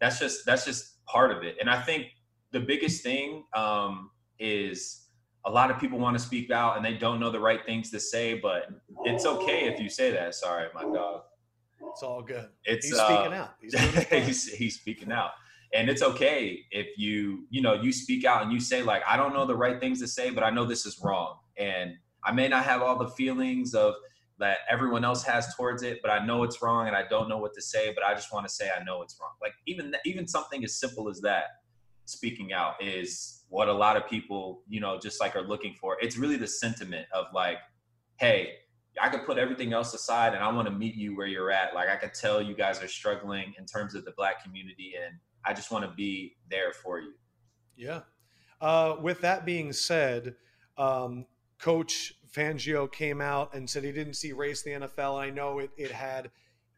that's 0.02 0.20
just 0.20 0.46
that's 0.46 0.66
just 0.66 1.06
part 1.06 1.32
of 1.32 1.44
it, 1.44 1.56
and 1.62 1.70
I 1.70 1.82
think 1.82 2.08
the 2.52 2.60
biggest 2.60 3.04
thing 3.04 3.46
um, 3.56 4.12
is 4.40 5.08
a 5.46 5.50
lot 5.50 5.72
of 5.72 5.80
people 5.80 5.98
want 5.98 6.18
to 6.18 6.24
speak 6.24 6.52
out 6.52 6.78
and 6.78 6.86
they 6.86 6.94
don't 6.94 7.20
know 7.20 7.32
the 7.32 7.40
right 7.40 7.66
things 7.66 7.90
to 7.92 8.00
say, 8.00 8.36
but 8.36 8.70
it's 9.06 9.26
okay 9.26 9.68
if 9.68 9.80
you 9.80 9.90
say 9.90 10.12
that. 10.12 10.36
Sorry, 10.36 10.68
my 10.74 10.84
dog. 10.84 11.24
It's 11.90 12.04
all 12.04 12.22
good. 12.22 12.48
It's 12.64 12.86
He's 12.86 12.98
uh, 12.98 13.08
speaking 13.08 13.34
out. 13.38 13.56
He's 13.60 13.74
doing 13.76 13.92
his 13.92 14.06
part. 14.06 14.24
he's, 14.24 14.54
he's 14.54 14.76
speaking 14.76 15.12
out. 15.12 15.32
And 15.74 15.90
it's 15.90 16.04
okay 16.04 16.66
if 16.70 16.98
you, 16.98 17.48
you 17.50 17.62
know, 17.62 17.74
you 17.74 17.92
speak 17.94 18.26
out 18.26 18.44
and 18.44 18.52
you 18.52 18.60
say 18.60 18.84
like, 18.84 19.02
I 19.08 19.18
don't 19.18 19.34
know 19.34 19.46
the 19.46 19.56
right 19.56 19.80
things 19.80 20.00
to 20.02 20.08
say, 20.08 20.30
but 20.30 20.44
I 20.44 20.50
know 20.50 20.66
this 20.66 20.86
is 20.86 21.00
wrong. 21.04 21.38
And 21.58 21.96
I 22.24 22.32
may 22.34 22.48
not 22.48 22.66
have 22.66 22.82
all 22.82 22.98
the 22.98 23.10
feelings 23.10 23.74
of 23.74 23.96
that 24.42 24.60
everyone 24.70 25.06
else 25.06 25.24
has 25.24 25.56
towards 25.56 25.84
it, 25.84 26.00
but 26.02 26.12
I 26.12 26.26
know 26.26 26.44
it's 26.44 26.62
wrong 26.62 26.88
and 26.88 26.96
I 26.96 27.04
don't 27.08 27.30
know 27.30 27.38
what 27.38 27.54
to 27.54 27.62
say, 27.62 27.94
but 27.94 28.04
I 28.04 28.14
just 28.14 28.34
want 28.34 28.48
to 28.48 28.54
say 28.54 28.70
I 28.70 28.84
know 28.84 29.02
it's 29.02 29.18
wrong. 29.22 29.32
Like 29.42 29.54
even 29.68 29.94
even 30.06 30.28
something 30.28 30.64
as 30.64 30.80
simple 30.80 31.10
as 31.10 31.22
that, 31.22 31.46
speaking 32.06 32.52
out 32.52 32.84
is 32.84 33.46
what 33.50 33.70
a 33.70 33.74
lot 33.74 33.98
of 33.98 34.08
people, 34.08 34.64
you 34.68 34.80
know, 34.80 35.00
just 35.00 35.22
like 35.22 35.36
are 35.36 35.48
looking 35.48 35.76
for. 35.80 35.98
It's 36.02 36.18
really 36.18 36.38
the 36.38 36.48
sentiment 36.48 37.08
of 37.14 37.26
like, 37.34 37.58
hey, 38.18 38.54
I 39.02 39.10
could 39.10 39.26
put 39.26 39.38
everything 39.38 39.74
else 39.74 39.94
aside 39.94 40.34
and 40.34 40.44
I 40.44 40.52
want 40.52 40.68
to 40.68 40.74
meet 40.74 40.96
you 40.96 41.16
where 41.16 41.28
you're 41.28 41.52
at. 41.52 41.74
Like 41.74 41.90
I 41.90 41.96
could 41.96 42.14
tell 42.14 42.42
you 42.42 42.56
guys 42.56 42.82
are 42.82 42.88
struggling 42.88 43.54
in 43.58 43.66
terms 43.66 43.96
of 43.96 44.06
the 44.06 44.12
black 44.18 44.44
community 44.44 44.94
and 45.04 45.16
I 45.46 45.54
just 45.54 45.72
want 45.72 45.86
to 45.86 45.92
be 45.92 46.36
there 46.50 46.74
for 46.74 47.00
you. 47.00 47.14
Yeah. 47.76 48.02
Uh, 48.60 48.98
with 49.02 49.22
that 49.22 49.46
being 49.46 49.72
said, 49.74 50.36
um, 50.78 51.26
Coach 51.60 52.14
Fangio 52.36 52.92
came 52.92 53.22
out 53.22 53.54
and 53.54 53.70
said 53.70 53.84
he 53.84 53.92
didn't 53.92 54.14
see 54.14 54.32
race 54.32 54.64
in 54.64 54.82
the 54.82 54.88
NFL. 54.88 55.20
I 55.20 55.30
know 55.30 55.60
it, 55.60 55.72
it 55.78 55.92
had, 55.92 56.32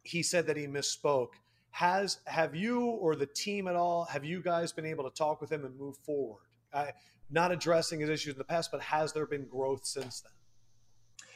he 0.04 0.24
said 0.24 0.48
that 0.48 0.58
he 0.58 0.66
misspoke. 0.66 1.30
Has 1.72 2.20
have 2.26 2.56
you 2.56 2.82
or 2.82 3.16
the 3.16 3.26
team 3.26 3.68
at 3.68 3.76
all? 3.76 4.06
Have 4.06 4.24
you 4.24 4.42
guys 4.42 4.72
been 4.72 4.86
able 4.86 5.10
to 5.10 5.16
talk 5.16 5.42
with 5.42 5.52
him 5.52 5.66
and 5.66 5.78
move 5.78 5.98
forward? 5.98 6.44
Uh, 6.72 6.88
not 7.32 7.52
addressing 7.52 8.00
his 8.00 8.10
issues 8.10 8.34
in 8.34 8.38
the 8.38 8.44
past, 8.44 8.72
but 8.72 8.82
has 8.82 9.12
there 9.14 9.26
been 9.26 9.46
growth 9.46 9.86
since 9.86 10.22
then? 10.22 10.32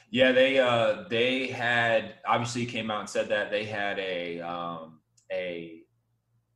Yeah, 0.10 0.32
they 0.32 0.60
uh 0.60 1.04
they 1.10 1.48
had 1.48 2.16
obviously 2.26 2.66
came 2.66 2.90
out 2.92 3.02
and 3.02 3.10
said 3.10 3.30
that 3.30 3.52
they 3.52 3.66
had 3.66 4.00
a 4.00 4.40
um 4.42 5.00
a 5.32 5.82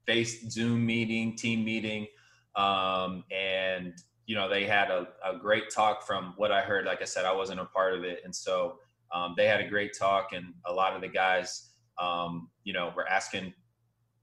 face 0.06 0.50
Zoom 0.50 0.86
meeting, 0.86 1.36
team 1.36 1.66
meeting, 1.66 2.08
um, 2.56 3.24
and 3.32 3.94
you 4.32 4.38
know 4.38 4.48
they 4.48 4.66
had 4.66 4.90
a, 4.90 5.10
a 5.30 5.38
great 5.38 5.66
talk 5.70 6.08
from 6.08 6.34
what 6.38 6.54
I 6.54 6.62
heard. 6.62 6.86
Like 6.86 7.02
I 7.02 7.06
said, 7.06 7.26
I 7.26 7.34
wasn't 7.34 7.60
a 7.60 7.66
part 7.66 7.94
of 7.96 8.06
it, 8.06 8.22
and 8.24 8.34
so 8.34 8.78
um, 9.14 9.34
they 9.36 9.46
had 9.46 9.60
a 9.60 9.68
great 9.68 9.92
talk, 9.94 10.30
and 10.32 10.54
a 10.66 10.72
lot 10.72 10.96
of 10.96 11.02
the 11.02 11.10
guys, 11.10 11.72
um, 12.00 12.50
you 12.64 12.72
know, 12.72 12.94
were 12.96 13.06
asking, 13.10 13.54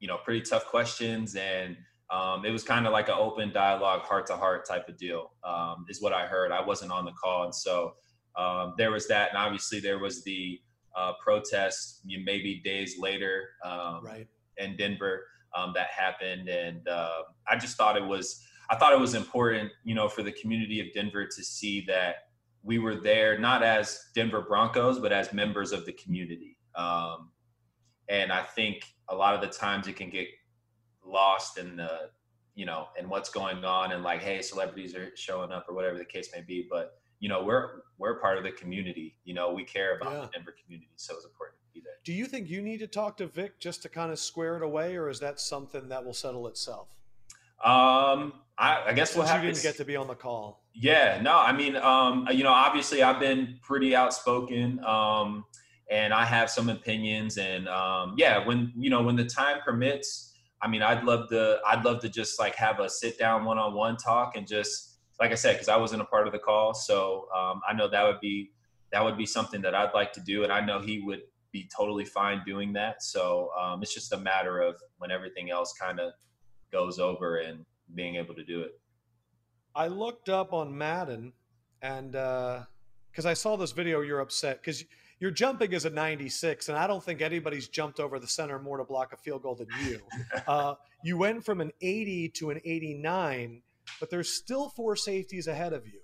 you 0.01 0.09
know, 0.09 0.17
pretty 0.25 0.41
tough 0.41 0.65
questions, 0.65 1.37
and 1.37 1.77
um, 2.11 2.47
it 2.47 2.51
was 2.51 2.65
kind 2.65 2.87
of 2.87 2.93
like 2.95 3.09
an 3.09 3.17
open 3.19 3.53
dialogue, 3.53 4.01
heart 4.01 4.27
to 4.29 4.37
heart 4.39 4.67
type 4.67 4.89
of 4.89 4.97
deal, 4.97 5.33
um, 5.45 5.85
is 5.91 6.01
what 6.01 6.15
I 6.15 6.25
heard. 6.27 6.53
I 6.53 6.65
wasn't 6.65 6.91
on 6.91 7.05
the 7.05 7.13
call, 7.13 7.45
and 7.45 7.55
so 7.55 7.93
um, 8.35 8.73
there 8.79 8.91
was 8.91 9.07
that, 9.09 9.29
and 9.29 9.37
obviously 9.37 9.79
there 9.79 9.99
was 9.99 10.25
the 10.25 10.59
uh, 10.97 11.13
protest. 11.23 12.01
Maybe 12.07 12.63
days 12.65 12.97
later, 12.99 13.51
um, 13.63 14.01
Right. 14.03 14.27
in 14.57 14.75
Denver 14.79 15.27
um, 15.55 15.73
that 15.75 15.89
happened, 15.89 16.49
and 16.49 16.89
uh, 16.89 17.25
I 17.47 17.59
just 17.59 17.77
thought 17.77 17.99
it 17.99 18.07
was 18.07 18.43
I 18.71 18.77
thought 18.77 18.93
it 18.93 19.01
was 19.01 19.15
important, 19.15 19.71
you 19.85 19.95
know, 19.95 20.09
for 20.09 20.23
the 20.23 20.33
community 20.33 20.81
of 20.81 20.93
Denver 20.95 21.27
to 21.27 21.43
see 21.45 21.81
that 21.87 22.29
we 22.63 22.79
were 22.79 22.97
there 22.97 23.39
not 23.39 23.63
as 23.63 24.07
Denver 24.15 24.43
Broncos, 24.43 24.99
but 24.99 25.13
as 25.13 25.33
members 25.33 25.73
of 25.73 25.87
the 25.87 25.93
community. 25.93 26.59
Um, 26.75 27.31
and 28.09 28.33
I 28.33 28.43
think 28.43 28.85
a 29.09 29.15
lot 29.15 29.35
of 29.35 29.41
the 29.41 29.47
times 29.49 29.87
it 29.89 29.97
can 29.97 30.11
get 30.11 30.29
lost 31.05 31.57
in 31.59 31.77
the 31.77 32.11
you 32.55 32.67
know 32.67 32.89
in 32.99 33.09
what's 33.09 33.31
going 33.31 33.65
on 33.65 33.93
and 33.93 34.03
like 34.03 34.21
hey 34.21 34.43
celebrities 34.43 34.95
are 34.95 35.11
showing 35.17 35.51
up 35.53 35.65
or 35.69 35.75
whatever 35.75 35.97
the 35.97 36.05
case 36.05 36.29
may 36.35 36.43
be 36.43 36.67
but 36.69 36.99
you 37.21 37.29
know 37.29 37.43
we're 37.43 37.83
we're 37.97 38.21
part 38.21 38.37
of 38.37 38.45
the 38.45 38.51
community 38.51 39.17
you 39.25 39.33
know 39.33 39.51
we 39.53 39.65
care 39.65 39.97
about 39.97 40.13
Yeah. 40.13 40.21
the 40.23 40.27
denver 40.35 40.55
community 40.63 40.91
so 40.97 41.15
it's 41.15 41.25
important 41.25 41.57
to 41.63 41.67
be 41.73 41.81
there 41.81 41.95
Do 42.05 42.13
you 42.13 42.27
think 42.27 42.49
you 42.51 42.61
need 42.61 42.79
to 42.81 42.87
talk 42.87 43.17
to 43.19 43.27
Vic 43.27 43.59
just 43.59 43.81
to 43.83 43.89
kind 43.89 44.13
of 44.13 44.19
square 44.19 44.57
it 44.57 44.63
away, 44.63 44.97
or 44.97 45.09
is 45.09 45.21
that 45.21 45.41
something 45.41 45.89
that 45.89 46.05
will 46.05 46.13
settle 46.13 46.47
itself? 46.49 46.89
Um 47.65 48.33
i, 48.59 48.85
I 48.87 48.93
guess 48.93 49.15
we'll 49.15 49.27
Since 49.27 49.29
you 49.29 49.33
have 49.35 49.41
to 49.43 49.47
didn't 49.49 49.63
get 49.63 49.77
to 49.77 49.85
be 49.85 49.97
on 49.97 50.07
the 50.07 50.15
call. 50.15 50.63
Yeah, 50.81 51.21
no, 51.21 51.37
I 51.37 51.53
mean, 51.53 51.75
um, 51.75 52.29
you 52.31 52.45
know, 52.45 52.53
obviously 52.53 53.03
I've 53.03 53.19
been 53.19 53.59
pretty 53.63 53.97
outspoken, 53.97 54.79
um, 54.85 55.45
and 55.91 56.15
I 56.15 56.25
have 56.25 56.51
some 56.51 56.69
opinions, 56.69 57.37
and 57.37 57.69
um, 57.69 58.15
yeah, 58.17 58.47
when 58.47 58.73
you 58.77 58.89
know 58.89 59.03
when 59.03 59.17
the 59.17 59.25
time 59.25 59.59
permits, 59.65 60.33
I 60.63 60.69
mean, 60.69 60.83
I'd 60.83 61.03
love 61.03 61.31
to, 61.31 61.59
I'd 61.67 61.85
love 61.85 62.01
to 62.03 62.09
just 62.09 62.39
like 62.39 62.55
have 62.55 62.79
a 62.79 62.89
sit 62.89 63.19
down 63.19 63.45
one 63.45 63.59
on 63.59 63.75
one 63.75 63.97
talk, 63.97 64.37
and 64.37 64.47
just 64.47 64.99
like 65.19 65.33
I 65.33 65.35
said, 65.35 65.55
because 65.55 65.69
I 65.69 65.77
wasn't 65.77 66.03
a 66.03 66.05
part 66.05 66.29
of 66.29 66.33
the 66.33 66.39
call, 66.39 66.75
so 66.75 67.27
um, 67.37 67.61
I 67.69 67.73
know 67.73 67.89
that 67.89 68.05
would 68.05 68.21
be 68.21 68.53
that 68.93 69.03
would 69.05 69.19
be 69.19 69.27
something 69.27 69.61
that 69.63 69.75
I'd 69.75 69.95
like 69.95 70.13
to 70.13 70.21
do, 70.21 70.45
and 70.45 70.53
I 70.53 70.65
know 70.65 70.81
he 70.81 71.01
would 71.01 71.23
be 71.51 71.69
totally 71.77 72.05
fine 72.05 72.43
doing 72.47 72.73
that. 72.75 73.03
So 73.03 73.51
um, 73.61 73.83
it's 73.83 73.93
just 73.93 74.13
a 74.13 74.19
matter 74.19 74.61
of 74.61 74.77
when 74.99 75.11
everything 75.11 75.51
else 75.51 75.73
kind 75.73 75.99
of 75.99 76.13
goes 76.71 76.99
over 76.99 77.39
and 77.39 77.65
being 77.95 78.17
able 78.17 78.35
to 78.35 78.45
do 78.45 78.63
it. 78.63 78.79
I 79.75 79.87
looked 79.87 80.29
up 80.29 80.53
on 80.53 80.77
Madden 80.77 81.33
and 81.83 82.13
because 82.13 83.27
I 83.27 83.35
saw 83.35 83.57
this 83.57 83.73
video, 83.73 84.01
you're 84.01 84.21
upset 84.21 84.61
because 84.61 84.85
your 85.21 85.31
jumping 85.33 85.73
is 85.73 85.85
a 85.85 85.91
96, 85.91 86.69
and 86.69 86.79
I 86.79 86.87
don't 86.87 87.03
think 87.03 87.21
anybody's 87.21 87.69
jumped 87.69 87.99
over 87.99 88.19
the 88.21 88.29
center 88.29 88.59
more 88.59 88.79
to 88.79 88.85
block 88.85 89.13
a 89.13 89.17
field 89.17 89.43
goal 89.43 89.57
than 89.57 89.67
you. 89.85 90.01
uh, 90.47 90.75
you 91.03 91.19
went 91.19 91.45
from 91.45 91.61
an 91.61 91.73
80 91.81 92.29
to 92.37 92.51
an 92.51 92.61
89, 92.65 93.63
but 93.99 94.11
there's 94.11 94.29
still 94.29 94.69
four 94.69 94.95
safeties 94.95 95.49
ahead 95.49 95.73
of 95.73 95.87
you 95.87 96.01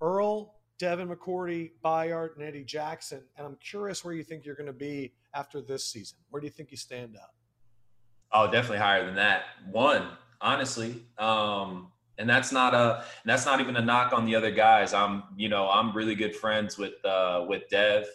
Earl, 0.00 0.54
Devin 0.78 1.08
McCourty, 1.08 1.72
Bayard, 1.82 2.32
and 2.36 2.46
Eddie 2.46 2.64
Jackson. 2.64 3.22
And 3.36 3.46
I'm 3.46 3.56
curious 3.56 4.04
where 4.04 4.14
you 4.14 4.22
think 4.22 4.46
you're 4.46 4.54
going 4.54 4.66
to 4.66 4.72
be 4.72 5.12
after 5.34 5.60
this 5.60 5.84
season. 5.84 6.18
Where 6.30 6.40
do 6.40 6.46
you 6.46 6.52
think 6.52 6.70
you 6.70 6.76
stand 6.76 7.16
up? 7.16 7.34
Oh, 8.32 8.50
definitely 8.50 8.78
higher 8.78 9.04
than 9.06 9.14
that. 9.16 9.44
One, 9.70 10.08
honestly. 10.40 11.02
Um, 11.18 11.92
and 12.18 12.28
that's 12.28 12.52
not 12.52 12.74
a 12.74 13.04
that's 13.24 13.46
not 13.46 13.60
even 13.60 13.76
a 13.76 13.80
knock 13.80 14.12
on 14.12 14.26
the 14.26 14.34
other 14.34 14.50
guys. 14.50 14.92
I'm, 14.92 15.22
you 15.36 15.48
know, 15.48 15.68
I'm 15.68 15.96
really 15.96 16.14
good 16.14 16.34
friends 16.34 16.76
with 16.76 17.02
uh 17.04 17.44
with 17.48 17.62
Dev 17.70 18.06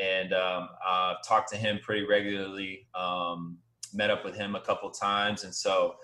and 0.00 0.32
um 0.32 0.68
I've 0.86 1.22
talked 1.26 1.50
to 1.50 1.56
him 1.56 1.78
pretty 1.82 2.04
regularly. 2.04 2.88
Um, 2.94 3.58
met 3.92 4.10
up 4.10 4.24
with 4.24 4.34
him 4.34 4.56
a 4.56 4.60
couple 4.60 4.90
times. 4.90 5.44
And 5.44 5.54
so 5.54 5.94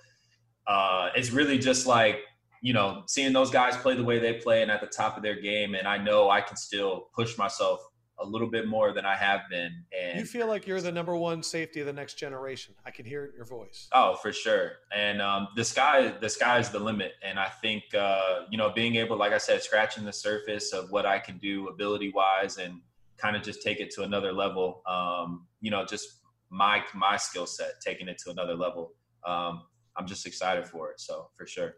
uh 0.67 1.11
it's 1.15 1.31
really 1.31 1.59
just 1.59 1.87
like 1.87 2.21
you 2.63 2.75
know, 2.75 3.05
seeing 3.07 3.33
those 3.33 3.51
guys 3.51 3.77
play 3.79 3.95
the 3.97 4.05
way 4.05 4.19
they 4.19 4.35
play 4.35 4.63
and 4.63 4.71
at 4.71 4.81
the 4.81 4.87
top 4.87 5.17
of 5.17 5.23
their 5.23 5.41
game, 5.41 5.75
and 5.75 5.89
I 5.89 5.97
know 5.97 6.29
I 6.29 6.43
can 6.43 6.57
still 6.57 7.09
push 7.15 7.39
myself 7.39 7.81
a 8.21 8.27
little 8.27 8.49
bit 8.49 8.68
more 8.68 8.93
than 8.93 9.05
I 9.05 9.16
have 9.16 9.43
been. 9.51 9.85
And 9.99 10.18
you 10.18 10.27
feel 10.27 10.47
like 10.47 10.66
you're 10.66 10.81
the 10.81 10.93
number 10.93 11.16
one 11.16 11.43
safety 11.43 11.81
of 11.81 11.87
the 11.87 11.93
next 11.93 12.14
generation. 12.14 12.75
I 12.85 12.91
can 12.91 13.05
hear 13.05 13.25
it 13.25 13.31
in 13.31 13.37
your 13.37 13.47
voice. 13.47 13.89
Oh, 13.93 14.16
for 14.16 14.33
sure. 14.33 14.73
And 14.95 15.23
um, 15.23 15.49
the 15.57 15.64
sky, 15.64 16.12
the 16.21 16.29
sky 16.29 16.59
is 16.59 16.71
the 16.71 16.79
limit. 16.79 17.12
And 17.23 17.39
I 17.39 17.49
think 17.49 17.85
uh, 17.95 18.41
you 18.51 18.59
know, 18.59 18.71
being 18.71 18.97
able, 18.97 19.16
like 19.16 19.33
I 19.33 19.39
said, 19.39 19.62
scratching 19.62 20.05
the 20.05 20.12
surface 20.12 20.73
of 20.73 20.91
what 20.91 21.07
I 21.07 21.18
can 21.18 21.39
do 21.39 21.68
ability 21.68 22.12
wise, 22.14 22.59
and 22.59 22.81
kind 23.16 23.37
of 23.37 23.43
just 23.43 23.62
take 23.62 23.81
it 23.81 23.91
to 23.93 24.03
another 24.03 24.33
level. 24.33 24.83
Um, 24.87 25.47
you 25.61 25.71
know, 25.71 25.85
just 25.85 26.21
my 26.51 26.83
my 26.95 27.16
skill 27.16 27.47
set, 27.47 27.81
taking 27.81 28.09
it 28.09 28.18
to 28.25 28.31
another 28.31 28.55
level. 28.55 28.95
Um, 29.27 29.62
I'm 29.97 30.07
just 30.07 30.27
excited 30.27 30.66
for 30.66 30.91
it. 30.91 31.01
So 31.01 31.29
for 31.37 31.47
sure. 31.47 31.75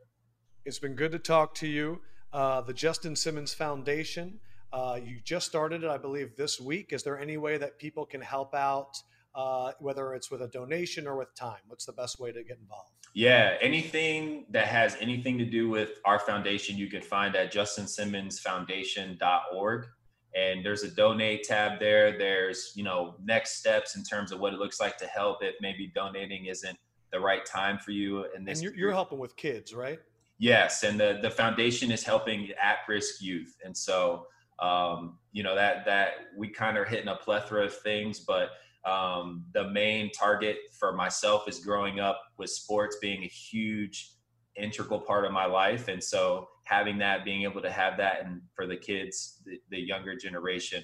It's 0.65 0.79
been 0.79 0.95
good 0.95 1.13
to 1.13 1.19
talk 1.19 1.55
to 1.57 1.67
you. 1.67 2.01
Uh, 2.33 2.61
the 2.61 2.73
Justin 2.73 3.17
Simmons 3.17 3.53
Foundation 3.53 4.41
uh, 4.73 4.99
you 5.03 5.21
just 5.23 5.47
started 5.47 5.85
it, 5.85 5.91
I 5.91 5.99
believe, 5.99 6.35
this 6.37 6.61
week. 6.61 6.93
Is 6.93 7.03
there 7.03 7.19
any 7.19 7.37
way 7.37 7.59
that 7.59 7.79
people 7.79 8.07
can 8.07 8.21
help 8.21 8.55
out, 8.55 8.97
uh, 9.35 9.73
whether 9.81 10.15
it's 10.15 10.31
with 10.31 10.43
a 10.43 10.49
donation 10.49 11.07
or 11.07 11.17
with 11.17 11.35
time? 11.35 11.61
What's 11.67 11.85
the 11.85 11.93
best 11.93 12.19
way 12.19 12.33
to 12.33 12.43
get 12.43 12.59
involved? 12.59 12.93
Yeah, 13.15 13.57
anything 13.61 14.47
that 14.51 14.69
has 14.69 14.97
anything 14.99 15.37
to 15.39 15.45
do 15.45 15.69
with 15.69 16.01
our 16.07 16.19
foundation, 16.19 16.79
you 16.79 16.89
can 16.89 17.03
find 17.03 17.37
at 17.37 17.53
justinsimmonsfoundation.org. 17.53 19.87
And 20.35 20.65
there's 20.65 20.83
a 20.83 20.91
donate 20.91 21.43
tab 21.43 21.79
there. 21.79 22.17
There's, 22.17 22.73
you 22.75 22.85
know, 22.85 23.17
next 23.23 23.59
steps 23.59 23.97
in 23.97 24.03
terms 24.03 24.33
of 24.33 24.41
what 24.41 24.55
it 24.55 24.59
looks 24.59 24.81
like 24.81 24.97
to 24.97 25.07
help 25.07 25.43
if 25.43 25.57
maybe 25.61 25.93
donating 25.95 26.47
isn't 26.47 26.79
the 27.13 27.21
right 27.21 27.45
time 27.45 27.79
for 27.79 27.91
you. 27.91 28.25
And 28.35 28.49
this, 28.49 28.61
and 28.61 28.65
you're, 28.65 28.75
you're 28.75 28.93
helping 28.93 29.19
with 29.19 29.37
kids, 29.37 29.75
right? 29.75 29.99
Yes, 30.39 30.83
and 30.83 30.99
the 30.99 31.19
the 31.23 31.31
foundation 31.31 31.93
is 31.93 32.03
helping 32.03 32.49
at-risk 32.61 33.23
youth, 33.23 33.55
and 33.65 33.77
so 33.77 34.27
um, 34.63 35.19
you 35.33 35.43
know 35.43 35.55
that 35.55 35.85
that 35.85 36.11
we 36.37 36.49
kind 36.49 36.79
of 36.79 36.89
hitting 36.89 37.09
a 37.09 37.17
plethora 37.17 37.65
of 37.65 37.77
things 37.79 38.21
but 38.21 38.51
um, 38.85 39.45
the 39.55 39.69
main 39.71 40.11
target 40.11 40.57
for 40.79 40.93
myself 40.93 41.49
is 41.49 41.61
growing 41.61 42.01
up 42.01 42.21
with 42.39 42.51
sports 42.51 42.97
being 43.01 43.23
a 43.23 43.29
huge 43.29 44.13
integral 44.57 45.01
part 45.01 45.25
of 45.25 45.33
my 45.33 45.47
life. 45.47 45.89
And 45.89 46.03
so 46.03 46.49
having 46.65 46.99
that 46.99 47.25
being 47.25 47.43
able 47.43 47.63
to 47.63 47.71
have 47.71 47.97
that 47.99 48.25
and 48.25 48.41
for 48.55 48.67
the 48.67 48.77
kids 48.77 49.41
the, 49.45 49.59
the 49.71 49.79
younger 49.79 50.17
generation 50.17 50.83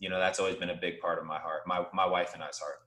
you 0.00 0.10
know 0.10 0.18
that's 0.18 0.40
always 0.40 0.56
been 0.56 0.70
a 0.70 0.76
big 0.76 0.98
part 0.98 1.20
of 1.20 1.24
my 1.24 1.38
heart 1.38 1.60
my, 1.66 1.84
my 1.94 2.04
wife 2.04 2.34
and 2.34 2.42
i's 2.42 2.58
heart. 2.58 2.78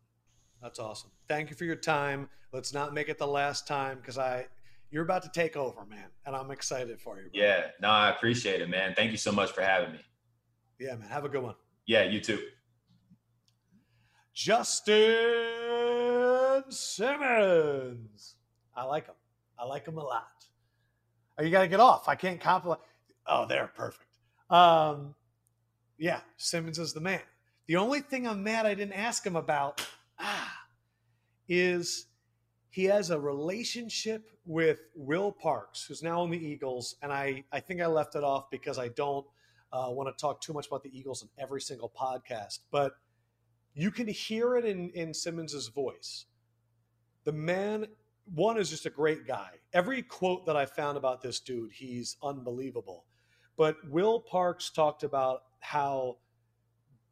That's 0.61 0.78
awesome. 0.78 1.09
Thank 1.30 1.49
you 1.49 1.55
for 1.55 1.63
your 1.63 1.75
time. 1.75 2.30
Let's 2.51 2.73
not 2.73 2.93
make 2.93 3.09
it 3.09 3.17
the 3.17 3.28
last 3.28 3.65
time 3.65 3.97
because 3.97 4.17
i 4.17 4.45
you're 4.91 5.03
about 5.03 5.23
to 5.23 5.30
take 5.30 5.57
over 5.57 5.86
man 5.86 6.07
and 6.25 6.36
i'm 6.36 6.49
excited 6.49 6.99
for 6.99 7.17
you 7.17 7.30
bro. 7.30 7.32
yeah. 7.34 7.67
No 7.82 7.89
i 7.89 8.09
appreciate 8.09 8.61
it 8.61 8.69
man. 8.69 8.93
Thank 8.95 9.11
you 9.11 9.17
so 9.17 9.32
much 9.32 9.51
for 9.51 9.61
having 9.61 9.93
me 9.93 9.99
yeah, 10.80 10.95
man. 10.95 11.09
Have 11.09 11.25
a 11.25 11.30
good 11.30 11.43
one. 11.43 11.55
Yeah, 11.86 12.03
you 12.03 12.19
too. 12.19 12.39
Justin 14.34 14.95
Simmons. 16.69 18.36
I 18.75 18.84
like 18.84 19.07
him. 19.07 19.15
I 19.57 19.65
like 19.65 19.88
him 19.88 19.97
a 19.97 20.03
lot. 20.03 20.28
Oh, 21.38 21.43
you 21.43 21.49
got 21.49 21.61
to 21.61 21.67
get 21.67 21.80
off. 21.80 22.07
I 22.07 22.15
can't 22.15 22.39
compliment. 22.39 22.82
Oh, 23.25 23.45
they're 23.47 23.71
perfect. 23.75 24.05
Um, 24.49 25.15
yeah, 25.97 26.21
Simmons 26.38 26.80
is 26.80 26.93
the 26.93 27.01
man. 27.01 27.21
The 27.67 27.75
only 27.75 27.99
thing 27.99 28.28
I'm 28.28 28.43
mad 28.43 28.65
I 28.65 28.73
didn't 28.73 28.93
ask 28.93 29.25
him 29.25 29.36
about 29.36 29.86
ah, 30.19 30.53
is 31.49 32.05
he 32.69 32.86
has 32.86 33.09
a 33.09 33.19
relationship 33.19 34.30
with 34.45 34.82
Will 34.95 35.32
Parks, 35.32 35.84
who's 35.84 36.03
now 36.03 36.23
in 36.23 36.32
the 36.32 36.38
Eagles, 36.38 36.95
and 37.01 37.11
I 37.11 37.43
I 37.51 37.59
think 37.59 37.82
I 37.82 37.88
left 37.88 38.15
it 38.15 38.23
off 38.23 38.49
because 38.49 38.78
I 38.78 38.89
don't 38.89 39.25
uh, 39.72 39.88
want 39.89 40.15
to 40.15 40.22
talk 40.22 40.41
too 40.41 40.53
much 40.53 40.68
about 40.68 40.84
the 40.84 40.97
Eagles 40.97 41.24
in 41.24 41.30
every 41.38 41.61
single 41.61 41.91
podcast, 41.99 42.59
but 42.72 42.93
you 43.74 43.91
can 43.91 44.07
hear 44.07 44.55
it 44.55 44.65
in, 44.65 44.89
in 44.91 45.13
Simmons's 45.13 45.68
voice. 45.68 46.26
The 47.26 47.32
man, 47.32 47.88
one 48.34 48.57
is 48.57 48.70
just 48.70 48.86
a 48.86 48.89
great 48.89 49.28
guy. 49.28 49.51
Every 49.74 50.01
quote 50.01 50.45
that 50.45 50.55
I 50.55 50.65
found 50.65 50.97
about 50.97 51.22
this 51.22 51.39
dude, 51.39 51.72
he's 51.74 52.18
unbelievable. 52.24 53.05
But 53.57 53.78
Will 53.89 54.20
Parks 54.20 54.70
talked 54.70 55.03
about 55.03 55.43
how 55.59 56.18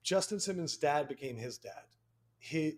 Justin 0.04 0.40
Simmons' 0.40 0.78
dad 0.78 1.08
became 1.08 1.36
his 1.36 1.58
dad. 1.58 1.84
He, 2.38 2.76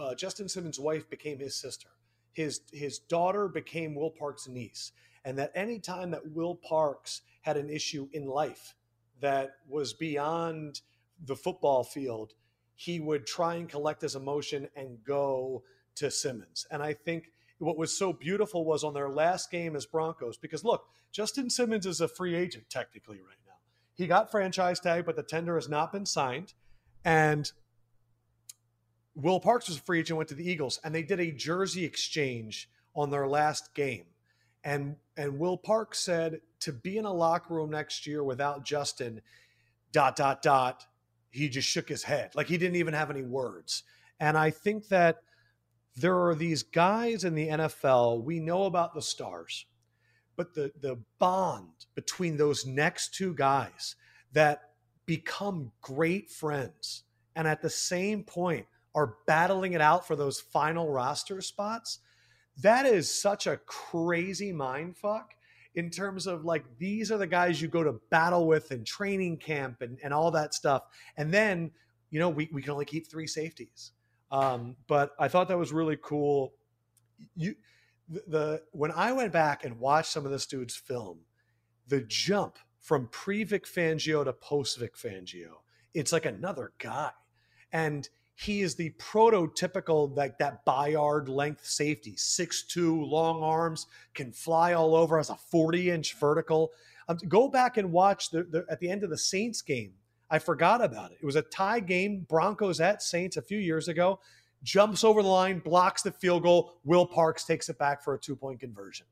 uh, 0.00 0.14
Justin 0.14 0.48
Simmons' 0.48 0.78
wife 0.78 1.10
became 1.10 1.38
his 1.38 1.56
sister. 1.56 1.88
His 2.32 2.60
his 2.72 3.00
daughter 3.00 3.48
became 3.48 3.96
Will 3.96 4.10
Parks' 4.10 4.46
niece, 4.46 4.92
and 5.24 5.36
that 5.36 5.50
any 5.54 5.80
time 5.80 6.12
that 6.12 6.30
Will 6.30 6.54
Parks 6.54 7.22
had 7.42 7.56
an 7.56 7.68
issue 7.68 8.08
in 8.12 8.26
life, 8.26 8.76
that 9.20 9.56
was 9.68 9.92
beyond 9.92 10.80
the 11.24 11.36
football 11.36 11.84
field, 11.84 12.32
he 12.74 13.00
would 13.00 13.26
try 13.26 13.56
and 13.56 13.68
collect 13.68 14.02
his 14.02 14.14
emotion 14.14 14.68
and 14.74 15.04
go 15.04 15.62
to 15.96 16.10
Simmons. 16.10 16.66
And 16.70 16.82
I 16.82 16.94
think 16.94 17.30
what 17.58 17.76
was 17.76 17.96
so 17.96 18.12
beautiful 18.12 18.64
was 18.64 18.84
on 18.84 18.94
their 18.94 19.10
last 19.10 19.50
game 19.50 19.76
as 19.76 19.84
Broncos, 19.84 20.38
because 20.38 20.64
look, 20.64 20.86
Justin 21.12 21.50
Simmons 21.50 21.86
is 21.86 22.00
a 22.00 22.08
free 22.08 22.34
agent 22.34 22.70
technically 22.70 23.18
right 23.18 23.36
now. 23.46 23.52
He 23.94 24.06
got 24.06 24.30
franchise 24.30 24.80
tag, 24.80 25.04
but 25.04 25.16
the 25.16 25.22
tender 25.22 25.56
has 25.56 25.68
not 25.68 25.92
been 25.92 26.06
signed. 26.06 26.54
And 27.04 27.50
Will 29.14 29.40
Parks 29.40 29.68
was 29.68 29.76
a 29.76 29.82
free 29.82 30.00
agent, 30.00 30.16
went 30.16 30.28
to 30.30 30.34
the 30.34 30.50
Eagles, 30.50 30.80
and 30.82 30.94
they 30.94 31.02
did 31.02 31.20
a 31.20 31.30
jersey 31.30 31.84
exchange 31.84 32.70
on 32.94 33.10
their 33.10 33.26
last 33.26 33.74
game. 33.74 34.06
And 34.64 34.96
and 35.16 35.38
Will 35.38 35.56
Park 35.56 35.94
said 35.94 36.40
to 36.60 36.72
be 36.72 36.98
in 36.98 37.04
a 37.04 37.12
locker 37.12 37.54
room 37.54 37.70
next 37.70 38.06
year 38.06 38.22
without 38.22 38.64
Justin, 38.64 39.20
dot, 39.92 40.16
dot, 40.16 40.42
dot, 40.42 40.86
he 41.30 41.48
just 41.48 41.68
shook 41.68 41.88
his 41.88 42.02
head. 42.02 42.30
Like 42.34 42.46
he 42.46 42.58
didn't 42.58 42.76
even 42.76 42.94
have 42.94 43.10
any 43.10 43.22
words. 43.22 43.82
And 44.18 44.36
I 44.36 44.50
think 44.50 44.88
that 44.88 45.22
there 45.96 46.26
are 46.26 46.34
these 46.34 46.62
guys 46.62 47.24
in 47.24 47.34
the 47.34 47.48
NFL, 47.48 48.22
we 48.22 48.40
know 48.40 48.64
about 48.64 48.94
the 48.94 49.02
stars, 49.02 49.66
but 50.36 50.54
the, 50.54 50.72
the 50.80 50.98
bond 51.18 51.86
between 51.94 52.36
those 52.36 52.66
next 52.66 53.14
two 53.14 53.34
guys 53.34 53.96
that 54.32 54.62
become 55.06 55.72
great 55.80 56.30
friends 56.30 57.04
and 57.34 57.48
at 57.48 57.62
the 57.62 57.70
same 57.70 58.22
point 58.22 58.66
are 58.94 59.16
battling 59.26 59.72
it 59.72 59.80
out 59.80 60.06
for 60.06 60.16
those 60.16 60.40
final 60.40 60.90
roster 60.90 61.40
spots, 61.40 61.98
that 62.58 62.86
is 62.86 63.12
such 63.12 63.46
a 63.46 63.56
crazy 63.58 64.52
mind 64.52 64.96
fuck 64.96 65.34
in 65.74 65.90
terms 65.90 66.26
of 66.26 66.44
like 66.44 66.64
these 66.78 67.12
are 67.12 67.18
the 67.18 67.26
guys 67.26 67.62
you 67.62 67.68
go 67.68 67.82
to 67.82 68.00
battle 68.10 68.46
with 68.46 68.72
in 68.72 68.84
training 68.84 69.36
camp 69.38 69.82
and, 69.82 69.98
and 70.02 70.12
all 70.12 70.30
that 70.32 70.54
stuff. 70.54 70.82
And 71.16 71.32
then, 71.32 71.70
you 72.10 72.18
know, 72.18 72.28
we, 72.28 72.48
we 72.52 72.62
can 72.62 72.72
only 72.72 72.84
keep 72.84 73.08
three 73.08 73.26
safeties. 73.26 73.92
Um, 74.32 74.76
but 74.86 75.12
I 75.18 75.28
thought 75.28 75.48
that 75.48 75.58
was 75.58 75.72
really 75.72 75.98
cool. 76.00 76.52
You 77.36 77.54
the, 78.08 78.62
when 78.72 78.90
I 78.90 79.12
went 79.12 79.32
back 79.32 79.64
and 79.64 79.78
watched 79.78 80.10
some 80.10 80.24
of 80.24 80.32
this 80.32 80.46
dude's 80.46 80.74
film, 80.74 81.20
the 81.86 82.00
jump 82.00 82.58
from 82.80 83.08
pre 83.08 83.44
Vic 83.44 83.66
Fangio 83.66 84.24
to 84.24 84.32
post 84.32 84.78
Vic 84.78 84.96
Fangio, 84.96 85.60
it's 85.94 86.12
like 86.12 86.26
another 86.26 86.72
guy. 86.78 87.10
And 87.72 88.08
he 88.40 88.62
is 88.62 88.74
the 88.74 88.90
prototypical 88.98 90.16
like 90.16 90.38
that 90.38 90.64
Bayard 90.64 91.28
length 91.28 91.66
safety, 91.66 92.14
six 92.16 92.62
two, 92.62 93.04
long 93.04 93.42
arms, 93.42 93.86
can 94.14 94.32
fly 94.32 94.72
all 94.72 94.94
over, 94.94 95.18
has 95.18 95.28
a 95.28 95.36
40 95.36 95.90
inch 95.90 96.14
vertical. 96.14 96.70
Um, 97.08 97.18
go 97.28 97.48
back 97.48 97.76
and 97.76 97.92
watch 97.92 98.30
the, 98.30 98.44
the, 98.44 98.64
at 98.70 98.80
the 98.80 98.88
end 98.88 99.04
of 99.04 99.10
the 99.10 99.18
Saints 99.18 99.60
game. 99.60 99.92
I 100.30 100.38
forgot 100.38 100.82
about 100.82 101.10
it. 101.10 101.18
It 101.20 101.26
was 101.26 101.36
a 101.36 101.42
tie 101.42 101.80
game, 101.80 102.24
Broncos 102.28 102.80
at 102.80 103.02
Saints 103.02 103.36
a 103.36 103.42
few 103.42 103.58
years 103.58 103.88
ago. 103.88 104.20
Jumps 104.62 105.04
over 105.04 105.22
the 105.22 105.28
line, 105.28 105.58
blocks 105.58 106.00
the 106.00 106.12
field 106.12 106.44
goal. 106.44 106.72
Will 106.84 107.06
Parks 107.06 107.44
takes 107.44 107.68
it 107.68 107.78
back 107.78 108.02
for 108.02 108.14
a 108.14 108.18
two 108.18 108.36
point 108.36 108.60
conversion. 108.60 109.06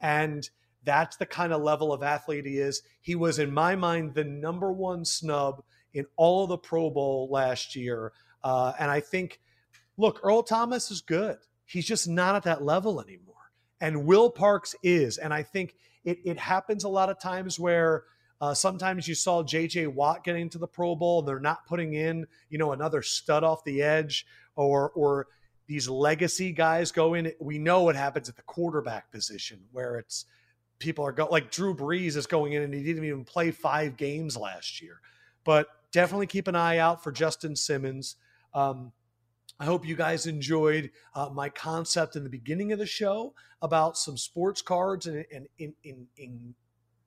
And 0.00 0.48
that's 0.82 1.16
the 1.16 1.26
kind 1.26 1.54
of 1.54 1.62
level 1.62 1.90
of 1.90 2.02
athlete 2.02 2.44
he 2.44 2.58
is. 2.58 2.82
He 3.00 3.14
was, 3.14 3.38
in 3.38 3.54
my 3.54 3.76
mind, 3.76 4.12
the 4.12 4.24
number 4.24 4.70
one 4.72 5.06
snub 5.06 5.62
in 5.94 6.04
all 6.16 6.42
of 6.42 6.50
the 6.50 6.58
Pro 6.58 6.90
Bowl 6.90 7.28
last 7.30 7.74
year. 7.74 8.12
Uh, 8.44 8.72
and 8.78 8.90
I 8.90 9.00
think, 9.00 9.40
look, 9.96 10.20
Earl 10.22 10.42
Thomas 10.42 10.90
is 10.90 11.00
good. 11.00 11.38
He's 11.64 11.86
just 11.86 12.06
not 12.06 12.36
at 12.36 12.42
that 12.44 12.62
level 12.62 13.00
anymore. 13.00 13.34
And 13.80 14.04
Will 14.04 14.30
Parks 14.30 14.76
is. 14.82 15.18
And 15.18 15.32
I 15.32 15.42
think 15.42 15.74
it, 16.04 16.18
it 16.24 16.38
happens 16.38 16.84
a 16.84 16.88
lot 16.88 17.08
of 17.08 17.18
times 17.18 17.58
where 17.58 18.04
uh, 18.40 18.52
sometimes 18.52 19.08
you 19.08 19.14
saw 19.14 19.42
J.J. 19.42 19.86
Watt 19.88 20.22
getting 20.22 20.50
to 20.50 20.58
the 20.58 20.66
Pro 20.66 20.94
Bowl 20.94 21.22
they're 21.22 21.40
not 21.40 21.66
putting 21.66 21.94
in, 21.94 22.26
you 22.50 22.58
know, 22.58 22.72
another 22.72 23.00
stud 23.00 23.42
off 23.42 23.64
the 23.64 23.80
edge 23.80 24.26
or, 24.54 24.90
or 24.90 25.28
these 25.66 25.88
legacy 25.88 26.52
guys 26.52 26.92
go 26.92 27.14
in. 27.14 27.32
We 27.40 27.58
know 27.58 27.82
what 27.82 27.96
happens 27.96 28.28
at 28.28 28.36
the 28.36 28.42
quarterback 28.42 29.10
position 29.10 29.60
where 29.72 29.96
it's 29.96 30.26
people 30.78 31.06
are 31.06 31.12
going 31.12 31.30
like 31.30 31.50
Drew 31.50 31.74
Brees 31.74 32.16
is 32.16 32.26
going 32.26 32.52
in 32.52 32.62
and 32.62 32.74
he 32.74 32.82
didn't 32.82 33.04
even 33.04 33.24
play 33.24 33.50
five 33.50 33.96
games 33.96 34.36
last 34.36 34.82
year. 34.82 35.00
But 35.44 35.68
definitely 35.92 36.26
keep 36.26 36.48
an 36.48 36.56
eye 36.56 36.78
out 36.78 37.02
for 37.02 37.12
Justin 37.12 37.56
Simmons. 37.56 38.16
Um, 38.54 38.92
I 39.58 39.66
hope 39.66 39.86
you 39.86 39.94
guys 39.94 40.26
enjoyed 40.26 40.90
uh, 41.14 41.30
my 41.32 41.48
concept 41.48 42.16
in 42.16 42.24
the 42.24 42.30
beginning 42.30 42.72
of 42.72 42.78
the 42.78 42.86
show 42.86 43.34
about 43.62 43.96
some 43.96 44.16
sports 44.16 44.62
cards 44.62 45.06
and, 45.06 45.24
and 45.32 45.46
in, 45.58 45.74
in, 45.84 46.06
in 46.16 46.54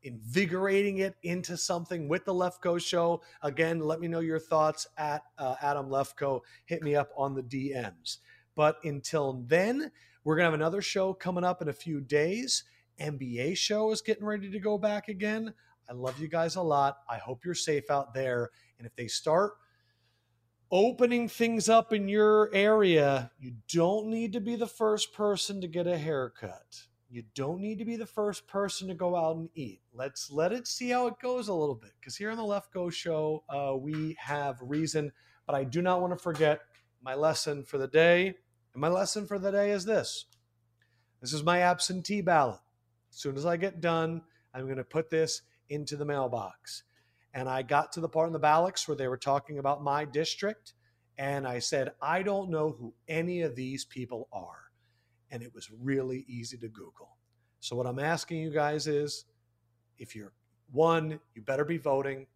invigorating 0.04 1.00
it 1.00 1.16
into 1.24 1.58
something 1.58 2.08
with 2.08 2.24
the 2.26 2.34
Lefkoe 2.34 2.82
show. 2.82 3.22
Again, 3.42 3.80
let 3.80 4.00
me 4.00 4.08
know 4.08 4.22
your 4.22 4.40
thoughts 4.40 4.88
at 4.98 5.24
uh, 5.38 5.56
Adam 5.62 5.90
Lefkoe. 5.90 6.42
Hit 6.66 6.82
me 6.82 6.96
up 6.96 7.10
on 7.18 7.36
the 7.36 7.44
DMs. 7.44 8.18
But 8.56 8.78
until 8.84 9.44
then, 9.48 9.92
we're 10.24 10.36
going 10.36 10.46
to 10.46 10.52
have 10.52 10.60
another 10.60 10.82
show 10.82 11.14
coming 11.14 11.44
up 11.44 11.62
in 11.62 11.70
a 11.70 11.74
few 11.74 12.00
days. 12.00 12.64
NBA 13.00 13.58
show 13.58 13.92
is 13.92 14.02
getting 14.02 14.26
ready 14.26 14.50
to 14.50 14.60
go 14.60 14.78
back 14.78 15.10
again. 15.10 15.54
I 15.90 15.94
love 15.94 16.20
you 16.20 16.28
guys 16.28 16.56
a 16.56 16.62
lot. 16.62 17.00
I 17.10 17.18
hope 17.18 17.46
you're 17.46 17.54
safe 17.54 17.90
out 17.92 18.14
there. 18.14 18.50
And 18.78 18.88
if 18.88 18.96
they 18.96 19.08
start 19.08 19.54
opening 20.72 21.28
things 21.28 21.70
up 21.70 21.94
in 21.94 22.08
your 22.08 22.50
area, 22.54 23.32
you 23.40 23.54
don't 23.72 24.08
need 24.08 24.34
to 24.34 24.40
be 24.40 24.56
the 24.56 24.68
first 24.68 25.14
person 25.14 25.62
to 25.62 25.68
get 25.68 25.88
a 25.88 25.98
haircut. 25.98 26.82
You 27.10 27.24
don't 27.36 27.62
need 27.62 27.80
to 27.80 27.86
be 27.86 27.96
the 27.96 28.06
first 28.06 28.48
person 28.48 28.90
to 28.90 28.94
go 28.94 29.16
out 29.16 29.38
and 29.38 29.50
eat. 29.56 29.80
Let's 29.94 30.30
let 30.30 30.52
it 30.52 30.68
see 30.68 30.90
how 30.90 31.08
it 31.08 31.20
goes 31.22 31.48
a 31.48 31.54
little 31.54 31.76
bit. 31.76 31.92
Because 32.00 32.18
here 32.18 32.30
on 32.30 32.38
the 32.38 32.44
Lefkoe 32.44 32.92
Show, 32.92 33.44
uh, 33.48 33.78
we 33.78 34.18
have 34.20 34.58
reason, 34.62 35.14
but 35.46 35.56
I 35.56 35.64
do 35.64 35.82
not 35.82 36.02
want 36.02 36.12
to 36.12 36.22
forget 36.22 36.62
my 37.02 37.16
lesson 37.16 37.64
for 37.64 37.78
the 37.78 37.88
day. 37.88 38.36
And 38.74 38.82
my 38.82 38.90
lesson 38.90 39.26
for 39.26 39.40
the 39.40 39.52
day 39.52 39.72
is 39.72 39.86
this 39.86 40.26
this 41.22 41.34
is 41.34 41.44
my 41.44 41.62
absentee 41.62 42.22
ballot. 42.22 42.60
As 43.10 43.18
soon 43.18 43.38
as 43.38 43.46
I 43.46 43.58
get 43.58 43.82
done, 43.82 44.22
I'm 44.54 44.66
going 44.66 44.78
to 44.78 44.84
put 44.84 45.10
this 45.10 45.42
into 45.70 45.96
the 45.96 46.06
mailbox. 46.06 46.84
And 47.34 47.48
I 47.48 47.62
got 47.62 47.92
to 47.94 48.02
the 48.02 48.10
part 48.10 48.28
in 48.28 48.34
the 48.34 48.40
ballots 48.40 48.88
where 48.88 48.98
they 48.98 49.08
were 49.08 49.18
talking 49.18 49.60
about 49.60 49.84
my 49.84 50.06
district. 50.06 50.74
And 51.18 51.48
I 51.48 51.60
said, 51.60 51.92
I 52.02 52.24
don't 52.24 52.50
know 52.50 52.76
who 52.80 52.94
any 53.08 53.42
of 53.42 53.56
these 53.56 53.86
people 53.86 54.28
are 54.32 54.68
and 55.32 55.44
it 55.44 55.54
was 55.54 55.70
really 55.72 56.26
easy 56.28 56.58
to 56.58 56.68
Google. 56.68 57.18
So, 57.60 57.76
what 57.76 57.88
I'm 57.88 58.00
asking 58.00 58.40
you 58.40 58.52
guys 58.52 58.88
is 58.88 59.26
if 59.98 60.16
you're 60.16 60.34
one, 60.72 61.20
you 61.34 61.42
better 61.42 61.66
be 61.66 61.78
voting. 61.78 62.28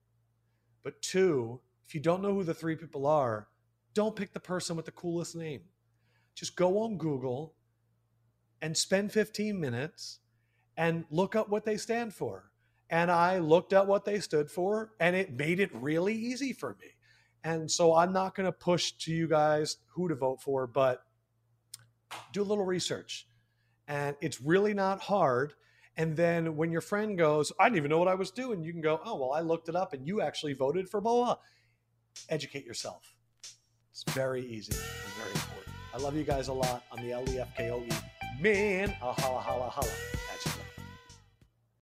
But 0.84 1.02
two, 1.02 1.60
if 1.86 1.94
you 1.94 2.02
don't 2.02 2.22
know 2.22 2.34
who 2.34 2.44
the 2.44 2.54
three 2.54 2.76
people 2.76 3.06
are, 3.06 3.48
don't 3.94 4.16
pick 4.16 4.34
the 4.34 4.40
person 4.40 4.76
with 4.76 4.86
the 4.86 4.92
coolest 4.92 5.36
name. 5.36 5.62
Just 6.34 6.56
go 6.56 6.80
on 6.80 6.98
Google 6.98 7.54
and 8.62 8.76
spend 8.76 9.12
15 9.12 9.60
minutes 9.60 10.20
and 10.78 11.06
look 11.12 11.36
up 11.36 11.50
what 11.50 11.66
they 11.66 11.78
stand 11.78 12.14
for. 12.14 12.51
And 12.92 13.10
I 13.10 13.40
looked 13.40 13.72
at 13.72 13.88
what 13.88 14.04
they 14.04 14.20
stood 14.20 14.52
for, 14.52 14.92
and 15.00 15.16
it 15.16 15.32
made 15.32 15.62
it 15.62 15.72
really 15.74 16.14
easy 16.14 16.52
for 16.52 16.76
me. 16.80 16.88
And 17.44 17.72
so 17.72 17.96
I'm 17.96 18.12
not 18.12 18.36
going 18.36 18.46
to 18.46 18.52
push 18.52 18.92
to 18.92 19.14
you 19.14 19.28
guys 19.28 19.78
who 19.96 20.10
to 20.10 20.16
vote 20.16 20.42
for, 20.42 20.68
but 20.68 21.02
do 22.34 22.42
a 22.42 22.44
little 22.44 22.66
research. 22.66 23.28
And 23.88 24.16
it's 24.22 24.42
really 24.42 24.74
not 24.74 25.02
hard. 25.02 25.54
And 25.98 26.16
then 26.16 26.56
when 26.58 26.72
your 26.72 26.82
friend 26.82 27.18
goes, 27.18 27.52
I 27.60 27.66
didn't 27.66 27.78
even 27.78 27.90
know 27.90 27.98
what 27.98 28.08
I 28.10 28.16
was 28.16 28.30
doing, 28.30 28.64
you 28.64 28.74
can 28.74 28.82
go, 28.82 29.00
oh, 29.04 29.16
well, 29.16 29.32
I 29.32 29.42
looked 29.42 29.70
it 29.70 29.76
up 29.76 29.94
and 29.94 30.06
you 30.06 30.22
actually 30.22 30.54
voted 30.54 30.90
for 30.90 31.02
blah. 31.02 31.38
Educate 32.30 32.66
yourself. 32.66 33.16
It's 33.92 34.04
very 34.14 34.46
easy 34.46 34.74
and 34.74 35.14
very 35.14 35.32
important. 35.32 35.76
I 35.94 35.98
love 35.98 36.16
you 36.16 36.24
guys 36.24 36.50
a 36.50 36.54
lot. 36.54 36.84
I'm 36.92 37.06
the 37.06 37.14
LEFKOE 37.14 37.94
man. 38.40 38.96
A 39.02 39.14
holla, 39.14 39.40
holla, 39.40 39.70
holla. 39.70 40.21